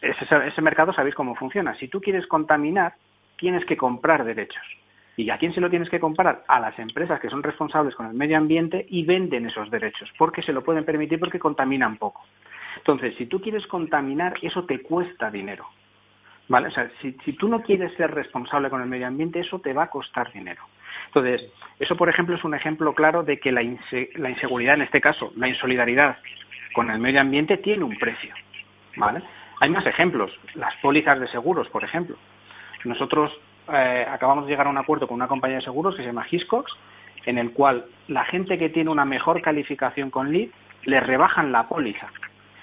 Ese, 0.01 0.63
mercado 0.63 0.93
sabéis 0.93 1.15
cómo 1.15 1.35
funciona. 1.35 1.75
Si 1.77 1.89
tú 1.89 2.01
quieres 2.01 2.27
contaminar, 2.27 2.95
tienes 3.37 3.65
que 3.65 3.77
comprar 3.77 4.25
derechos. 4.25 4.63
¿Y 5.17 5.31
a 5.31 5.39
quién 5.39 5.55
se 5.55 5.61
lo 5.61 5.71
tienes 5.71 5.89
que 5.89 5.99
comprar? 5.99 6.45
A 6.47 6.61
las 6.61 6.79
empresas 6.79 7.19
que 7.21 7.31
son 7.31 7.43
responsables 7.43 7.95
con 7.95 8.07
el 8.07 8.15
medio 8.15 8.37
ambiente 8.37 8.87
y 8.89 9.05
venden 9.05 9.47
esos 9.47 9.71
derechos, 9.71 10.11
porque 10.19 10.43
se 10.43 10.53
lo 10.53 10.63
pueden 10.63 10.85
permitir 10.85 11.19
porque 11.19 11.39
contaminan 11.39 11.97
poco. 11.97 12.23
Entonces, 12.77 13.15
si 13.17 13.27
tú 13.27 13.41
quieres 13.41 13.67
contaminar, 13.67 14.35
eso 14.43 14.65
te 14.65 14.83
cuesta 14.83 15.31
dinero. 15.31 15.67
¿Vale? 16.49 16.69
O 16.69 16.71
sea, 16.71 16.91
si, 17.01 17.13
tú 17.33 17.49
no 17.49 17.63
quieres 17.63 17.93
ser 17.97 18.13
responsable 18.13 18.71
con 18.71 18.81
el 18.81 18.89
medio 18.89 19.07
ambiente, 19.07 19.41
eso 19.41 19.59
te 19.59 19.73
va 19.73 19.85
a 19.85 19.91
costar 19.91 20.33
dinero. 20.33 20.63
Entonces, 21.17 21.51
eso, 21.79 21.97
por 21.97 22.11
ejemplo, 22.11 22.37
es 22.37 22.45
un 22.45 22.55
ejemplo 22.55 22.93
claro 22.95 23.23
de 23.23 23.39
que 23.39 23.51
la, 23.51 23.63
la 24.17 24.31
inseguridad, 24.31 24.75
en 24.75 24.83
este 24.83 25.01
caso, 25.01 25.33
la 25.37 25.49
insolidaridad 25.49 26.19
con 26.75 26.91
el 26.91 26.99
medio 26.99 27.23
ambiente, 27.23 27.57
tiene 27.57 27.85
un 27.85 27.97
precio. 27.97 28.35
¿Vale? 28.97 29.23
Hay 29.63 29.71
más 29.71 29.87
ejemplos. 29.87 30.31
Las 30.55 30.75
pólizas 30.83 31.19
de 31.19 31.27
seguros, 31.29 31.71
por 31.71 31.85
ejemplo. 31.85 32.17
Nosotros 32.85 33.33
eh, 33.73 34.07
acabamos 34.07 34.45
de 34.45 34.51
llegar 34.51 34.67
a 34.67 34.71
un 34.71 34.77
acuerdo 34.77 35.09
con 35.09 35.15
una 35.15 35.27
compañía 35.27 35.57
de 35.57 35.65
seguros 35.65 35.97
que 35.97 36.03
se 36.03 36.09
llama 36.09 36.27
Hiscox, 36.31 36.71
en 37.25 37.39
el 37.39 37.53
cual 37.53 37.87
la 38.09 38.27
gente 38.27 38.59
que 38.59 38.69
tiene 38.69 38.91
una 38.91 39.07
mejor 39.07 39.41
calificación 39.41 40.11
con 40.11 40.31
LEED 40.31 40.51
le 40.85 41.01
rebajan 41.01 41.51
la 41.51 41.67
póliza. 41.67 42.09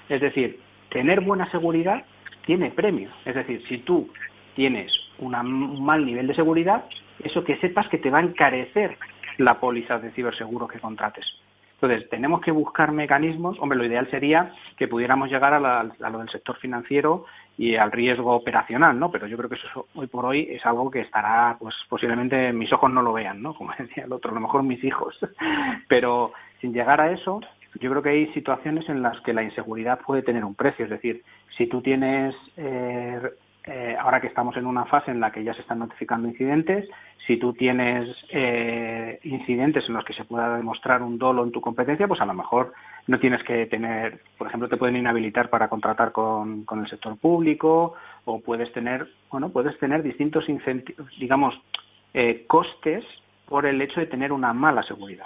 Es 0.09 0.21
decir, 0.21 0.59
tener 0.89 1.21
buena 1.21 1.49
seguridad 1.49 2.03
tiene 2.45 2.69
premio. 2.69 3.09
Es 3.25 3.33
decir, 3.33 3.63
si 3.67 3.79
tú 3.79 4.13
tienes 4.55 4.91
un 5.17 5.83
mal 5.83 6.05
nivel 6.05 6.27
de 6.27 6.35
seguridad, 6.35 6.85
eso 7.23 7.43
que 7.43 7.57
sepas 7.57 7.87
que 7.89 7.97
te 7.97 8.09
va 8.09 8.19
a 8.19 8.23
encarecer 8.23 8.97
la 9.37 9.59
póliza 9.59 9.99
de 9.99 10.11
ciberseguro 10.11 10.67
que 10.67 10.79
contrates. 10.79 11.25
Entonces, 11.83 12.09
tenemos 12.09 12.39
que 12.39 12.51
buscar 12.51 12.93
mecanismos. 12.93 13.57
Hombre, 13.59 13.77
lo 13.77 13.85
ideal 13.85 14.09
sería 14.09 14.53
que 14.77 14.87
pudiéramos 14.87 15.29
llegar 15.29 15.53
a, 15.53 15.59
lo 15.83 16.19
del 16.19 16.29
sector 16.29 16.57
financiero 16.57 17.25
y 17.57 17.75
al 17.75 17.91
riesgo 17.91 18.33
operacional, 18.33 18.97
¿no? 18.97 19.11
Pero 19.11 19.27
yo 19.27 19.35
creo 19.35 19.49
que 19.49 19.55
eso 19.55 19.87
hoy 19.93 20.07
por 20.07 20.25
hoy 20.25 20.47
es 20.49 20.65
algo 20.65 20.89
que 20.89 21.01
estará, 21.01 21.57
pues 21.59 21.75
posiblemente 21.89 22.53
mis 22.53 22.71
ojos 22.71 22.89
no 22.89 23.01
lo 23.01 23.11
vean, 23.11 23.41
¿no? 23.41 23.53
Como 23.53 23.73
decía 23.77 24.05
el 24.05 24.13
otro, 24.13 24.31
a 24.31 24.33
lo 24.33 24.39
mejor 24.39 24.63
mis 24.63 24.81
hijos. 24.81 25.17
Pero 25.89 26.31
sin 26.61 26.73
llegar 26.73 27.01
a 27.01 27.11
eso, 27.11 27.41
yo 27.81 27.89
creo 27.89 28.01
que 28.01 28.09
hay 28.09 28.33
situaciones 28.33 28.87
en 28.87 29.01
las 29.01 29.19
que 29.19 29.33
la 29.33 29.43
inseguridad 29.43 29.99
puede 29.99 30.21
tener 30.21 30.45
un 30.45 30.55
precio. 30.55 30.85
Es 30.85 30.91
decir, 30.91 31.21
si 31.57 31.67
tú 31.67 31.81
tienes, 31.81 32.33
eh, 32.55 33.19
eh, 33.65 33.95
ahora 33.99 34.19
que 34.19 34.27
estamos 34.27 34.57
en 34.57 34.65
una 34.65 34.85
fase 34.85 35.11
en 35.11 35.19
la 35.19 35.31
que 35.31 35.43
ya 35.43 35.53
se 35.53 35.61
están 35.61 35.79
notificando 35.79 36.27
incidentes, 36.27 36.89
si 37.25 37.37
tú 37.37 37.53
tienes 37.53 38.09
eh, 38.29 39.19
incidentes 39.23 39.85
en 39.87 39.93
los 39.93 40.03
que 40.03 40.13
se 40.13 40.25
pueda 40.25 40.57
demostrar 40.57 41.01
un 41.01 41.17
dolo 41.17 41.43
en 41.43 41.51
tu 41.51 41.61
competencia, 41.61 42.07
pues 42.07 42.19
a 42.19 42.25
lo 42.25 42.33
mejor 42.33 42.73
no 43.07 43.19
tienes 43.19 43.41
que 43.43 43.65
tener, 43.67 44.19
por 44.37 44.47
ejemplo, 44.47 44.67
te 44.67 44.77
pueden 44.77 44.97
inhabilitar 44.97 45.49
para 45.49 45.69
contratar 45.69 46.11
con, 46.11 46.65
con 46.65 46.81
el 46.81 46.89
sector 46.89 47.17
público 47.17 47.93
o 48.25 48.41
puedes 48.41 48.71
tener, 48.73 49.07
bueno, 49.31 49.49
puedes 49.49 49.77
tener 49.79 50.03
distintos, 50.03 50.45
digamos, 51.19 51.55
costes 52.47 53.03
por 53.47 53.65
el 53.65 53.81
hecho 53.81 53.99
de 53.99 54.07
tener 54.07 54.31
una 54.31 54.53
mala 54.53 54.83
seguridad. 54.83 55.25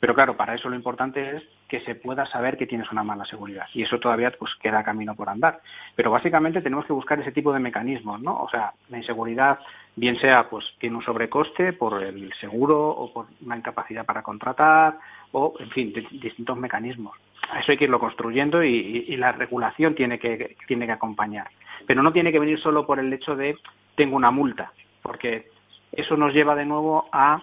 Pero 0.00 0.14
claro, 0.14 0.36
para 0.36 0.54
eso 0.54 0.68
lo 0.68 0.76
importante 0.76 1.36
es 1.36 1.42
que 1.68 1.80
se 1.80 1.94
pueda 1.96 2.26
saber 2.26 2.56
que 2.56 2.66
tienes 2.66 2.90
una 2.92 3.02
mala 3.02 3.24
seguridad 3.24 3.66
y 3.74 3.82
eso 3.82 3.98
todavía 3.98 4.30
pues 4.38 4.52
queda 4.62 4.84
camino 4.84 5.14
por 5.14 5.28
andar. 5.28 5.60
Pero 5.94 6.10
básicamente 6.10 6.62
tenemos 6.62 6.86
que 6.86 6.92
buscar 6.92 7.18
ese 7.20 7.32
tipo 7.32 7.52
de 7.52 7.58
mecanismos, 7.58 8.20
¿no? 8.20 8.40
O 8.40 8.48
sea, 8.48 8.72
la 8.88 8.98
inseguridad 8.98 9.58
bien 9.96 10.18
sea 10.20 10.48
pues 10.48 10.64
tiene 10.78 10.96
un 10.96 11.04
sobrecoste 11.04 11.72
por 11.72 12.02
el 12.02 12.32
seguro 12.40 12.88
o 12.88 13.12
por 13.12 13.26
una 13.44 13.56
incapacidad 13.56 14.04
para 14.04 14.22
contratar 14.22 14.98
o 15.32 15.54
en 15.58 15.70
fin, 15.70 15.92
distintos 16.12 16.56
mecanismos. 16.56 17.16
Eso 17.60 17.72
hay 17.72 17.78
que 17.78 17.84
irlo 17.84 18.00
construyendo 18.00 18.62
y, 18.62 19.16
la 19.16 19.32
regulación 19.32 19.94
tiene 19.94 20.18
que 20.18 20.56
tiene 20.66 20.86
que 20.86 20.92
acompañar. 20.92 21.48
Pero 21.86 22.02
no 22.02 22.12
tiene 22.12 22.32
que 22.32 22.38
venir 22.38 22.60
solo 22.60 22.86
por 22.86 22.98
el 22.98 23.12
hecho 23.12 23.34
de 23.36 23.56
tengo 23.94 24.16
una 24.16 24.30
multa, 24.30 24.72
porque 25.02 25.48
eso 25.92 26.16
nos 26.16 26.34
lleva 26.34 26.54
de 26.54 26.66
nuevo 26.66 27.08
a 27.12 27.42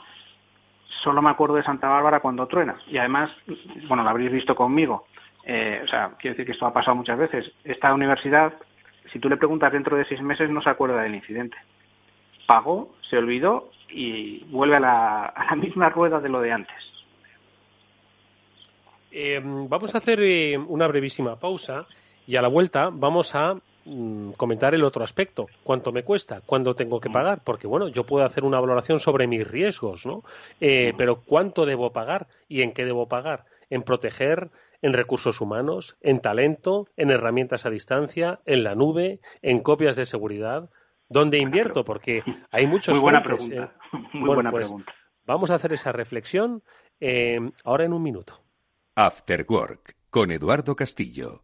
solo 1.03 1.21
me 1.21 1.29
acuerdo 1.29 1.55
de 1.55 1.63
Santa 1.63 1.87
Bárbara 1.87 2.19
cuando 2.19 2.47
truena. 2.47 2.75
Y 2.87 2.97
además, 2.97 3.29
bueno, 3.87 4.03
lo 4.03 4.09
habréis 4.09 4.31
visto 4.31 4.55
conmigo. 4.55 5.05
Eh, 5.45 5.81
o 5.83 5.87
sea, 5.87 6.11
quiero 6.19 6.33
decir 6.33 6.45
que 6.45 6.53
esto 6.53 6.65
ha 6.65 6.73
pasado 6.73 6.95
muchas 6.95 7.17
veces. 7.17 7.45
Esta 7.63 7.93
universidad, 7.93 8.53
si 9.11 9.19
tú 9.19 9.29
le 9.29 9.37
preguntas 9.37 9.71
dentro 9.71 9.97
de 9.97 10.05
seis 10.05 10.21
meses, 10.21 10.49
no 10.49 10.61
se 10.61 10.69
acuerda 10.69 11.01
del 11.01 11.15
incidente. 11.15 11.57
Pagó, 12.47 12.95
se 13.09 13.17
olvidó 13.17 13.71
y 13.89 14.43
vuelve 14.45 14.77
a 14.77 14.79
la, 14.79 15.55
misma 15.57 15.89
rueda 15.89 16.19
de 16.19 16.29
lo 16.29 16.41
de 16.41 16.51
antes. 16.51 16.75
Eh, 19.11 19.39
vamos 19.43 19.93
a 19.93 19.99
hacer 19.99 20.19
eh, 20.21 20.57
una 20.57 20.87
brevísima 20.87 21.35
pausa 21.35 21.85
y 22.25 22.35
a 22.35 22.41
la 22.41 22.47
vuelta 22.47 22.89
vamos 22.91 23.35
a 23.35 23.55
Mm, 23.85 24.31
comentar 24.31 24.73
el 24.73 24.83
otro 24.83 25.03
aspecto. 25.03 25.47
¿Cuánto 25.63 25.91
me 25.91 26.03
cuesta? 26.03 26.41
¿Cuándo 26.45 26.73
tengo 26.73 27.01
que 27.01 27.09
pagar? 27.09 27.41
Porque, 27.43 27.67
bueno, 27.67 27.89
yo 27.89 28.05
puedo 28.05 28.25
hacer 28.25 28.45
una 28.45 28.59
valoración 28.59 28.99
sobre 28.99 29.27
mis 29.27 29.45
riesgos, 29.45 30.05
¿no? 30.05 30.23
Eh, 30.61 30.93
pero 30.97 31.21
¿cuánto 31.21 31.65
debo 31.65 31.91
pagar 31.91 32.27
y 32.47 32.61
en 32.61 32.71
qué 32.71 32.85
debo 32.85 33.07
pagar? 33.07 33.45
En 33.69 33.83
proteger, 33.83 34.51
en 34.81 34.93
recursos 34.93 35.41
humanos, 35.41 35.97
en 36.01 36.21
talento, 36.21 36.87
en 36.95 37.09
herramientas 37.09 37.65
a 37.65 37.69
distancia, 37.69 38.39
en 38.45 38.63
la 38.63 38.75
nube, 38.75 39.19
en 39.41 39.59
copias 39.59 39.97
de 39.97 40.05
seguridad. 40.05 40.69
¿Dónde 41.09 41.37
invierto? 41.37 41.83
Porque 41.83 42.23
hay 42.51 42.65
muchos. 42.67 42.95
Muy 42.95 43.01
buena 43.01 43.21
pregunta. 43.21 43.73
¿eh? 43.93 43.97
Muy 44.13 44.33
buena 44.33 44.51
pues, 44.51 44.67
pregunta. 44.67 44.93
Vamos 45.25 45.51
a 45.51 45.55
hacer 45.55 45.73
esa 45.73 45.91
reflexión 45.91 46.63
eh, 47.01 47.39
ahora 47.65 47.83
en 47.83 47.93
un 47.93 48.03
minuto. 48.03 48.41
After 48.95 49.45
Work 49.49 49.95
con 50.09 50.31
Eduardo 50.31 50.75
Castillo. 50.75 51.43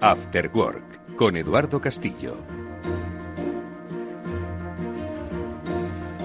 After 0.00 0.50
Work 0.52 1.16
con 1.16 1.36
Eduardo 1.38 1.80
Castillo. 1.80 2.36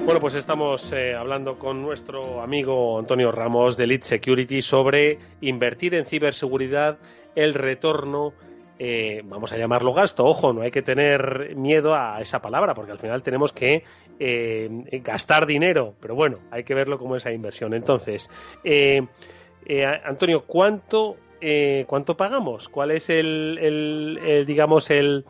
Bueno, 0.03 0.19
pues 0.19 0.36
estamos 0.36 0.91
eh, 0.91 1.15
hablando 1.15 1.57
con 1.57 1.82
nuestro 1.82 2.41
amigo 2.41 2.99
Antonio 2.99 3.32
Ramos 3.32 3.78
de 3.78 3.88
Lead 3.88 4.01
Security 4.01 4.61
sobre 4.61 5.19
invertir 5.39 5.95
en 5.95 6.05
ciberseguridad, 6.05 6.97
el 7.34 7.53
retorno, 7.53 8.34
eh, 8.78 9.22
vamos 9.24 9.53
a 9.53 9.57
llamarlo 9.57 9.93
gasto. 9.93 10.26
Ojo, 10.26 10.51
no 10.51 10.63
hay 10.63 10.72
que 10.72 10.82
tener 10.82 11.55
miedo 11.55 11.95
a 11.95 12.19
esa 12.19 12.41
palabra 12.41 12.74
porque 12.74 12.91
al 12.91 12.99
final 12.99 13.24
tenemos 13.24 13.53
que 13.53 13.86
eh, 14.19 15.01
gastar 15.01 15.45
dinero, 15.45 15.95
pero 16.01 16.13
bueno, 16.13 16.39
hay 16.51 16.65
que 16.65 16.76
verlo 16.76 16.97
como 16.97 17.15
esa 17.15 17.32
inversión. 17.32 17.74
Entonces, 17.74 18.30
Antonio, 20.03 20.43
¿cuánto 20.45 21.15
¿cuánto 21.87 22.15
pagamos? 22.15 22.69
¿Cuál 22.69 22.91
es 22.91 23.09
el, 23.09 23.57
el 23.59 24.45
digamos, 24.45 24.89
el, 24.89 25.25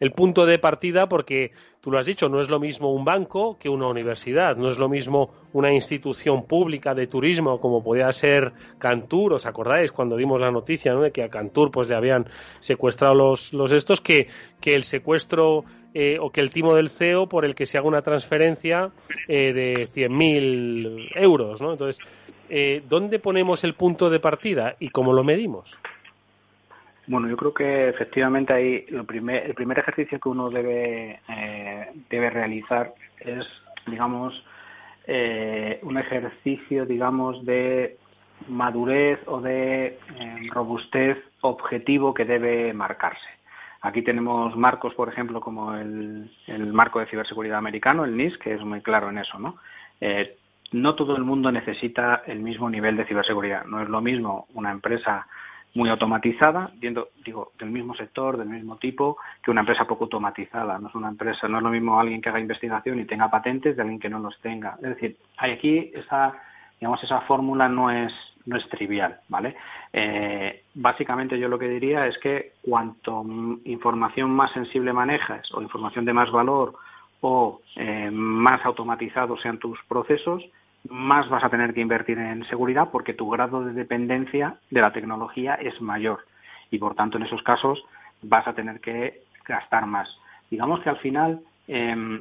el 0.00 0.10
punto 0.10 0.46
de 0.46 0.58
partida? 0.58 1.08
Porque 1.08 1.52
tú 1.84 1.90
lo 1.90 1.98
has 1.98 2.06
dicho, 2.06 2.30
no 2.30 2.40
es 2.40 2.48
lo 2.48 2.58
mismo 2.58 2.92
un 2.94 3.04
banco 3.04 3.58
que 3.58 3.68
una 3.68 3.88
universidad, 3.88 4.56
no 4.56 4.70
es 4.70 4.78
lo 4.78 4.88
mismo 4.88 5.34
una 5.52 5.70
institución 5.70 6.46
pública 6.46 6.94
de 6.94 7.06
turismo 7.06 7.60
como 7.60 7.84
podía 7.84 8.10
ser 8.10 8.52
Cantur, 8.78 9.34
¿os 9.34 9.44
acordáis 9.44 9.92
cuando 9.92 10.16
dimos 10.16 10.40
la 10.40 10.50
noticia 10.50 10.94
de 10.94 11.12
que 11.12 11.22
a 11.22 11.28
Cantur 11.28 11.70
pues 11.70 11.86
le 11.86 11.94
habían 11.94 12.24
secuestrado 12.60 13.14
los, 13.14 13.52
los 13.52 13.70
estos, 13.70 14.00
que, 14.00 14.28
que 14.62 14.74
el 14.74 14.84
secuestro 14.84 15.64
eh, 15.92 16.16
o 16.18 16.30
que 16.30 16.40
el 16.40 16.48
timo 16.48 16.74
del 16.74 16.88
CEO 16.88 17.28
por 17.28 17.44
el 17.44 17.54
que 17.54 17.66
se 17.66 17.76
haga 17.76 17.86
una 17.86 18.00
transferencia 18.00 18.90
eh, 19.28 19.52
de 19.52 19.88
100.000 19.88 21.10
euros, 21.16 21.60
¿no? 21.60 21.72
Entonces, 21.72 22.04
eh, 22.48 22.82
¿dónde 22.88 23.18
ponemos 23.18 23.64
el 23.64 23.74
punto 23.74 24.10
de 24.10 24.20
partida 24.20 24.76
y 24.78 24.90
cómo 24.90 25.12
lo 25.12 25.24
medimos? 25.24 25.70
Bueno, 27.06 27.28
yo 27.28 27.36
creo 27.36 27.52
que 27.52 27.88
efectivamente 27.88 28.52
ahí 28.52 28.86
lo 28.88 29.04
primer, 29.04 29.44
el 29.44 29.54
primer 29.54 29.78
ejercicio 29.78 30.18
que 30.18 30.28
uno 30.28 30.48
debe, 30.48 31.20
eh, 31.28 31.88
debe 32.08 32.30
realizar 32.30 32.94
es, 33.20 33.44
digamos, 33.86 34.34
eh, 35.06 35.80
un 35.82 35.98
ejercicio, 35.98 36.86
digamos, 36.86 37.44
de 37.44 37.98
madurez 38.48 39.20
o 39.26 39.40
de 39.40 39.98
robustez 40.50 41.18
objetivo 41.42 42.14
que 42.14 42.24
debe 42.24 42.72
marcarse. 42.72 43.28
Aquí 43.82 44.00
tenemos 44.00 44.56
marcos, 44.56 44.94
por 44.94 45.10
ejemplo, 45.10 45.40
como 45.40 45.74
el 45.76 46.30
marco 46.72 47.00
de 47.00 47.06
ciberseguridad 47.06 47.58
americano, 47.58 48.04
el 48.04 48.16
NIS, 48.16 48.38
que 48.38 48.54
es 48.54 48.62
muy 48.62 48.80
claro 48.80 49.10
en 49.10 49.18
eso, 49.18 49.38
¿no? 49.38 49.56
No 50.74 50.96
todo 50.96 51.16
el 51.16 51.22
mundo 51.22 51.52
necesita 51.52 52.22
el 52.26 52.40
mismo 52.40 52.68
nivel 52.68 52.96
de 52.96 53.04
ciberseguridad. 53.04 53.64
No 53.64 53.80
es 53.80 53.88
lo 53.88 54.00
mismo 54.00 54.48
una 54.54 54.72
empresa 54.72 55.24
muy 55.74 55.88
automatizada, 55.88 56.72
digo, 57.24 57.52
del 57.58 57.70
mismo 57.70 57.94
sector, 57.94 58.36
del 58.36 58.48
mismo 58.48 58.76
tipo, 58.76 59.16
que 59.42 59.52
una 59.52 59.60
empresa 59.60 59.84
poco 59.84 60.04
automatizada. 60.04 60.78
No 60.80 60.88
es 60.88 60.94
una 60.96 61.08
empresa, 61.08 61.46
no 61.46 61.58
es 61.58 61.62
lo 61.62 61.70
mismo 61.70 61.98
alguien 61.98 62.20
que 62.20 62.28
haga 62.28 62.40
investigación 62.40 62.98
y 62.98 63.04
tenga 63.04 63.30
patentes 63.30 63.76
de 63.76 63.82
alguien 63.82 64.00
que 64.00 64.08
no 64.08 64.18
los 64.18 64.36
tenga. 64.40 64.74
Es 64.82 64.90
decir, 64.90 65.16
aquí 65.38 65.92
esa, 65.94 66.32
digamos, 66.80 67.02
esa 67.04 67.20
fórmula 67.20 67.68
no 67.68 67.90
es, 67.90 68.12
no 68.46 68.56
es 68.56 68.68
trivial, 68.68 69.20
¿vale? 69.28 69.54
Eh, 69.92 70.64
básicamente 70.74 71.38
yo 71.38 71.48
lo 71.48 71.58
que 71.58 71.68
diría 71.68 72.08
es 72.08 72.18
que 72.18 72.54
cuanto 72.62 73.24
información 73.64 74.30
más 74.30 74.52
sensible 74.52 74.92
manejas 74.92 75.46
o 75.54 75.62
información 75.62 76.04
de 76.04 76.12
más 76.12 76.32
valor 76.32 76.74
o 77.20 77.60
eh, 77.76 78.10
más 78.12 78.64
automatizados 78.64 79.40
sean 79.40 79.58
tus 79.58 79.78
procesos, 79.88 80.44
más 80.88 81.28
vas 81.28 81.44
a 81.44 81.50
tener 81.50 81.72
que 81.74 81.80
invertir 81.80 82.18
en 82.18 82.44
seguridad 82.46 82.90
porque 82.90 83.14
tu 83.14 83.28
grado 83.30 83.64
de 83.64 83.72
dependencia 83.72 84.56
de 84.70 84.80
la 84.80 84.92
tecnología 84.92 85.54
es 85.54 85.80
mayor 85.80 86.24
y 86.70 86.78
por 86.78 86.94
tanto 86.94 87.16
en 87.16 87.24
esos 87.24 87.42
casos 87.42 87.82
vas 88.22 88.46
a 88.46 88.54
tener 88.54 88.80
que 88.80 89.22
gastar 89.46 89.86
más. 89.86 90.08
Digamos 90.50 90.80
que 90.80 90.90
al 90.90 90.98
final 90.98 91.40
eh, 91.68 92.20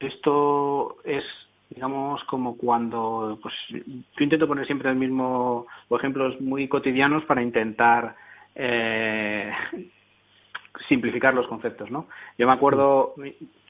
esto 0.00 0.96
es 1.04 1.24
digamos 1.70 2.22
como 2.24 2.56
cuando 2.56 3.38
pues 3.42 3.54
yo 3.70 4.24
intento 4.24 4.48
poner 4.48 4.66
siempre 4.66 4.90
el 4.90 4.96
mismo 4.96 5.66
ejemplos 5.90 6.40
muy 6.40 6.66
cotidianos 6.68 7.24
para 7.24 7.42
intentar 7.42 8.16
eh, 8.54 9.52
simplificar 10.88 11.34
los 11.34 11.46
conceptos, 11.46 11.90
¿no? 11.90 12.06
Yo 12.38 12.46
me 12.46 12.52
acuerdo, 12.52 13.14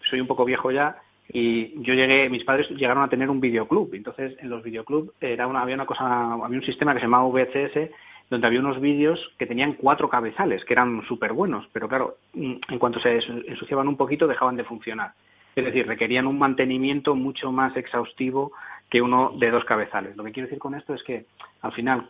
soy 0.09 0.21
un 0.21 0.27
poco 0.27 0.45
viejo 0.45 0.71
ya, 0.71 0.97
y 1.31 1.83
yo 1.83 1.95
llegué, 1.95 2.31
mis 2.31 2.45
padres 2.45 2.68
llegaron 2.70 3.03
a 3.03 3.09
tener 3.09 3.29
un 3.29 3.41
videoclub, 3.41 3.93
entonces 3.95 4.37
en 4.41 4.49
los 4.49 4.62
videoclubs 4.62 5.12
era 5.20 5.47
una, 5.47 5.61
había 5.61 5.74
una 5.74 5.87
cosa, 5.87 6.33
había 6.33 6.59
un 6.59 6.64
sistema 6.64 6.95
que 6.95 7.01
se 7.01 7.07
llamaba 7.07 7.29
VHS 7.29 7.91
donde 8.31 8.47
había 8.47 8.61
unos 8.61 8.81
vídeos 8.81 9.18
que 9.39 9.47
tenían 9.47 9.74
cuatro 9.74 10.09
cabezales, 10.09 10.64
que 10.64 10.74
eran 10.74 11.03
súper 11.07 11.33
buenos, 11.33 11.66
pero 11.72 11.89
claro, 11.89 12.16
mm, 12.35 12.55
en 12.68 12.79
cuanto 12.79 13.01
se 13.01 13.18
ensuciaban 13.47 13.89
un 13.89 13.97
poquito 13.97 14.26
dejaban 14.26 14.57
de 14.57 14.64
funcionar. 14.64 15.12
Es 15.57 15.64
decir, 15.64 15.87
requerían 15.87 16.26
un 16.26 16.39
mantenimiento 16.39 17.14
mucho 17.14 17.51
más 17.51 17.76
exhaustivo 17.76 18.53
que 18.91 19.03
uno 19.03 19.33
de 19.39 19.51
dos 19.51 19.64
cabezales. 19.64 20.16
Lo 20.16 20.24
que 20.24 20.33
quiero 20.33 20.47
decir 20.47 20.61
con 20.61 20.74
esto 20.74 20.95
es 20.95 21.03
que, 21.03 21.24
al 21.62 21.72
final, 21.72 22.09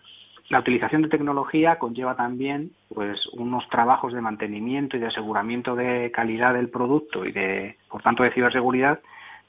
la 0.48 0.60
utilización 0.60 1.02
de 1.02 1.08
tecnología 1.08 1.78
conlleva 1.78 2.16
también 2.16 2.70
pues 2.94 3.18
unos 3.34 3.68
trabajos 3.68 4.12
de 4.14 4.20
mantenimiento 4.20 4.96
y 4.96 5.00
de 5.00 5.08
aseguramiento 5.08 5.76
de 5.76 6.10
calidad 6.10 6.54
del 6.54 6.70
producto 6.70 7.26
y 7.26 7.32
de 7.32 7.76
por 7.90 8.02
tanto 8.02 8.22
de 8.22 8.32
ciberseguridad 8.32 9.00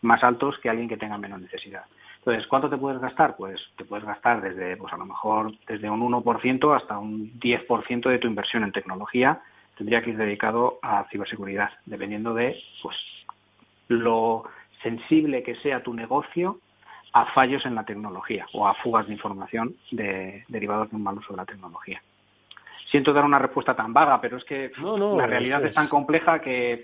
más 0.02 0.24
altos 0.24 0.58
que 0.60 0.70
alguien 0.70 0.90
que 0.90 0.98
tenga 0.98 1.18
menos 1.18 1.42
necesidad. 1.42 1.84
Entonces, 2.18 2.48
¿cuánto 2.48 2.70
te 2.70 2.78
puedes 2.78 3.00
gastar? 3.00 3.38
Pues 3.38 3.60
te 3.78 3.86
puedes 3.86 4.06
gastar 4.06 4.42
desde 4.42 4.76
pues 4.76 4.92
a 4.92 4.98
lo 4.98 5.06
mejor 5.06 5.54
desde 5.68 5.90
un 5.90 6.02
1% 6.02 6.76
hasta 6.76 7.00
un 7.00 7.32
10% 7.40 8.10
de 8.10 8.20
tu 8.20 8.28
inversión 8.28 8.64
en 8.64 8.74
tecnología 8.74 9.42
tendría 9.78 10.02
que 10.02 10.10
ir 10.10 10.18
dedicado 10.18 10.80
a 10.82 11.06
ciberseguridad, 11.10 11.70
dependiendo 11.86 12.34
de 12.34 12.62
pues 12.84 12.98
lo 13.88 14.44
sensible 14.84 15.44
que 15.44 15.56
sea 15.56 15.82
tu 15.82 15.94
negocio 15.94 16.60
a 17.14 17.26
fallos 17.34 17.66
en 17.66 17.76
la 17.76 17.86
tecnología 17.86 18.46
o 18.54 18.68
a 18.68 18.76
fugas 18.76 19.08
de 19.08 19.14
información 19.14 19.76
de, 19.92 20.44
derivados 20.48 20.90
de 20.90 20.96
un 20.96 21.04
mal 21.04 21.18
uso 21.18 21.34
de 21.34 21.38
la 21.38 21.46
tecnología. 21.46 22.02
Siento 22.92 23.14
dar 23.14 23.26
una 23.26 23.40
respuesta 23.40 23.76
tan 23.76 23.94
vaga, 23.94 24.20
pero 24.20 24.38
es 24.38 24.44
que 24.44 24.72
la 24.82 25.28
realidad 25.28 25.64
es, 25.66 25.76
tan 25.76 25.88
compleja 25.88 26.40
que, 26.40 26.84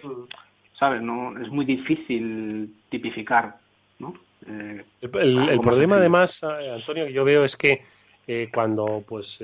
¿sabes? 0.77 1.01
No, 1.01 1.37
es 1.39 1.49
muy 1.49 1.65
difícil 1.65 2.75
tipificar, 2.89 3.55
¿no? 3.99 4.13
Eh, 4.47 4.83
el, 5.01 5.59
problema, 5.59 5.95
además, 5.95 6.43
eh, 6.43 6.71
Antonio, 6.71 7.05
que 7.05 7.13
yo 7.13 7.25
veo 7.25 7.43
es 7.43 7.55
que 7.55 7.83
eh, 8.27 8.49
cuando 8.53 9.03
pues 9.07 9.39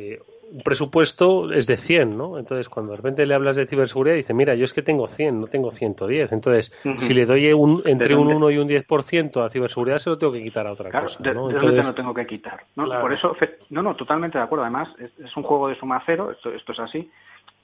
un 0.52 0.62
presupuesto 0.64 1.52
es 1.54 1.66
de 1.66 1.78
100, 1.78 2.18
¿no? 2.18 2.38
Entonces, 2.38 2.68
cuando 2.68 2.92
de 2.92 2.98
repente 2.98 3.26
le 3.26 3.34
hablas 3.34 3.56
de 3.56 3.66
ciberseguridad, 3.68 4.18
dice, 4.18 4.34
mira, 4.34 4.54
yo 4.54 4.66
es 4.66 4.74
que 4.74 4.82
tengo 4.82 5.08
100, 5.08 5.40
no 5.40 5.48
tengo 5.48 5.72
110. 5.72 6.32
Entonces, 6.32 6.74
si 6.98 7.14
le 7.14 7.26
doy 7.26 7.54
un, 7.54 7.82
entre 7.86 8.16
un 8.16 8.28
1 8.28 8.52
y 8.52 8.58
un 8.58 8.68
10% 8.68 9.46
a 9.46 9.50
ciberseguridad, 9.50 10.00
se 10.00 10.10
lo 10.10 10.18
tengo 10.18 10.34
que 10.34 10.44
quitar 10.44 10.68
a 10.68 10.74
otra 10.74 10.92
cosa, 10.92 11.20
¿no? 11.34 11.48
De, 11.48 11.54
Entonces, 11.54 11.86
no 11.86 11.96
tengo 11.96 12.14
que 12.14 12.26
quitar. 12.26 12.64
¿no? 12.76 12.86
Por 13.00 13.14
eso, 13.14 13.36
no, 13.70 13.82
no, 13.82 13.96
totalmente 13.96 14.38
de 14.38 14.44
acuerdo. 14.44 14.66
Además, 14.66 14.90
es, 15.00 15.38
un 15.38 15.44
juego 15.44 15.70
de 15.70 15.76
suma 15.76 16.04
cero, 16.06 16.32
esto, 16.32 16.52
esto 16.52 16.74
es 16.74 16.80
así. 16.80 17.10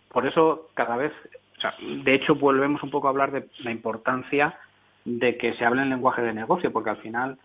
Por 0.10 0.26
eso, 0.26 0.70
cada 0.74 0.96
vez, 0.96 1.12
o 1.58 1.62
sea, 1.62 1.74
de 1.82 2.16
hecho, 2.16 2.36
volvemos 2.36 2.82
un 2.84 2.90
poco 2.90 3.08
a 3.08 3.10
hablar 3.10 3.32
de 3.32 3.48
la 3.60 3.72
importancia 3.72 4.58
de 5.04 5.38
que 5.38 5.54
se 5.56 5.66
hable 5.66 5.82
en 5.82 5.90
lenguaje 5.90 6.22
de 6.22 6.34
negocio, 6.34 6.72
porque 6.72 6.92
al 6.92 6.98
final 6.98 7.38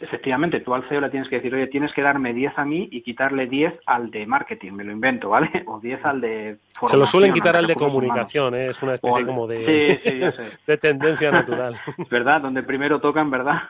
efectivamente, 0.00 0.60
tú 0.60 0.74
al 0.74 0.88
CEO 0.88 1.00
le 1.00 1.10
tienes 1.10 1.28
que 1.28 1.36
decir, 1.36 1.54
oye, 1.54 1.66
tienes 1.68 1.92
que 1.92 2.02
darme 2.02 2.34
10 2.34 2.58
a 2.58 2.64
mí 2.64 2.88
y 2.90 3.02
quitarle 3.02 3.46
10 3.46 3.80
al 3.86 4.10
de 4.10 4.26
marketing, 4.26 4.72
me 4.72 4.84
lo 4.84 4.92
invento, 4.92 5.30
¿vale? 5.30 5.50
O 5.66 5.80
10 5.80 6.04
al 6.04 6.20
de 6.20 6.58
Se 6.82 6.96
lo 6.96 7.06
suelen 7.06 7.32
quitar 7.32 7.56
al 7.56 7.66
de 7.66 7.74
comunicación, 7.74 8.54
¿eh? 8.54 8.68
es 8.68 8.82
una 8.82 8.94
especie 8.94 9.24
como 9.24 9.46
de, 9.46 10.32
de 10.66 10.76
tendencia 10.78 11.30
natural. 11.30 11.76
¿Verdad? 12.10 12.42
Donde 12.42 12.62
primero 12.62 13.00
tocan, 13.00 13.30
¿verdad? 13.30 13.62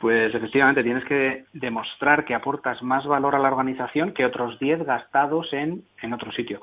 pues 0.00 0.34
efectivamente 0.34 0.82
tienes 0.82 1.04
que 1.04 1.44
demostrar 1.52 2.24
que 2.24 2.34
aportas 2.34 2.82
más 2.82 3.06
valor 3.06 3.34
a 3.34 3.38
la 3.38 3.48
organización 3.48 4.12
que 4.12 4.24
otros 4.24 4.58
10 4.58 4.84
gastados 4.84 5.52
en, 5.52 5.82
en 6.00 6.12
otro 6.14 6.32
sitio. 6.32 6.62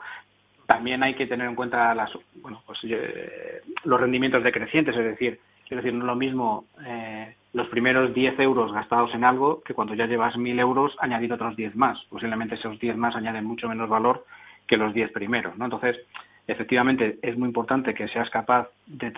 También 0.66 1.04
hay 1.04 1.16
que 1.16 1.28
tener 1.28 1.48
en 1.48 1.56
cuenta 1.56 1.93
las, 1.93 2.10
bueno, 2.41 2.62
pues, 2.66 2.80
eh, 2.84 3.62
los 3.84 4.02
rendimientos 4.02 4.43
decrecientes, 4.43 4.95
es 4.95 5.06
decir, 5.06 5.39
es 5.70 5.78
decir, 5.78 5.93
no 5.93 6.00
es 6.00 6.08
lo 6.08 6.16
mismo 6.16 6.66
eh, 6.86 7.36
los 7.58 7.68
primeros 7.70 8.14
10 8.14 8.39
euros 8.39 8.72
gastados 8.72 9.14
en 9.16 9.24
algo 9.24 9.64
que 9.64 9.74
cuando 9.74 9.95
ya 9.95 10.05
llevas 10.05 10.36
1.000 10.36 10.60
euros 10.60 10.95
añadir 10.99 11.34
otros 11.34 11.55
10 11.55 11.76
más. 11.76 11.97
Posiblemente 12.08 12.53
esos 12.53 12.80
10 12.80 12.95
más 12.97 13.16
añaden 13.16 13.45
mucho 13.45 13.68
menos 13.68 13.89
valor 13.89 14.26
que 14.68 14.78
los 14.78 14.93
10 14.93 15.12
primeros. 15.12 15.58
¿no? 15.58 15.66
Entonces, 15.66 15.97
efectivamente, 16.45 17.18
es 17.24 17.36
muy 17.36 17.47
importante 17.47 17.95
que 17.95 18.08
seas 18.10 18.30
capaz 18.30 18.70
de, 18.86 19.12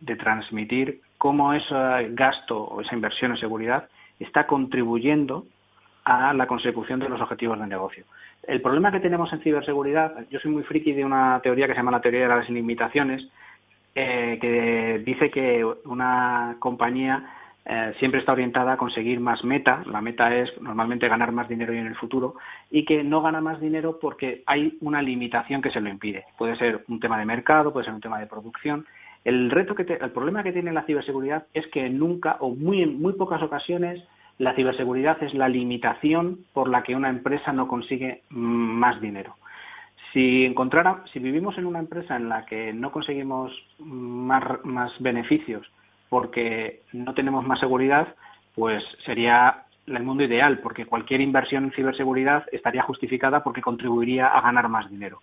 de 0.00 0.16
transmitir 0.16 1.00
cómo 1.16 1.54
ese 1.54 1.74
gasto 2.10 2.64
o 2.64 2.82
esa 2.82 2.94
inversión 2.94 3.30
en 3.30 3.38
seguridad 3.38 3.88
está 4.20 4.46
contribuyendo 4.46 5.46
a 6.04 6.34
la 6.34 6.46
consecución 6.46 7.00
de 7.00 7.08
los 7.08 7.20
objetivos 7.22 7.58
de 7.58 7.66
negocio. 7.66 8.04
El 8.42 8.60
problema 8.60 8.92
que 8.92 9.00
tenemos 9.00 9.32
en 9.32 9.40
ciberseguridad, 9.40 10.26
yo 10.30 10.38
soy 10.38 10.50
muy 10.50 10.64
friki 10.64 10.92
de 10.92 11.04
una 11.04 11.40
teoría 11.42 11.66
que 11.66 11.72
se 11.72 11.78
llama 11.78 11.92
la 11.92 12.02
teoría 12.02 12.20
de 12.20 12.28
las 12.28 12.50
limitaciones, 12.50 13.26
eh, 13.94 14.36
que 14.38 15.02
dice 15.02 15.30
que 15.30 15.64
una 15.64 16.56
compañía 16.58 17.24
eh, 17.68 17.94
siempre 17.98 18.20
está 18.20 18.32
orientada 18.32 18.74
a 18.74 18.76
conseguir 18.76 19.18
más 19.18 19.42
meta. 19.42 19.82
La 19.86 20.00
meta 20.00 20.32
es 20.34 20.48
normalmente 20.60 21.08
ganar 21.08 21.32
más 21.32 21.48
dinero 21.48 21.72
en 21.72 21.86
el 21.86 21.96
futuro 21.96 22.36
y 22.70 22.84
que 22.84 23.02
no 23.02 23.22
gana 23.22 23.40
más 23.40 23.60
dinero 23.60 23.98
porque 24.00 24.44
hay 24.46 24.78
una 24.80 25.02
limitación 25.02 25.60
que 25.60 25.72
se 25.72 25.80
lo 25.80 25.88
impide. 25.88 26.24
Puede 26.38 26.56
ser 26.56 26.84
un 26.86 27.00
tema 27.00 27.18
de 27.18 27.24
mercado, 27.24 27.72
puede 27.72 27.86
ser 27.86 27.94
un 27.94 28.00
tema 28.00 28.20
de 28.20 28.28
producción. 28.28 28.86
El 29.24 29.50
reto 29.50 29.74
que 29.74 29.82
el 29.82 30.10
problema 30.12 30.44
que 30.44 30.52
tiene 30.52 30.72
la 30.72 30.84
ciberseguridad 30.84 31.46
es 31.54 31.66
que 31.68 31.90
nunca 31.90 32.36
o 32.38 32.54
muy 32.54 32.82
en 32.82 33.00
muy 33.00 33.14
pocas 33.14 33.42
ocasiones 33.42 34.00
la 34.38 34.54
ciberseguridad 34.54 35.20
es 35.22 35.34
la 35.34 35.48
limitación 35.48 36.44
por 36.52 36.68
la 36.68 36.84
que 36.84 36.94
una 36.94 37.08
empresa 37.08 37.52
no 37.52 37.66
consigue 37.66 38.22
más 38.28 39.00
dinero. 39.00 39.34
Si 40.12 40.44
encontrara, 40.44 41.02
si 41.12 41.18
vivimos 41.18 41.58
en 41.58 41.66
una 41.66 41.80
empresa 41.80 42.14
en 42.14 42.28
la 42.28 42.46
que 42.46 42.72
no 42.72 42.92
conseguimos 42.92 43.50
más, 43.78 44.64
más 44.64 44.92
beneficios 45.00 45.66
porque 46.08 46.82
no 46.92 47.14
tenemos 47.14 47.46
más 47.46 47.60
seguridad, 47.60 48.14
pues 48.54 48.82
sería 49.04 49.64
el 49.86 50.02
mundo 50.02 50.24
ideal, 50.24 50.58
porque 50.58 50.86
cualquier 50.86 51.20
inversión 51.20 51.64
en 51.64 51.72
ciberseguridad 51.72 52.44
estaría 52.52 52.82
justificada 52.82 53.42
porque 53.44 53.62
contribuiría 53.62 54.28
a 54.28 54.40
ganar 54.40 54.68
más 54.68 54.90
dinero. 54.90 55.20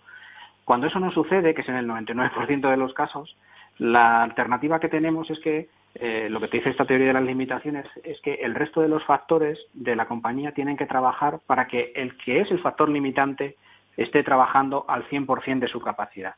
Cuando 0.64 0.86
eso 0.86 0.98
no 0.98 1.10
sucede, 1.12 1.54
que 1.54 1.60
es 1.60 1.68
en 1.68 1.76
el 1.76 1.86
99% 1.86 2.70
de 2.70 2.76
los 2.76 2.94
casos, 2.94 3.36
la 3.78 4.22
alternativa 4.22 4.80
que 4.80 4.88
tenemos 4.88 5.28
es 5.30 5.38
que 5.40 5.68
eh, 5.96 6.28
lo 6.30 6.40
que 6.40 6.48
te 6.48 6.56
dice 6.56 6.70
esta 6.70 6.86
teoría 6.86 7.08
de 7.08 7.12
las 7.12 7.24
limitaciones 7.24 7.86
es 8.02 8.20
que 8.20 8.34
el 8.34 8.54
resto 8.54 8.80
de 8.80 8.88
los 8.88 9.04
factores 9.04 9.58
de 9.74 9.94
la 9.94 10.06
compañía 10.06 10.52
tienen 10.52 10.76
que 10.76 10.86
trabajar 10.86 11.38
para 11.46 11.66
que 11.66 11.92
el 11.94 12.16
que 12.18 12.40
es 12.40 12.50
el 12.50 12.60
factor 12.60 12.88
limitante 12.88 13.56
esté 13.96 14.24
trabajando 14.24 14.84
al 14.88 15.08
100% 15.08 15.60
de 15.60 15.68
su 15.68 15.80
capacidad. 15.80 16.34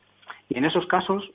Y 0.49 0.57
en 0.57 0.65
esos 0.65 0.85
casos, 0.87 1.27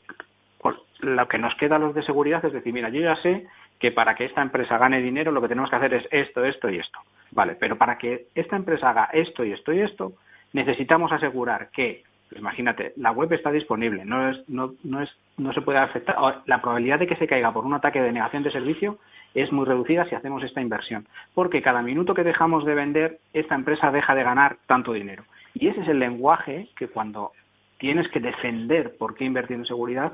lo 1.03 1.29
que 1.29 1.39
nos 1.39 1.55
queda 1.57 1.77
a 1.77 1.79
los 1.79 1.95
de 1.95 2.03
seguridad 2.03 2.45
es 2.45 2.53
decir, 2.53 2.73
mira, 2.73 2.89
yo 2.89 3.01
ya 3.01 3.17
sé 3.17 3.47
que 3.79 3.91
para 3.91 4.15
que 4.15 4.25
esta 4.25 4.43
empresa 4.43 4.79
gane 4.79 5.03
dinero 5.03 5.33
lo 5.33 5.43
que 5.43 5.49
tenemos 5.49 5.69
que 5.69 5.77
hacer 5.77 5.95
es 5.95 6.07
esto, 6.11 6.45
esto 6.45 6.71
y 6.71 6.79
esto. 6.79 6.99
Vale, 7.33 7.57
pero 7.59 7.77
para 7.77 7.99
que 7.99 8.27
esta 8.35 8.57
empresa 8.57 8.91
haga 8.91 9.09
esto 9.13 9.45
y 9.45 9.53
esto 9.53 9.73
y 9.73 9.81
esto, 9.81 10.13
necesitamos 10.53 11.13
asegurar 11.13 11.71
que 11.71 12.05
imagínate, 12.39 12.93
la 12.97 13.13
web 13.13 13.33
está 13.33 13.51
disponible, 13.51 14.05
no, 14.05 14.31
es, 14.31 14.49
no, 14.49 14.73
no, 14.85 15.03
es, 15.03 15.11
no 15.37 15.53
se 15.53 15.61
puede 15.61 15.79
afectar, 15.79 16.17
la 16.47 16.63
probabilidad 16.63 16.99
de 16.99 17.07
que 17.07 17.17
se 17.17 17.27
caiga 17.27 17.53
por 17.53 17.67
un 17.67 17.75
ataque 17.75 18.01
de 18.01 18.13
negación 18.13 18.43
de 18.43 18.51
servicio 18.51 18.99
es 19.35 19.53
muy 19.53 19.65
reducida 19.65 20.07
si 20.07 20.15
hacemos 20.15 20.43
esta 20.43 20.61
inversión, 20.61 21.07
porque 21.35 21.63
cada 21.63 21.83
minuto 21.83 22.15
que 22.15 22.25
dejamos 22.25 22.65
de 22.65 22.75
vender, 22.75 23.19
esta 23.33 23.55
empresa 23.55 23.91
deja 23.91 24.15
de 24.15 24.23
ganar 24.23 24.57
tanto 24.67 24.93
dinero. 24.93 25.25
Y 25.55 25.69
ese 25.69 25.81
es 25.81 25.89
el 25.89 25.99
lenguaje 25.99 26.69
que 26.77 26.89
cuando 26.89 27.33
tienes 27.79 28.09
que 28.09 28.21
defender 28.21 28.97
por 28.97 29.15
qué 29.15 29.25
invertir 29.25 29.57
en 29.57 29.67
seguridad, 29.67 30.13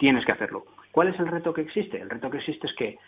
tienes 0.00 0.24
que 0.24 0.32
hacerlo. 0.32 0.64
¿Cuál 0.90 1.08
es 1.08 1.20
el 1.20 1.28
reto 1.28 1.52
que 1.52 1.60
existe? 1.60 2.00
El 2.00 2.10
reto 2.10 2.30
que 2.30 2.38
existe 2.38 2.66
es 2.66 2.74
que 2.74 2.98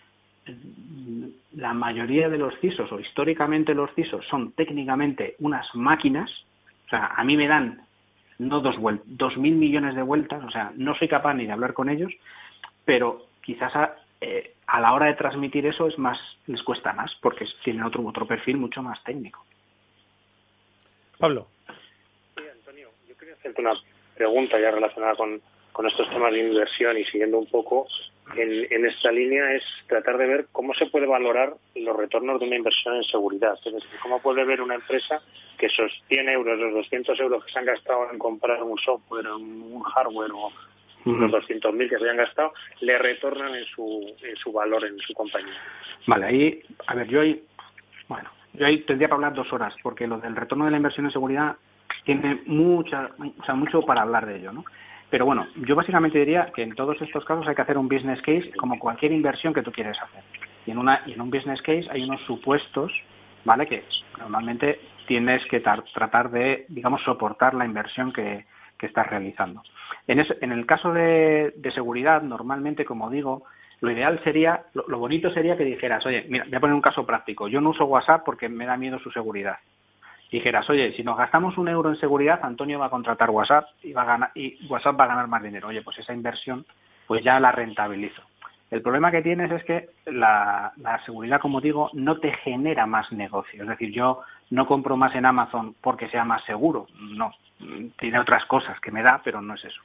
mm, 0.47 1.26
la 1.57 1.72
mayoría 1.72 2.28
de 2.28 2.38
los 2.38 2.55
CISOs 2.61 2.93
o 2.93 3.01
históricamente 3.01 3.74
los 3.74 3.93
CISOs 3.95 4.24
son 4.28 4.53
técnicamente 4.53 5.34
unas 5.40 5.66
máquinas, 5.74 6.30
o 6.86 6.90
sea, 6.90 7.07
a 7.16 7.24
mí 7.24 7.36
me 7.36 7.49
dan 7.49 7.80
no 8.38 8.61
dos, 8.61 8.76
dos 9.07 9.36
mil 9.38 9.55
millones 9.55 9.95
de 9.97 10.03
vueltas, 10.03 10.45
o 10.45 10.51
sea, 10.51 10.70
no 10.76 10.95
soy 10.95 11.09
capaz 11.09 11.34
ni 11.34 11.47
de 11.47 11.53
hablar 11.53 11.72
con 11.72 11.88
ellos, 11.88 12.12
pero 12.84 13.26
quizás 13.40 13.74
a, 13.74 13.97
eh, 14.20 14.55
a 14.66 14.80
la 14.80 14.93
hora 14.93 15.07
de 15.07 15.14
transmitir 15.14 15.66
eso 15.66 15.88
es 15.88 15.99
más, 15.99 16.18
les 16.47 16.62
cuesta 16.62 16.93
más, 16.93 17.11
porque 17.22 17.47
tienen 17.64 17.84
otro, 17.84 18.07
otro 18.07 18.26
perfil 18.26 18.59
mucho 18.59 18.82
más 18.82 19.03
técnico. 19.05 19.45
Pablo. 21.18 21.47
Sí, 22.36 22.43
Antonio, 22.53 22.90
yo 23.09 23.16
quería 23.16 23.34
hacerte 23.34 23.62
una 23.62 23.72
pregunta 24.14 24.61
ya 24.61 24.70
relacionada 24.70 25.14
con, 25.14 25.40
con 25.72 25.86
estos 25.86 26.08
temas 26.10 26.32
de 26.32 26.40
inversión 26.40 26.98
y 26.98 27.04
siguiendo 27.04 27.38
un 27.38 27.46
poco 27.46 27.86
en, 28.36 28.86
esta 28.86 29.10
línea 29.10 29.52
es 29.54 29.62
tratar 29.86 30.16
de 30.16 30.26
ver 30.26 30.46
cómo 30.52 30.74
se 30.74 30.86
puede 30.86 31.06
valorar 31.06 31.54
los 31.74 31.96
retornos 31.96 32.40
de 32.40 32.46
una 32.46 32.56
inversión 32.56 32.96
en 32.96 33.04
seguridad. 33.04 33.54
Es 33.64 33.72
decir, 33.72 33.90
cómo 34.02 34.20
puede 34.20 34.44
ver 34.44 34.60
una 34.60 34.74
empresa 34.74 35.20
que 35.58 35.66
esos 35.66 35.92
100 36.08 36.28
euros, 36.28 36.58
los 36.58 36.74
200 36.74 37.18
euros 37.20 37.44
que 37.44 37.52
se 37.52 37.58
han 37.58 37.66
gastado 37.66 38.10
en 38.10 38.18
comprar 38.18 38.62
un 38.62 38.78
software, 38.78 39.26
un 39.28 39.82
hardware 39.82 40.30
o 40.32 40.52
los 41.04 41.32
200.000 41.32 41.88
que 41.88 41.98
se 41.98 42.04
hayan 42.04 42.16
gastado, 42.16 42.52
le 42.80 42.96
retornan 42.96 43.54
en 43.54 43.64
su, 43.66 44.14
en 44.22 44.36
su 44.36 44.52
valor 44.52 44.84
en 44.84 44.98
su 44.98 45.12
compañía. 45.14 45.58
Vale, 46.06 46.26
ahí, 46.26 46.62
a 46.86 46.94
ver, 46.94 47.08
yo 47.08 47.20
ahí, 47.20 47.42
bueno, 48.08 48.30
yo 48.52 48.66
ahí 48.66 48.82
tendría 48.82 49.08
que 49.08 49.14
hablar 49.14 49.34
dos 49.34 49.52
horas, 49.52 49.74
porque 49.82 50.06
lo 50.06 50.18
del 50.18 50.36
retorno 50.36 50.64
de 50.64 50.70
la 50.70 50.76
inversión 50.76 51.06
en 51.06 51.12
seguridad 51.12 51.56
tiene 52.04 52.42
mucha, 52.46 53.10
o 53.18 53.44
sea, 53.44 53.54
mucho 53.54 53.82
para 53.82 54.02
hablar 54.02 54.26
de 54.26 54.36
ello, 54.36 54.52
¿no? 54.52 54.64
Pero 55.12 55.26
bueno, 55.26 55.46
yo 55.56 55.76
básicamente 55.76 56.18
diría 56.18 56.50
que 56.54 56.62
en 56.62 56.74
todos 56.74 56.96
estos 57.02 57.22
casos 57.26 57.46
hay 57.46 57.54
que 57.54 57.60
hacer 57.60 57.76
un 57.76 57.86
business 57.86 58.18
case 58.22 58.50
como 58.56 58.78
cualquier 58.78 59.12
inversión 59.12 59.52
que 59.52 59.60
tú 59.60 59.70
quieres 59.70 60.00
hacer. 60.00 60.22
Y 60.64 60.70
en, 60.70 60.78
una, 60.78 61.02
y 61.04 61.12
en 61.12 61.20
un 61.20 61.28
business 61.28 61.60
case 61.60 61.86
hay 61.90 62.04
unos 62.04 62.22
supuestos, 62.22 62.90
¿vale? 63.44 63.66
Que 63.66 63.84
normalmente 64.18 64.80
tienes 65.06 65.44
que 65.50 65.60
tratar 65.60 66.30
de, 66.30 66.64
digamos, 66.70 67.02
soportar 67.02 67.52
la 67.52 67.66
inversión 67.66 68.10
que, 68.10 68.46
estás 68.80 69.06
realizando. 69.06 69.62
En, 70.08 70.18
en 70.40 70.50
el 70.50 70.66
caso 70.66 70.92
de, 70.92 71.52
seguridad, 71.72 72.20
normalmente, 72.22 72.84
como 72.84 73.10
digo, 73.10 73.44
lo 73.80 73.92
ideal 73.92 74.18
sería, 74.24 74.64
lo, 74.74 74.84
lo, 74.88 74.98
bonito 74.98 75.30
sería 75.30 75.56
que 75.56 75.64
dijeras, 75.64 76.04
oye, 76.04 76.24
mira, 76.28 76.46
voy 76.46 76.56
a 76.56 76.60
poner 76.60 76.74
un 76.74 76.80
caso 76.80 77.06
práctico. 77.06 77.46
Yo 77.46 77.60
no 77.60 77.70
uso 77.70 77.84
WhatsApp 77.84 78.22
porque 78.24 78.48
me 78.48 78.66
da 78.66 78.76
miedo 78.76 78.98
su 78.98 79.12
seguridad 79.12 79.58
dijeras, 80.39 80.68
oye, 80.70 80.93
si 80.95 81.03
nos 81.03 81.16
gastamos 81.16 81.59
un 81.59 81.68
euro 81.68 81.91
en 81.91 81.97
seguridad, 81.97 82.41
Antonio 82.43 82.78
va 82.78 82.87
a 82.87 82.91
contratar 82.91 83.30
WhatsApp 83.30 83.66
y, 83.83 83.93
va 83.93 84.03
a 84.03 84.07
ganar, 84.07 84.30
y 84.35 84.66
WhatsApp 84.66 84.99
va 84.99 85.05
a 85.05 85.09
ganar 85.09 85.28
más 85.28 85.43
dinero. 85.43 85.68
Oye, 85.68 85.83
pues 85.83 85.99
esa 85.99 86.14
inversión 86.14 86.64
pues 87.07 87.22
ya 87.22 87.39
la 87.39 87.53
rentabilizo. 87.53 88.22
El 88.70 88.80
problema 88.80 89.11
que 89.11 89.20
tienes 89.20 89.51
es 89.51 89.62
que 89.64 89.91
la, 90.07 90.72
la, 90.78 91.05
seguridad, 91.05 91.41
como 91.41 91.61
digo, 91.61 91.91
no 91.93 92.18
te 92.18 92.33
genera 92.33 92.87
más 92.87 93.12
negocio. 93.12 93.62
Es 93.62 93.68
decir, 93.68 93.93
yo 93.93 94.22
no 94.49 94.66
compro 94.66 94.97
más 94.97 95.14
en 95.14 95.26
Amazon 95.26 95.74
porque 95.83 96.09
sea 96.09 96.24
más 96.24 96.43
seguro. 96.45 96.87
No, 96.99 97.33
tiene 97.99 98.18
otras 98.18 98.47
cosas 98.47 98.80
que 98.80 98.91
me 98.91 99.03
da, 99.03 99.20
pero 99.22 99.43
no 99.43 99.55
es 99.55 99.64
eso. 99.66 99.83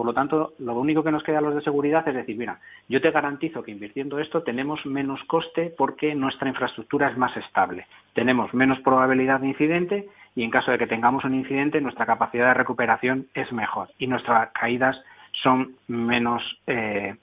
Por 0.00 0.06
lo 0.06 0.14
tanto, 0.14 0.54
lo 0.60 0.80
único 0.80 1.04
que 1.04 1.10
nos 1.10 1.22
queda 1.22 1.40
a 1.40 1.42
los 1.42 1.54
de 1.54 1.60
seguridad 1.60 2.08
es 2.08 2.14
decir, 2.14 2.34
mira, 2.34 2.58
yo 2.88 3.02
te 3.02 3.10
garantizo 3.10 3.62
que 3.62 3.70
invirtiendo 3.70 4.18
esto 4.18 4.42
tenemos 4.42 4.86
menos 4.86 5.22
coste 5.24 5.74
porque 5.76 6.14
nuestra 6.14 6.48
infraestructura 6.48 7.10
es 7.10 7.18
más 7.18 7.36
estable. 7.36 7.86
Tenemos 8.14 8.54
menos 8.54 8.80
probabilidad 8.80 9.40
de 9.40 9.48
incidente 9.48 10.08
y 10.34 10.42
en 10.42 10.50
caso 10.50 10.70
de 10.70 10.78
que 10.78 10.86
tengamos 10.86 11.22
un 11.24 11.34
incidente, 11.34 11.82
nuestra 11.82 12.06
capacidad 12.06 12.46
de 12.48 12.54
recuperación 12.54 13.26
es 13.34 13.52
mejor 13.52 13.90
y 13.98 14.06
nuestras 14.06 14.50
caídas 14.52 14.96
son 15.42 15.74
menos, 15.86 16.42
eh, 16.66 17.14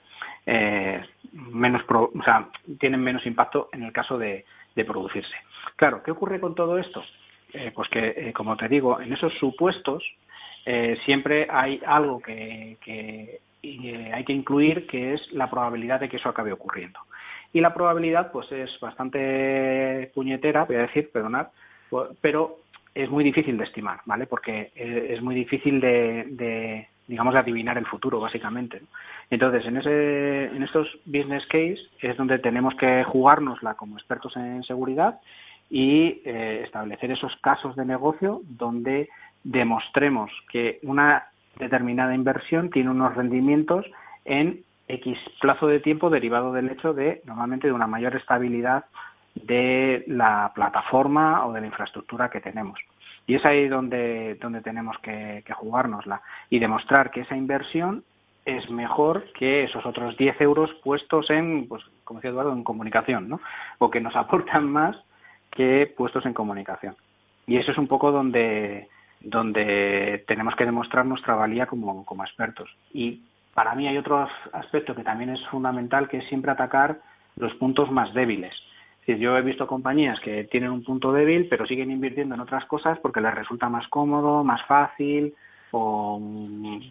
eh, 0.46 1.04
menos 1.32 1.82
o 1.90 2.22
sea, 2.24 2.46
tienen 2.78 3.02
menos 3.02 3.26
impacto 3.26 3.70
en 3.72 3.82
el 3.82 3.92
caso 3.92 4.18
de, 4.18 4.44
producirse. 4.86 5.34
Claro, 5.74 6.00
¿qué 6.04 6.12
ocurre 6.12 6.38
con 6.38 6.54
todo 6.54 6.78
esto? 6.78 7.02
Eh, 7.54 7.72
pues 7.74 7.88
que, 7.88 8.32
como 8.32 8.56
te 8.56 8.68
digo, 8.68 9.00
en 9.00 9.12
esos 9.12 9.34
supuestos 9.40 10.04
eh, 10.70 10.98
siempre 11.06 11.46
hay 11.50 11.80
algo 11.86 12.20
que, 12.20 12.76
eh, 12.84 14.10
hay 14.12 14.24
que 14.26 14.32
incluir 14.34 14.86
que 14.86 15.14
es 15.14 15.32
la 15.32 15.48
probabilidad 15.48 15.98
de 15.98 16.10
que 16.10 16.18
eso 16.18 16.28
acabe 16.28 16.52
ocurriendo. 16.52 17.00
Y 17.54 17.62
la 17.62 17.72
probabilidad 17.72 18.30
pues 18.30 18.52
es 18.52 18.68
bastante 18.78 20.10
puñetera, 20.14 20.66
voy 20.66 20.76
a 20.76 20.80
decir, 20.80 21.10
perdonad, 21.10 21.46
pero 22.20 22.58
es 22.94 23.08
muy 23.08 23.24
difícil 23.24 23.56
de 23.56 23.64
estimar, 23.64 24.00
¿vale? 24.04 24.26
Porque 24.26 24.70
eh, 24.76 25.14
es 25.14 25.22
muy 25.22 25.34
difícil 25.34 25.80
de, 25.80 26.86
digamos, 27.06 27.32
de 27.32 27.40
adivinar 27.40 27.78
el 27.78 27.86
futuro, 27.86 28.20
básicamente. 28.20 28.82
Entonces, 29.30 29.64
en, 29.64 29.78
ese, 29.78 30.54
en 30.54 30.62
estos 30.62 30.86
business 31.06 31.46
case 31.46 31.78
es 32.02 32.14
donde 32.18 32.40
tenemos 32.40 32.74
que 32.74 33.04
jugárnosla 33.04 33.72
como 33.72 33.96
expertos 33.96 34.36
en 34.36 34.62
seguridad 34.64 35.18
y 35.70 36.20
establecer 36.24 37.10
esos 37.10 37.34
casos 37.36 37.74
de 37.74 37.86
negocio 37.86 38.42
donde 38.44 39.08
demostremos 39.44 40.30
que 40.50 40.78
una 40.82 41.28
determinada 41.58 42.14
inversión 42.14 42.70
tiene 42.70 42.90
unos 42.90 43.14
rendimientos 43.14 43.86
en 44.24 44.62
X 44.88 45.18
plazo 45.40 45.66
de 45.66 45.80
tiempo 45.80 46.10
derivado 46.10 46.52
del 46.52 46.70
hecho 46.70 46.94
de, 46.94 47.20
normalmente, 47.24 47.66
de 47.66 47.72
una 47.72 47.86
mayor 47.86 48.16
estabilidad 48.16 48.84
de 49.34 50.04
la 50.06 50.52
plataforma 50.54 51.46
o 51.46 51.52
de 51.52 51.60
la 51.60 51.66
infraestructura 51.66 52.30
que 52.30 52.40
tenemos. 52.40 52.78
Y 53.26 53.34
es 53.34 53.44
ahí 53.44 53.68
donde, 53.68 54.36
donde 54.36 54.62
tenemos 54.62 54.96
que, 55.00 55.42
que 55.46 55.52
jugárnosla 55.52 56.22
y 56.48 56.58
demostrar 56.58 57.10
que 57.10 57.20
esa 57.20 57.36
inversión 57.36 58.02
es 58.48 58.70
mejor 58.70 59.24
que 59.34 59.64
esos 59.64 59.84
otros 59.84 60.16
10 60.16 60.40
euros 60.40 60.70
puestos 60.82 61.28
en, 61.28 61.68
pues, 61.68 61.82
como 62.04 62.18
decía 62.18 62.30
Eduardo, 62.30 62.52
en 62.52 62.64
comunicación, 62.64 63.28
¿no? 63.28 63.40
O 63.78 63.90
que 63.90 64.00
nos 64.00 64.16
aportan 64.16 64.70
más 64.70 64.96
que 65.50 65.92
puestos 65.96 66.24
en 66.24 66.32
comunicación. 66.32 66.96
Y 67.46 67.58
eso 67.58 67.72
es 67.72 67.78
un 67.78 67.88
poco 67.88 68.10
donde, 68.10 68.88
donde 69.20 70.24
tenemos 70.26 70.54
que 70.54 70.64
demostrar 70.64 71.04
nuestra 71.04 71.34
valía 71.34 71.66
como, 71.66 72.04
expertos. 72.24 72.70
Y 72.92 73.22
para 73.54 73.74
mí 73.74 73.88
hay 73.88 73.98
otro 73.98 74.28
aspecto 74.52 74.94
que 74.94 75.02
también 75.02 75.30
es 75.30 75.44
fundamental, 75.48 76.08
que 76.08 76.18
es 76.18 76.28
siempre 76.28 76.50
atacar 76.50 76.98
los 77.36 77.54
puntos 77.54 77.90
más 77.90 78.12
débiles. 78.14 78.54
yo 79.06 79.36
he 79.36 79.42
visto 79.42 79.66
compañías 79.66 80.20
que 80.20 80.44
tienen 80.44 80.70
un 80.70 80.84
punto 80.84 81.12
débil, 81.12 81.48
pero 81.48 81.66
siguen 81.66 81.90
invirtiendo 81.90 82.34
en 82.34 82.40
otras 82.40 82.64
cosas 82.66 82.98
porque 83.00 83.20
les 83.20 83.34
resulta 83.34 83.68
más 83.68 83.86
cómodo, 83.88 84.44
más 84.44 84.64
fácil 84.66 85.34
o, 85.70 86.20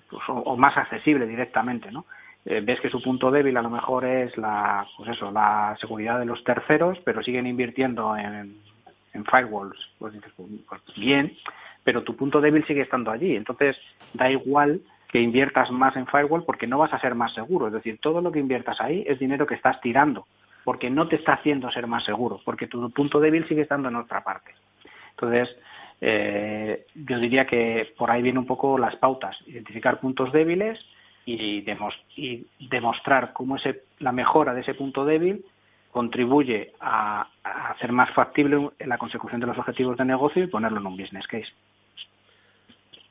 pues, 0.09 0.57
más 0.57 0.77
accesible 0.77 1.25
directamente, 1.25 1.91
¿no? 1.91 2.05
Eh, 2.49 2.61
ves 2.61 2.79
que 2.79 2.89
su 2.89 3.01
punto 3.01 3.29
débil 3.29 3.57
a 3.57 3.61
lo 3.61 3.69
mejor 3.69 4.05
es 4.05 4.35
la, 4.37 4.87
pues 4.95 5.09
eso, 5.09 5.31
la 5.31 5.75
seguridad 5.81 6.17
de 6.17 6.25
los 6.25 6.41
terceros, 6.45 6.97
pero 7.03 7.21
siguen 7.21 7.45
invirtiendo 7.45 8.15
en, 8.15 8.55
firewalls. 9.29 9.77
Pues, 9.99 10.13
pues 10.37 10.81
bien, 10.95 11.35
pero 11.87 12.03
tu 12.03 12.17
punto 12.17 12.41
débil 12.41 12.65
sigue 12.67 12.81
estando 12.81 13.11
allí. 13.11 13.37
Entonces, 13.37 13.77
da 14.13 14.29
igual 14.29 14.81
que 15.07 15.21
inviertas 15.21 15.71
más 15.71 15.95
en 15.95 16.05
firewall 16.05 16.43
porque 16.43 16.67
no 16.67 16.79
vas 16.79 16.91
a 16.91 16.99
ser 16.99 17.15
más 17.15 17.33
seguro. 17.33 17.67
Es 17.67 17.71
decir, 17.71 17.97
todo 18.01 18.19
lo 18.19 18.29
que 18.29 18.41
inviertas 18.41 18.81
ahí 18.81 19.05
es 19.07 19.17
dinero 19.19 19.47
que 19.47 19.55
estás 19.55 19.79
tirando 19.79 20.27
porque 20.65 20.89
no 20.89 21.07
te 21.07 21.15
está 21.15 21.35
haciendo 21.35 21.71
ser 21.71 21.87
más 21.87 22.03
seguro, 22.03 22.41
porque 22.43 22.67
tu 22.67 22.89
punto 22.89 23.21
débil 23.21 23.47
sigue 23.47 23.61
estando 23.61 23.87
en 23.87 23.95
otra 23.95 24.21
parte. 24.21 24.51
Entonces, 25.11 25.47
eh, 26.01 26.87
yo 26.93 27.19
diría 27.19 27.45
que 27.45 27.93
por 27.97 28.11
ahí 28.11 28.21
vienen 28.21 28.39
un 28.39 28.47
poco 28.47 28.77
las 28.77 28.97
pautas, 28.97 29.37
identificar 29.45 30.01
puntos 30.01 30.33
débiles 30.33 30.77
y, 31.25 31.61
demostrar 32.69 33.31
cómo 33.31 33.55
ese, 33.55 33.83
la 33.99 34.11
mejora 34.11 34.53
de 34.53 34.59
ese 34.59 34.73
punto 34.73 35.05
débil 35.05 35.45
contribuye 35.89 36.73
a, 36.81 37.29
a 37.45 37.71
hacer 37.71 37.93
más 37.93 38.11
factible 38.13 38.71
la 38.79 38.97
consecución 38.97 39.39
de 39.39 39.47
los 39.47 39.57
objetivos 39.57 39.95
de 39.95 40.03
negocio 40.03 40.43
y 40.43 40.47
ponerlo 40.47 40.81
en 40.81 40.87
un 40.87 40.97
business 40.97 41.25
case. 41.27 41.47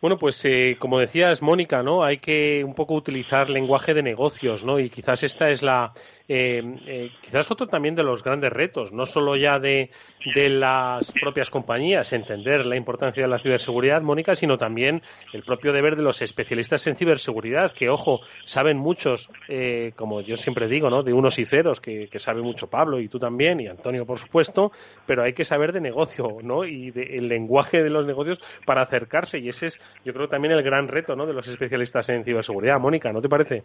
Bueno, 0.06 0.18
pues 0.18 0.44
eh, 0.44 0.76
como 0.78 1.00
decías, 1.00 1.42
Mónica, 1.42 1.82
¿no? 1.82 2.04
Hay 2.04 2.18
que 2.18 2.62
un 2.62 2.74
poco 2.74 2.94
utilizar 2.94 3.50
lenguaje 3.50 3.92
de 3.92 4.04
negocios, 4.04 4.64
¿no? 4.64 4.78
Y 4.78 4.88
quizás 4.88 5.24
esta 5.24 5.50
es 5.50 5.64
la, 5.64 5.94
eh, 6.28 6.60
eh, 6.86 7.10
quizás 7.22 7.48
otro 7.52 7.68
también 7.68 7.94
de 7.94 8.02
los 8.02 8.24
grandes 8.24 8.52
retos, 8.52 8.90
no 8.92 9.06
solo 9.06 9.36
ya 9.36 9.60
de, 9.60 9.90
de, 10.34 10.48
las 10.48 11.12
propias 11.12 11.50
compañías, 11.50 12.12
entender 12.12 12.66
la 12.66 12.76
importancia 12.76 13.22
de 13.22 13.28
la 13.28 13.38
ciberseguridad, 13.38 14.02
Mónica, 14.02 14.34
sino 14.34 14.58
también 14.58 15.02
el 15.32 15.44
propio 15.44 15.72
deber 15.72 15.94
de 15.94 16.02
los 16.02 16.22
especialistas 16.22 16.84
en 16.88 16.96
ciberseguridad, 16.96 17.72
que, 17.72 17.88
ojo, 17.88 18.20
saben 18.44 18.76
muchos, 18.76 19.30
eh, 19.48 19.92
como 19.94 20.20
yo 20.20 20.36
siempre 20.36 20.66
digo, 20.66 20.90
¿no? 20.90 21.04
De 21.04 21.12
unos 21.12 21.38
y 21.38 21.44
ceros, 21.44 21.80
que, 21.80 22.08
sabe 22.16 22.42
mucho 22.42 22.66
Pablo 22.68 22.98
y 22.98 23.08
tú 23.08 23.18
también, 23.20 23.60
y 23.60 23.68
Antonio, 23.68 24.04
por 24.04 24.18
supuesto, 24.18 24.72
pero 25.06 25.22
hay 25.22 25.32
que 25.32 25.44
saber 25.44 25.72
de 25.72 25.80
negocio, 25.80 26.38
¿no? 26.42 26.64
Y 26.64 26.92
el 26.96 27.28
lenguaje 27.28 27.84
de 27.84 27.90
los 27.90 28.04
negocios 28.04 28.40
para 28.64 28.82
acercarse, 28.82 29.38
y 29.38 29.50
ese 29.50 29.66
es, 29.66 29.80
yo 30.04 30.12
creo, 30.12 30.28
también 30.28 30.52
el 30.52 30.62
gran 30.62 30.88
reto, 30.88 31.16
¿no? 31.16 31.26
De 31.26 31.32
los 31.32 31.46
especialistas 31.48 32.08
en 32.10 32.24
ciberseguridad. 32.24 32.78
Mónica, 32.78 33.12
¿no 33.12 33.20
te 33.20 33.28
parece? 33.28 33.64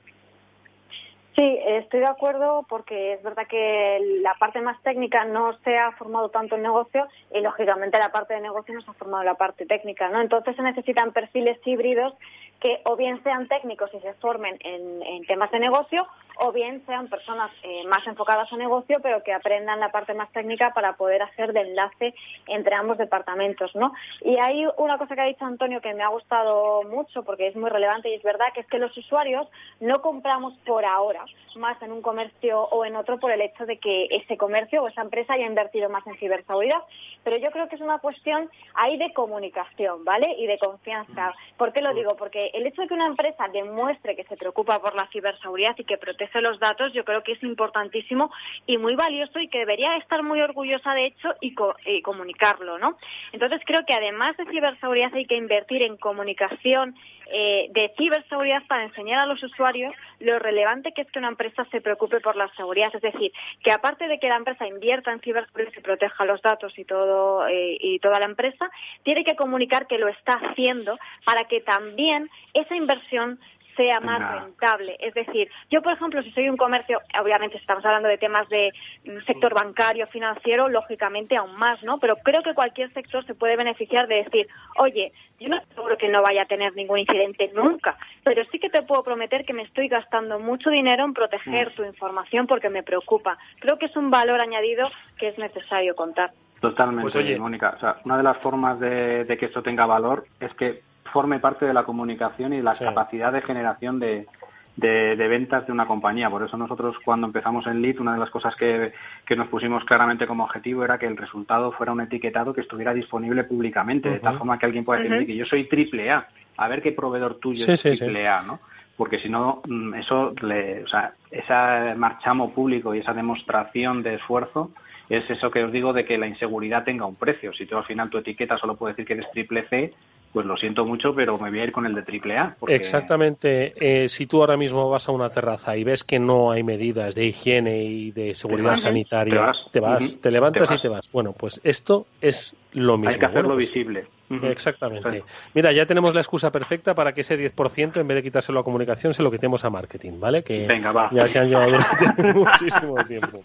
Sí, 1.36 1.60
estoy 1.66 2.02
de 2.02 2.08
acuerdo 2.08 2.66
porque 2.68 3.14
es 3.14 3.24
verdad 3.24 3.48
que 3.48 4.20
la 4.22 4.34
parte 4.34 4.60
más 4.60 4.82
técnica 4.84 5.24
no 5.24 5.58
se 5.64 5.78
ha 5.78 5.94
formado 5.94 6.28
tanto 6.30 6.56
en 6.56 6.62
negocio 6.62 7.08
y 7.34 7.40
lógicamente 7.40 7.98
la 7.98 8.12
parte 8.12 8.34
de 8.34 8.42
negocio 8.42 8.74
no 8.74 8.82
se 8.82 8.92
ha 8.92 8.96
formado 8.96 9.24
en 9.24 9.28
la 9.28 9.36
parte 9.36 9.66
técnica, 9.66 10.10
¿no? 10.10 10.20
Entonces 10.20 10.58
se 10.58 10.62
necesitan 10.62 11.14
perfiles 11.14 11.58
híbridos 11.66 12.14
que 12.60 12.82
o 12.84 12.96
bien 12.96 13.24
sean 13.24 13.48
técnicos 13.48 13.90
y 13.94 14.00
se 14.02 14.14
formen 14.16 14.58
en, 14.60 15.26
temas 15.26 15.50
de 15.52 15.60
negocio 15.60 16.06
o 16.38 16.52
bien 16.52 16.86
sean 16.86 17.08
personas 17.08 17.50
eh, 17.64 17.84
más 17.88 18.06
enfocadas 18.06 18.52
a 18.52 18.58
negocio 18.58 19.00
pero 19.02 19.24
que 19.24 19.34
aprendan 19.34 19.80
la 19.80 19.92
parte 19.92 20.14
más 20.14 20.32
técnica 20.32 20.74
para 20.74 20.94
poder 20.94 21.22
hacer 21.24 21.54
de 21.54 21.62
enlace 21.62 22.14
entre 22.48 22.76
ambos 22.76 22.98
departamentos, 22.98 23.74
¿no? 23.76 23.94
Y 24.22 24.38
hay 24.38 24.66
una 24.78 24.98
cosa 24.98 25.16
que 25.16 25.22
ha 25.22 25.26
dicho 25.26 25.46
Antonio 25.46 25.82
que 25.82 25.94
me 25.94 26.04
ha 26.04 26.10
gustado 26.10 26.84
mucho 26.84 27.24
porque 27.24 27.48
es 27.48 27.56
muy 27.56 27.70
relevante 27.70 28.10
y 28.10 28.16
es 28.16 28.24
verdad 28.24 28.48
que 28.54 28.62
es 28.62 28.68
que 28.68 28.80
los 28.80 28.96
usuarios 28.96 29.48
no 29.80 30.02
compramos 30.02 30.54
por 30.66 30.86
ahora 30.86 31.21
más 31.56 31.82
en 31.82 31.92
un 31.92 32.02
comercio 32.02 32.62
o 32.62 32.86
en 32.86 32.96
otro 32.96 33.20
por 33.20 33.32
el 33.32 33.42
hecho 33.42 33.66
de 33.66 33.78
que 33.78 34.08
ese 34.12 34.38
comercio 34.38 34.84
o 34.84 34.88
esa 34.88 35.02
empresa 35.02 35.34
haya 35.34 35.46
invertido 35.46 35.90
más 35.90 36.06
en 36.08 36.18
ciberseguridad, 36.18 36.82
pero 37.24 37.38
yo 37.38 37.52
creo 37.52 37.68
que 37.68 37.76
es 37.76 37.82
una 37.82 38.00
cuestión 38.00 38.50
ahí 38.74 38.98
de 38.98 39.14
comunicación, 39.14 40.04
¿vale? 40.04 40.36
Y 40.38 40.48
de 40.48 40.58
confianza. 40.58 41.34
¿Por 41.58 41.74
qué 41.74 41.82
lo 41.82 41.94
digo? 41.94 42.16
Porque 42.16 42.52
el 42.54 42.66
hecho 42.66 42.82
de 42.82 42.88
que 42.88 42.94
una 42.94 43.08
empresa 43.08 43.48
demuestre 43.50 44.16
que 44.16 44.24
se 44.24 44.38
preocupa 44.38 44.80
por 44.80 44.96
la 44.96 45.08
ciberseguridad 45.08 45.76
y 45.78 45.84
que 45.84 45.98
protege 45.98 46.42
los 46.42 46.60
datos, 46.60 46.94
yo 46.94 47.04
creo 47.04 47.24
que 47.24 47.34
es 47.34 47.44
importantísimo 47.44 48.32
y 48.66 48.78
muy 48.78 48.96
valioso 48.96 49.40
y 49.40 49.48
que 49.48 49.60
debería 49.60 49.96
estar 49.98 50.24
muy 50.24 50.42
orgullosa 50.42 50.94
de 50.94 51.06
hecho 51.06 51.30
y, 51.42 51.54
comunicarlo, 52.02 52.78
¿no? 52.78 52.98
Entonces 53.32 53.62
creo 53.66 53.86
que 53.86 53.94
además 53.94 54.38
de 54.38 54.46
ciberseguridad 54.46 55.14
hay 55.14 55.26
que 55.26 55.36
invertir 55.36 55.84
en 55.84 55.98
comunicación 55.98 56.96
eh, 57.32 57.68
de 57.72 57.94
ciberseguridad 57.98 58.64
para 58.68 58.84
enseñar 58.84 59.20
a 59.20 59.26
los 59.26 59.42
usuarios 59.42 59.94
lo 60.20 60.40
relevante 60.40 60.92
que 60.92 61.02
es 61.02 61.12
que 61.12 61.20
una 61.20 61.30
empresa 61.30 61.66
se 61.72 61.82
preocupe 61.82 62.20
por 62.20 62.36
la 62.36 62.50
seguridad. 62.56 62.92
Es 62.94 63.02
decir, 63.02 63.32
que 63.64 63.72
aparte 63.72 64.08
de 64.08 64.20
que 64.20 64.30
la 64.30 64.38
empresa 64.38 64.68
invierta 64.68 65.12
en 65.12 65.20
ciberseguridad 65.20 65.74
y 65.76 65.82
proteja 65.82 66.26
los 66.26 66.42
datos 66.42 66.78
y 66.78 66.86
todo 66.86 67.48
eh, 67.48 67.78
y 67.80 68.00
toda 68.00 68.20
la 68.20 68.26
empresa, 68.26 68.70
tiene 69.04 69.24
que 69.24 69.36
comunicar 69.36 69.88
que 69.88 69.98
lo 69.98 70.08
está 70.08 70.34
haciendo 70.34 70.98
para 71.26 71.46
que 71.46 71.62
también 71.62 72.30
esa 72.54 72.76
inversión 72.76 73.40
sea 73.76 74.00
más 74.00 74.44
rentable. 74.44 74.96
Es 75.00 75.14
decir, 75.14 75.50
yo, 75.70 75.82
por 75.82 75.94
ejemplo, 75.94 76.22
si 76.24 76.32
soy 76.32 76.50
un 76.50 76.58
comercio, 76.58 77.00
obviamente 77.20 77.58
estamos 77.58 77.84
hablando 77.86 78.10
de 78.10 78.18
temas 78.18 78.48
de 78.50 78.72
mm, 79.06 79.26
sector 79.26 79.54
bancario, 79.54 80.08
financiero, 80.08 80.70
lógicamente 80.70 81.36
aún 81.36 81.56
más, 81.56 81.82
¿no? 81.84 82.00
Pero 82.00 82.16
creo 82.18 82.44
que 82.44 82.54
cualquier 82.54 82.92
sector 82.94 83.26
se 83.26 83.36
puede 83.36 83.56
beneficiar 83.56 84.08
de 84.08 84.24
decir, 84.24 84.48
oye, 84.78 85.12
yo 85.40 85.50
no 85.50 85.62
seguro 85.74 85.98
que 85.98 86.10
no 86.10 86.22
vaya 86.22 86.44
a 86.44 86.46
tener 86.46 86.76
ningún 86.76 87.00
incidente 87.00 87.52
nunca, 87.54 87.98
pero 88.24 88.44
sí 88.52 88.60
que 88.60 88.70
te 88.70 88.84
puedo 88.84 89.04
prometer 89.04 89.46
que 89.46 89.54
me 89.54 89.64
estoy 89.64 89.88
gastando 89.88 90.40
mucho 90.40 90.70
dinero 90.70 91.06
en 91.06 91.14
proteger 91.14 91.72
mm. 91.72 91.76
tu 91.76 91.84
información 91.84 92.48
porque 92.48 92.70
me 92.70 92.84
preocupa. 92.84 93.38
Creo 93.60 93.78
que 93.78 93.88
es 93.88 93.96
un 93.96 94.10
valor 94.10 94.42
añadido 94.42 94.90
que 95.18 95.30
es 95.30 95.38
necesario 95.38 95.96
contar. 95.96 96.32
Totalmente, 96.60 97.12
pues, 97.12 97.40
Mónica. 97.40 97.74
O 97.76 97.80
sea, 97.80 97.98
una 98.06 98.18
de 98.18 98.24
las 98.24 98.38
formas 98.38 98.80
de, 98.80 99.26
de 99.26 99.38
que 99.38 99.48
esto 99.48 99.64
tenga 99.64 99.88
valor 99.88 100.28
es 100.40 100.54
que 100.54 100.82
forme 101.12 101.40
parte 101.40 101.66
de 101.66 101.74
la 101.74 101.84
comunicación 101.84 102.54
y 102.54 102.62
la 102.62 102.76
capacidad 102.76 103.32
de 103.32 103.42
generación 103.42 104.00
de, 104.00 104.28
de, 104.76 105.28
ventas 105.28 105.66
de 105.66 105.74
una 105.74 105.86
compañía. 105.86 106.30
Por 106.30 106.44
eso 106.44 106.58
nosotros 106.58 106.96
cuando 107.04 107.28
empezamos 107.28 107.66
en 107.68 107.82
Lead, 107.82 108.00
una 108.00 108.14
de 108.14 108.20
las 108.20 108.30
cosas 108.30 108.56
que, 108.56 108.94
que, 109.26 109.36
nos 109.36 109.48
pusimos 109.48 109.84
claramente 109.86 110.28
como 110.28 110.44
objetivo 110.44 110.84
era 110.84 110.98
que 110.98 111.08
el 111.08 111.18
resultado 111.18 111.72
fuera 111.72 111.92
un 111.92 112.02
etiquetado 112.02 112.54
que 112.54 112.62
estuviera 112.62 112.94
disponible 112.94 113.44
públicamente, 113.44 114.10
de 114.10 114.20
tal 114.20 114.38
forma 114.38 114.58
que 114.58 114.66
alguien 114.66 114.86
pueda 114.86 115.02
decir 115.02 115.28
que 115.28 115.36
yo 115.36 115.46
soy 115.46 115.68
triple 115.68 116.12
A, 116.12 116.28
a 116.58 116.68
ver 116.68 116.82
qué 116.82 116.92
proveedor 116.92 117.36
tuyo 117.36 117.66
es 117.72 117.82
triple 117.82 118.28
A, 118.28 118.42
¿no? 118.44 118.60
Porque 118.98 119.20
si 119.20 119.30
no, 119.30 119.62
mm, 119.68 119.96
eso, 119.96 120.34
le, 120.42 120.84
o 120.84 120.88
sea, 120.88 121.14
ese 121.32 121.96
marchamo 121.96 122.54
público 122.54 122.94
y 122.94 123.00
esa 123.00 123.14
demostración 123.14 124.04
de 124.04 124.16
esfuerzo 124.16 124.72
es 125.10 125.30
eso 125.30 125.52
que 125.52 125.64
os 125.64 125.72
digo 125.72 125.92
de 125.92 126.06
que 126.06 126.18
la 126.18 126.28
inseguridad 126.28 126.84
tenga 126.84 127.06
un 127.06 127.16
precio. 127.16 127.52
Si 127.54 127.66
tú 127.66 127.78
al 127.78 127.86
final 127.86 128.10
tu 128.10 128.20
etiqueta 128.20 128.58
solo 128.58 128.76
puede 128.76 128.94
decir 128.94 129.06
que 129.06 129.14
eres 129.14 129.32
triple 129.32 129.68
C, 129.70 129.94
pues 130.32 130.46
lo 130.46 130.56
siento 130.58 130.86
mucho, 130.86 131.14
pero 131.14 131.38
me 131.38 131.50
voy 131.50 131.60
a 131.60 131.64
ir 131.66 131.72
con 131.72 131.86
el 131.86 131.94
de 131.94 132.04
triple 132.04 132.38
A. 132.38 132.56
Exactamente. 132.68 133.74
Eh, 133.76 134.10
si 134.10 134.28
tú 134.28 134.42
ahora 134.42 134.58
mismo 134.58 134.90
vas 134.90 135.08
a 135.10 135.12
una 135.12 135.30
terraza 135.30 135.76
y 135.76 135.84
ves 135.84 136.04
que 136.04 136.20
no 136.20 136.52
hay 136.52 136.64
medidas 136.64 137.16
de 137.16 137.26
higiene 137.26 137.84
y 137.84 138.12
de 138.12 138.34
seguridad 138.34 138.76
sanitaria, 138.76 139.52
te 139.72 139.80
vas, 139.80 140.20
te, 140.22 140.32
levantas 140.32 140.72
y 140.72 140.80
te 140.80 140.88
vas. 140.88 141.12
Bueno, 141.12 141.34
pues 141.38 141.60
esto 141.64 142.06
es 142.22 142.56
lo 142.74 142.98
mismo. 142.98 143.12
Hay 143.12 143.20
que 143.20 143.26
hacerlo 143.26 143.56
pues 143.56 143.68
visible. 143.68 144.06
Exactamente. 144.44 145.24
Mira, 145.54 145.72
ya 145.72 145.86
tenemos 145.86 146.14
la 146.14 146.22
excusa 146.22 146.52
perfecta 146.52 146.94
para 146.94 147.14
que 147.14 147.22
ese 147.22 147.38
10%, 147.38 148.00
en 148.00 148.08
vez 148.08 148.16
de 148.16 148.24
quitárselo 148.24 148.60
a 148.60 148.64
comunicación, 148.64 149.14
se 149.14 149.24
lo 149.24 149.32
quitemos 149.32 149.66
a 149.66 149.70
marketing, 149.70 150.20
¿vale? 150.20 150.44
Que 150.44 150.68
Venga, 150.68 150.92
va. 150.92 151.10
ya 151.12 151.28
se 151.28 151.40
han 151.40 151.50
llevado 151.50 151.78
muchísimo 152.34 152.96
tiempo. 153.06 153.44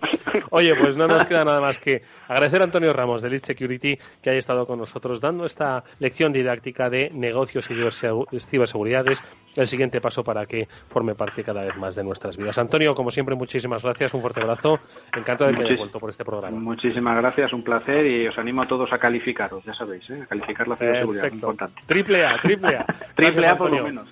Oye, 0.50 0.74
pues 0.76 0.96
no 0.96 1.06
nos 1.06 1.24
queda 1.26 1.44
nada 1.44 1.60
más 1.60 1.78
que 1.78 2.02
agradecer 2.28 2.60
a 2.60 2.64
Antonio 2.64 2.92
Ramos 2.92 3.22
de 3.22 3.30
Lead 3.30 3.42
Security 3.42 3.98
que 4.22 4.30
haya 4.30 4.38
estado 4.38 4.66
con 4.66 4.78
nosotros 4.78 5.20
dando 5.20 5.46
esta 5.46 5.84
lección 5.98 6.32
didáctica 6.32 6.90
de 6.90 7.10
negocios 7.10 7.68
y 7.70 8.40
ciberseguridades, 8.40 9.22
el 9.54 9.66
siguiente 9.66 10.00
paso 10.00 10.22
para 10.22 10.46
que 10.46 10.66
forme 10.88 11.14
parte 11.14 11.42
cada 11.42 11.64
vez 11.64 11.76
más 11.76 11.94
de 11.94 12.04
nuestras 12.04 12.36
vidas. 12.36 12.58
Antonio, 12.58 12.94
como 12.94 13.10
siempre, 13.10 13.34
muchísimas 13.34 13.82
gracias, 13.82 14.14
un 14.14 14.20
fuerte 14.20 14.40
abrazo, 14.40 14.78
encantado 15.16 15.50
de 15.50 15.56
que 15.56 15.62
hayas 15.64 15.78
vuelto 15.78 15.98
por 15.98 16.10
este 16.10 16.24
programa. 16.24 16.58
Muchísimas 16.58 17.16
gracias, 17.16 17.52
un 17.52 17.62
placer 17.62 18.06
y 18.06 18.26
os 18.28 18.38
animo 18.38 18.62
a 18.62 18.68
todos 18.68 18.92
a 18.92 18.98
calificaros, 18.98 19.64
ya 19.64 19.72
sabéis, 19.72 20.08
¿eh? 20.10 20.22
a 20.22 20.26
calificar 20.26 20.68
la 20.68 20.75
importante. 21.32 21.82
Triple 21.86 22.24
A, 22.24 22.38
triple 22.40 22.76
A. 22.76 22.86
triple 23.14 23.46
A 23.46 23.56
por 23.56 23.70
lo 23.70 23.84
menos. 23.84 24.08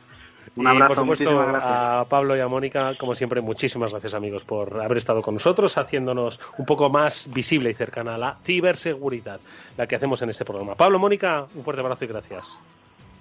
Un 0.56 0.68
abrazo, 0.68 0.92
y 0.92 0.94
por 0.94 1.16
supuesto 1.16 1.40
a 1.40 2.06
Pablo 2.08 2.36
y 2.36 2.40
a 2.40 2.46
Mónica, 2.46 2.94
como 2.96 3.14
siempre, 3.14 3.40
muchísimas 3.40 3.90
gracias 3.90 4.14
amigos 4.14 4.44
por 4.44 4.80
haber 4.80 4.98
estado 4.98 5.20
con 5.20 5.34
nosotros, 5.34 5.76
haciéndonos 5.76 6.38
un 6.58 6.64
poco 6.64 6.88
más 6.88 7.28
visible 7.32 7.70
y 7.70 7.74
cercana 7.74 8.14
a 8.14 8.18
la 8.18 8.36
ciberseguridad, 8.44 9.40
la 9.76 9.88
que 9.88 9.96
hacemos 9.96 10.22
en 10.22 10.30
este 10.30 10.44
programa. 10.44 10.76
Pablo, 10.76 11.00
Mónica, 11.00 11.46
un 11.54 11.64
fuerte 11.64 11.82
abrazo 11.82 12.04
y 12.04 12.08
gracias. 12.08 12.56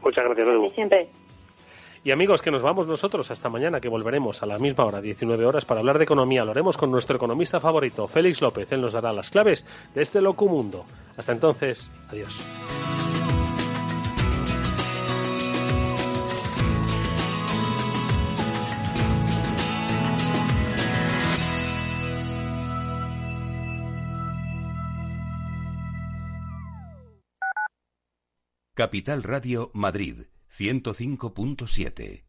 Muchas 0.04 0.26
gracias, 0.26 0.48
Edu. 0.48 0.70
Siempre. 0.70 1.08
Y 2.06 2.12
amigos, 2.12 2.42
que 2.42 2.52
nos 2.52 2.62
vamos 2.62 2.86
nosotros 2.86 3.32
hasta 3.32 3.48
mañana, 3.50 3.80
que 3.80 3.88
volveremos 3.88 4.44
a 4.44 4.46
la 4.46 4.60
misma 4.60 4.84
hora, 4.84 5.00
19 5.00 5.46
horas, 5.46 5.64
para 5.64 5.80
hablar 5.80 5.98
de 5.98 6.04
economía. 6.04 6.44
Lo 6.44 6.52
haremos 6.52 6.78
con 6.78 6.92
nuestro 6.92 7.16
economista 7.16 7.62
favorito, 7.62 8.10
Félix 8.10 8.42
López. 8.42 8.72
Él 8.74 8.82
nos 8.82 8.92
dará 8.92 9.14
las 9.14 9.30
claves 9.30 9.66
de 9.96 10.02
este 10.02 10.20
loco 10.20 10.46
mundo. 10.48 10.84
Hasta 11.16 11.32
entonces, 11.32 11.90
adiós. 12.10 12.93
Capital 28.76 29.22
Radio 29.22 29.70
Madrid 29.76 30.24
105.7 30.58 32.24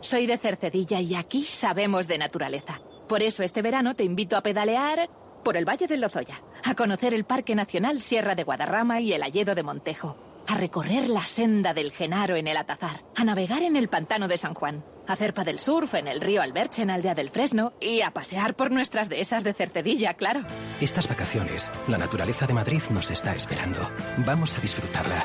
Soy 0.00 0.26
de 0.26 0.38
Cercedilla 0.38 0.98
y 1.02 1.14
aquí 1.14 1.42
sabemos 1.42 2.08
de 2.08 2.16
naturaleza. 2.16 2.80
Por 3.06 3.22
eso 3.22 3.42
este 3.42 3.60
verano 3.60 3.94
te 3.94 4.04
invito 4.04 4.34
a 4.34 4.42
pedalear 4.42 5.10
por 5.44 5.58
el 5.58 5.68
Valle 5.68 5.88
del 5.88 6.00
Lozoya, 6.00 6.42
a 6.64 6.74
conocer 6.74 7.12
el 7.12 7.24
Parque 7.24 7.54
Nacional 7.54 8.00
Sierra 8.00 8.34
de 8.34 8.44
Guadarrama 8.44 9.02
y 9.02 9.12
el 9.12 9.22
Alledo 9.22 9.54
de 9.54 9.62
Montejo 9.62 10.16
a 10.46 10.54
recorrer 10.56 11.08
la 11.08 11.26
senda 11.26 11.74
del 11.74 11.92
Genaro 11.92 12.36
en 12.36 12.48
el 12.48 12.56
Atazar, 12.56 13.04
a 13.14 13.24
navegar 13.24 13.62
en 13.62 13.76
el 13.76 13.88
pantano 13.88 14.28
de 14.28 14.38
San 14.38 14.54
Juan, 14.54 14.84
a 15.06 15.12
hacer 15.12 15.34
del 15.34 15.58
surf 15.58 15.94
en 15.94 16.08
el 16.08 16.20
río 16.20 16.42
Alberche 16.42 16.82
en 16.82 16.90
Aldea 16.90 17.14
del 17.14 17.30
Fresno 17.30 17.72
y 17.80 18.02
a 18.02 18.12
pasear 18.12 18.54
por 18.54 18.70
nuestras 18.70 19.08
dehesas 19.08 19.44
de 19.44 19.52
Cercedilla, 19.52 20.14
claro. 20.14 20.40
Estas 20.80 21.08
vacaciones, 21.08 21.70
la 21.88 21.98
naturaleza 21.98 22.46
de 22.46 22.54
Madrid 22.54 22.82
nos 22.90 23.10
está 23.10 23.34
esperando. 23.34 23.90
Vamos 24.18 24.56
a 24.56 24.60
disfrutarla, 24.60 25.22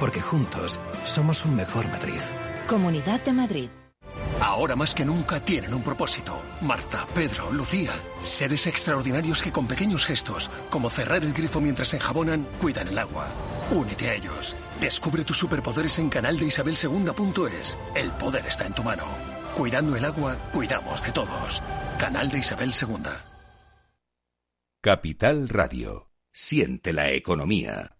porque 0.00 0.20
juntos 0.20 0.80
somos 1.04 1.44
un 1.44 1.54
mejor 1.54 1.86
Madrid. 1.88 2.20
Comunidad 2.66 3.20
de 3.20 3.32
Madrid. 3.32 3.68
Ahora 4.40 4.76
más 4.76 4.94
que 4.94 5.04
nunca 5.04 5.40
tienen 5.40 5.74
un 5.74 5.82
propósito. 5.82 6.42
Marta, 6.60 7.06
Pedro, 7.14 7.50
Lucía. 7.52 7.92
Seres 8.20 8.66
extraordinarios 8.66 9.42
que 9.42 9.52
con 9.52 9.66
pequeños 9.66 10.06
gestos, 10.06 10.50
como 10.70 10.90
cerrar 10.90 11.22
el 11.22 11.32
grifo 11.32 11.60
mientras 11.60 11.88
se 11.88 11.96
enjabonan, 11.96 12.46
cuidan 12.60 12.88
el 12.88 12.98
agua. 12.98 13.28
Únete 13.70 14.10
a 14.10 14.14
ellos. 14.14 14.56
Descubre 14.80 15.24
tus 15.24 15.38
superpoderes 15.38 15.98
en 15.98 16.10
canal 16.10 16.38
de 16.38 16.46
Isabel 16.46 16.76
El 17.94 18.12
poder 18.12 18.46
está 18.46 18.66
en 18.66 18.74
tu 18.74 18.82
mano. 18.82 19.04
Cuidando 19.56 19.96
el 19.96 20.04
agua, 20.04 20.36
cuidamos 20.52 21.02
de 21.02 21.12
todos. 21.12 21.62
Canal 21.98 22.30
de 22.30 22.38
Isabel 22.38 22.70
II. 22.70 23.10
Capital 24.80 25.48
Radio. 25.48 26.10
Siente 26.32 26.92
la 26.92 27.12
economía. 27.12 27.93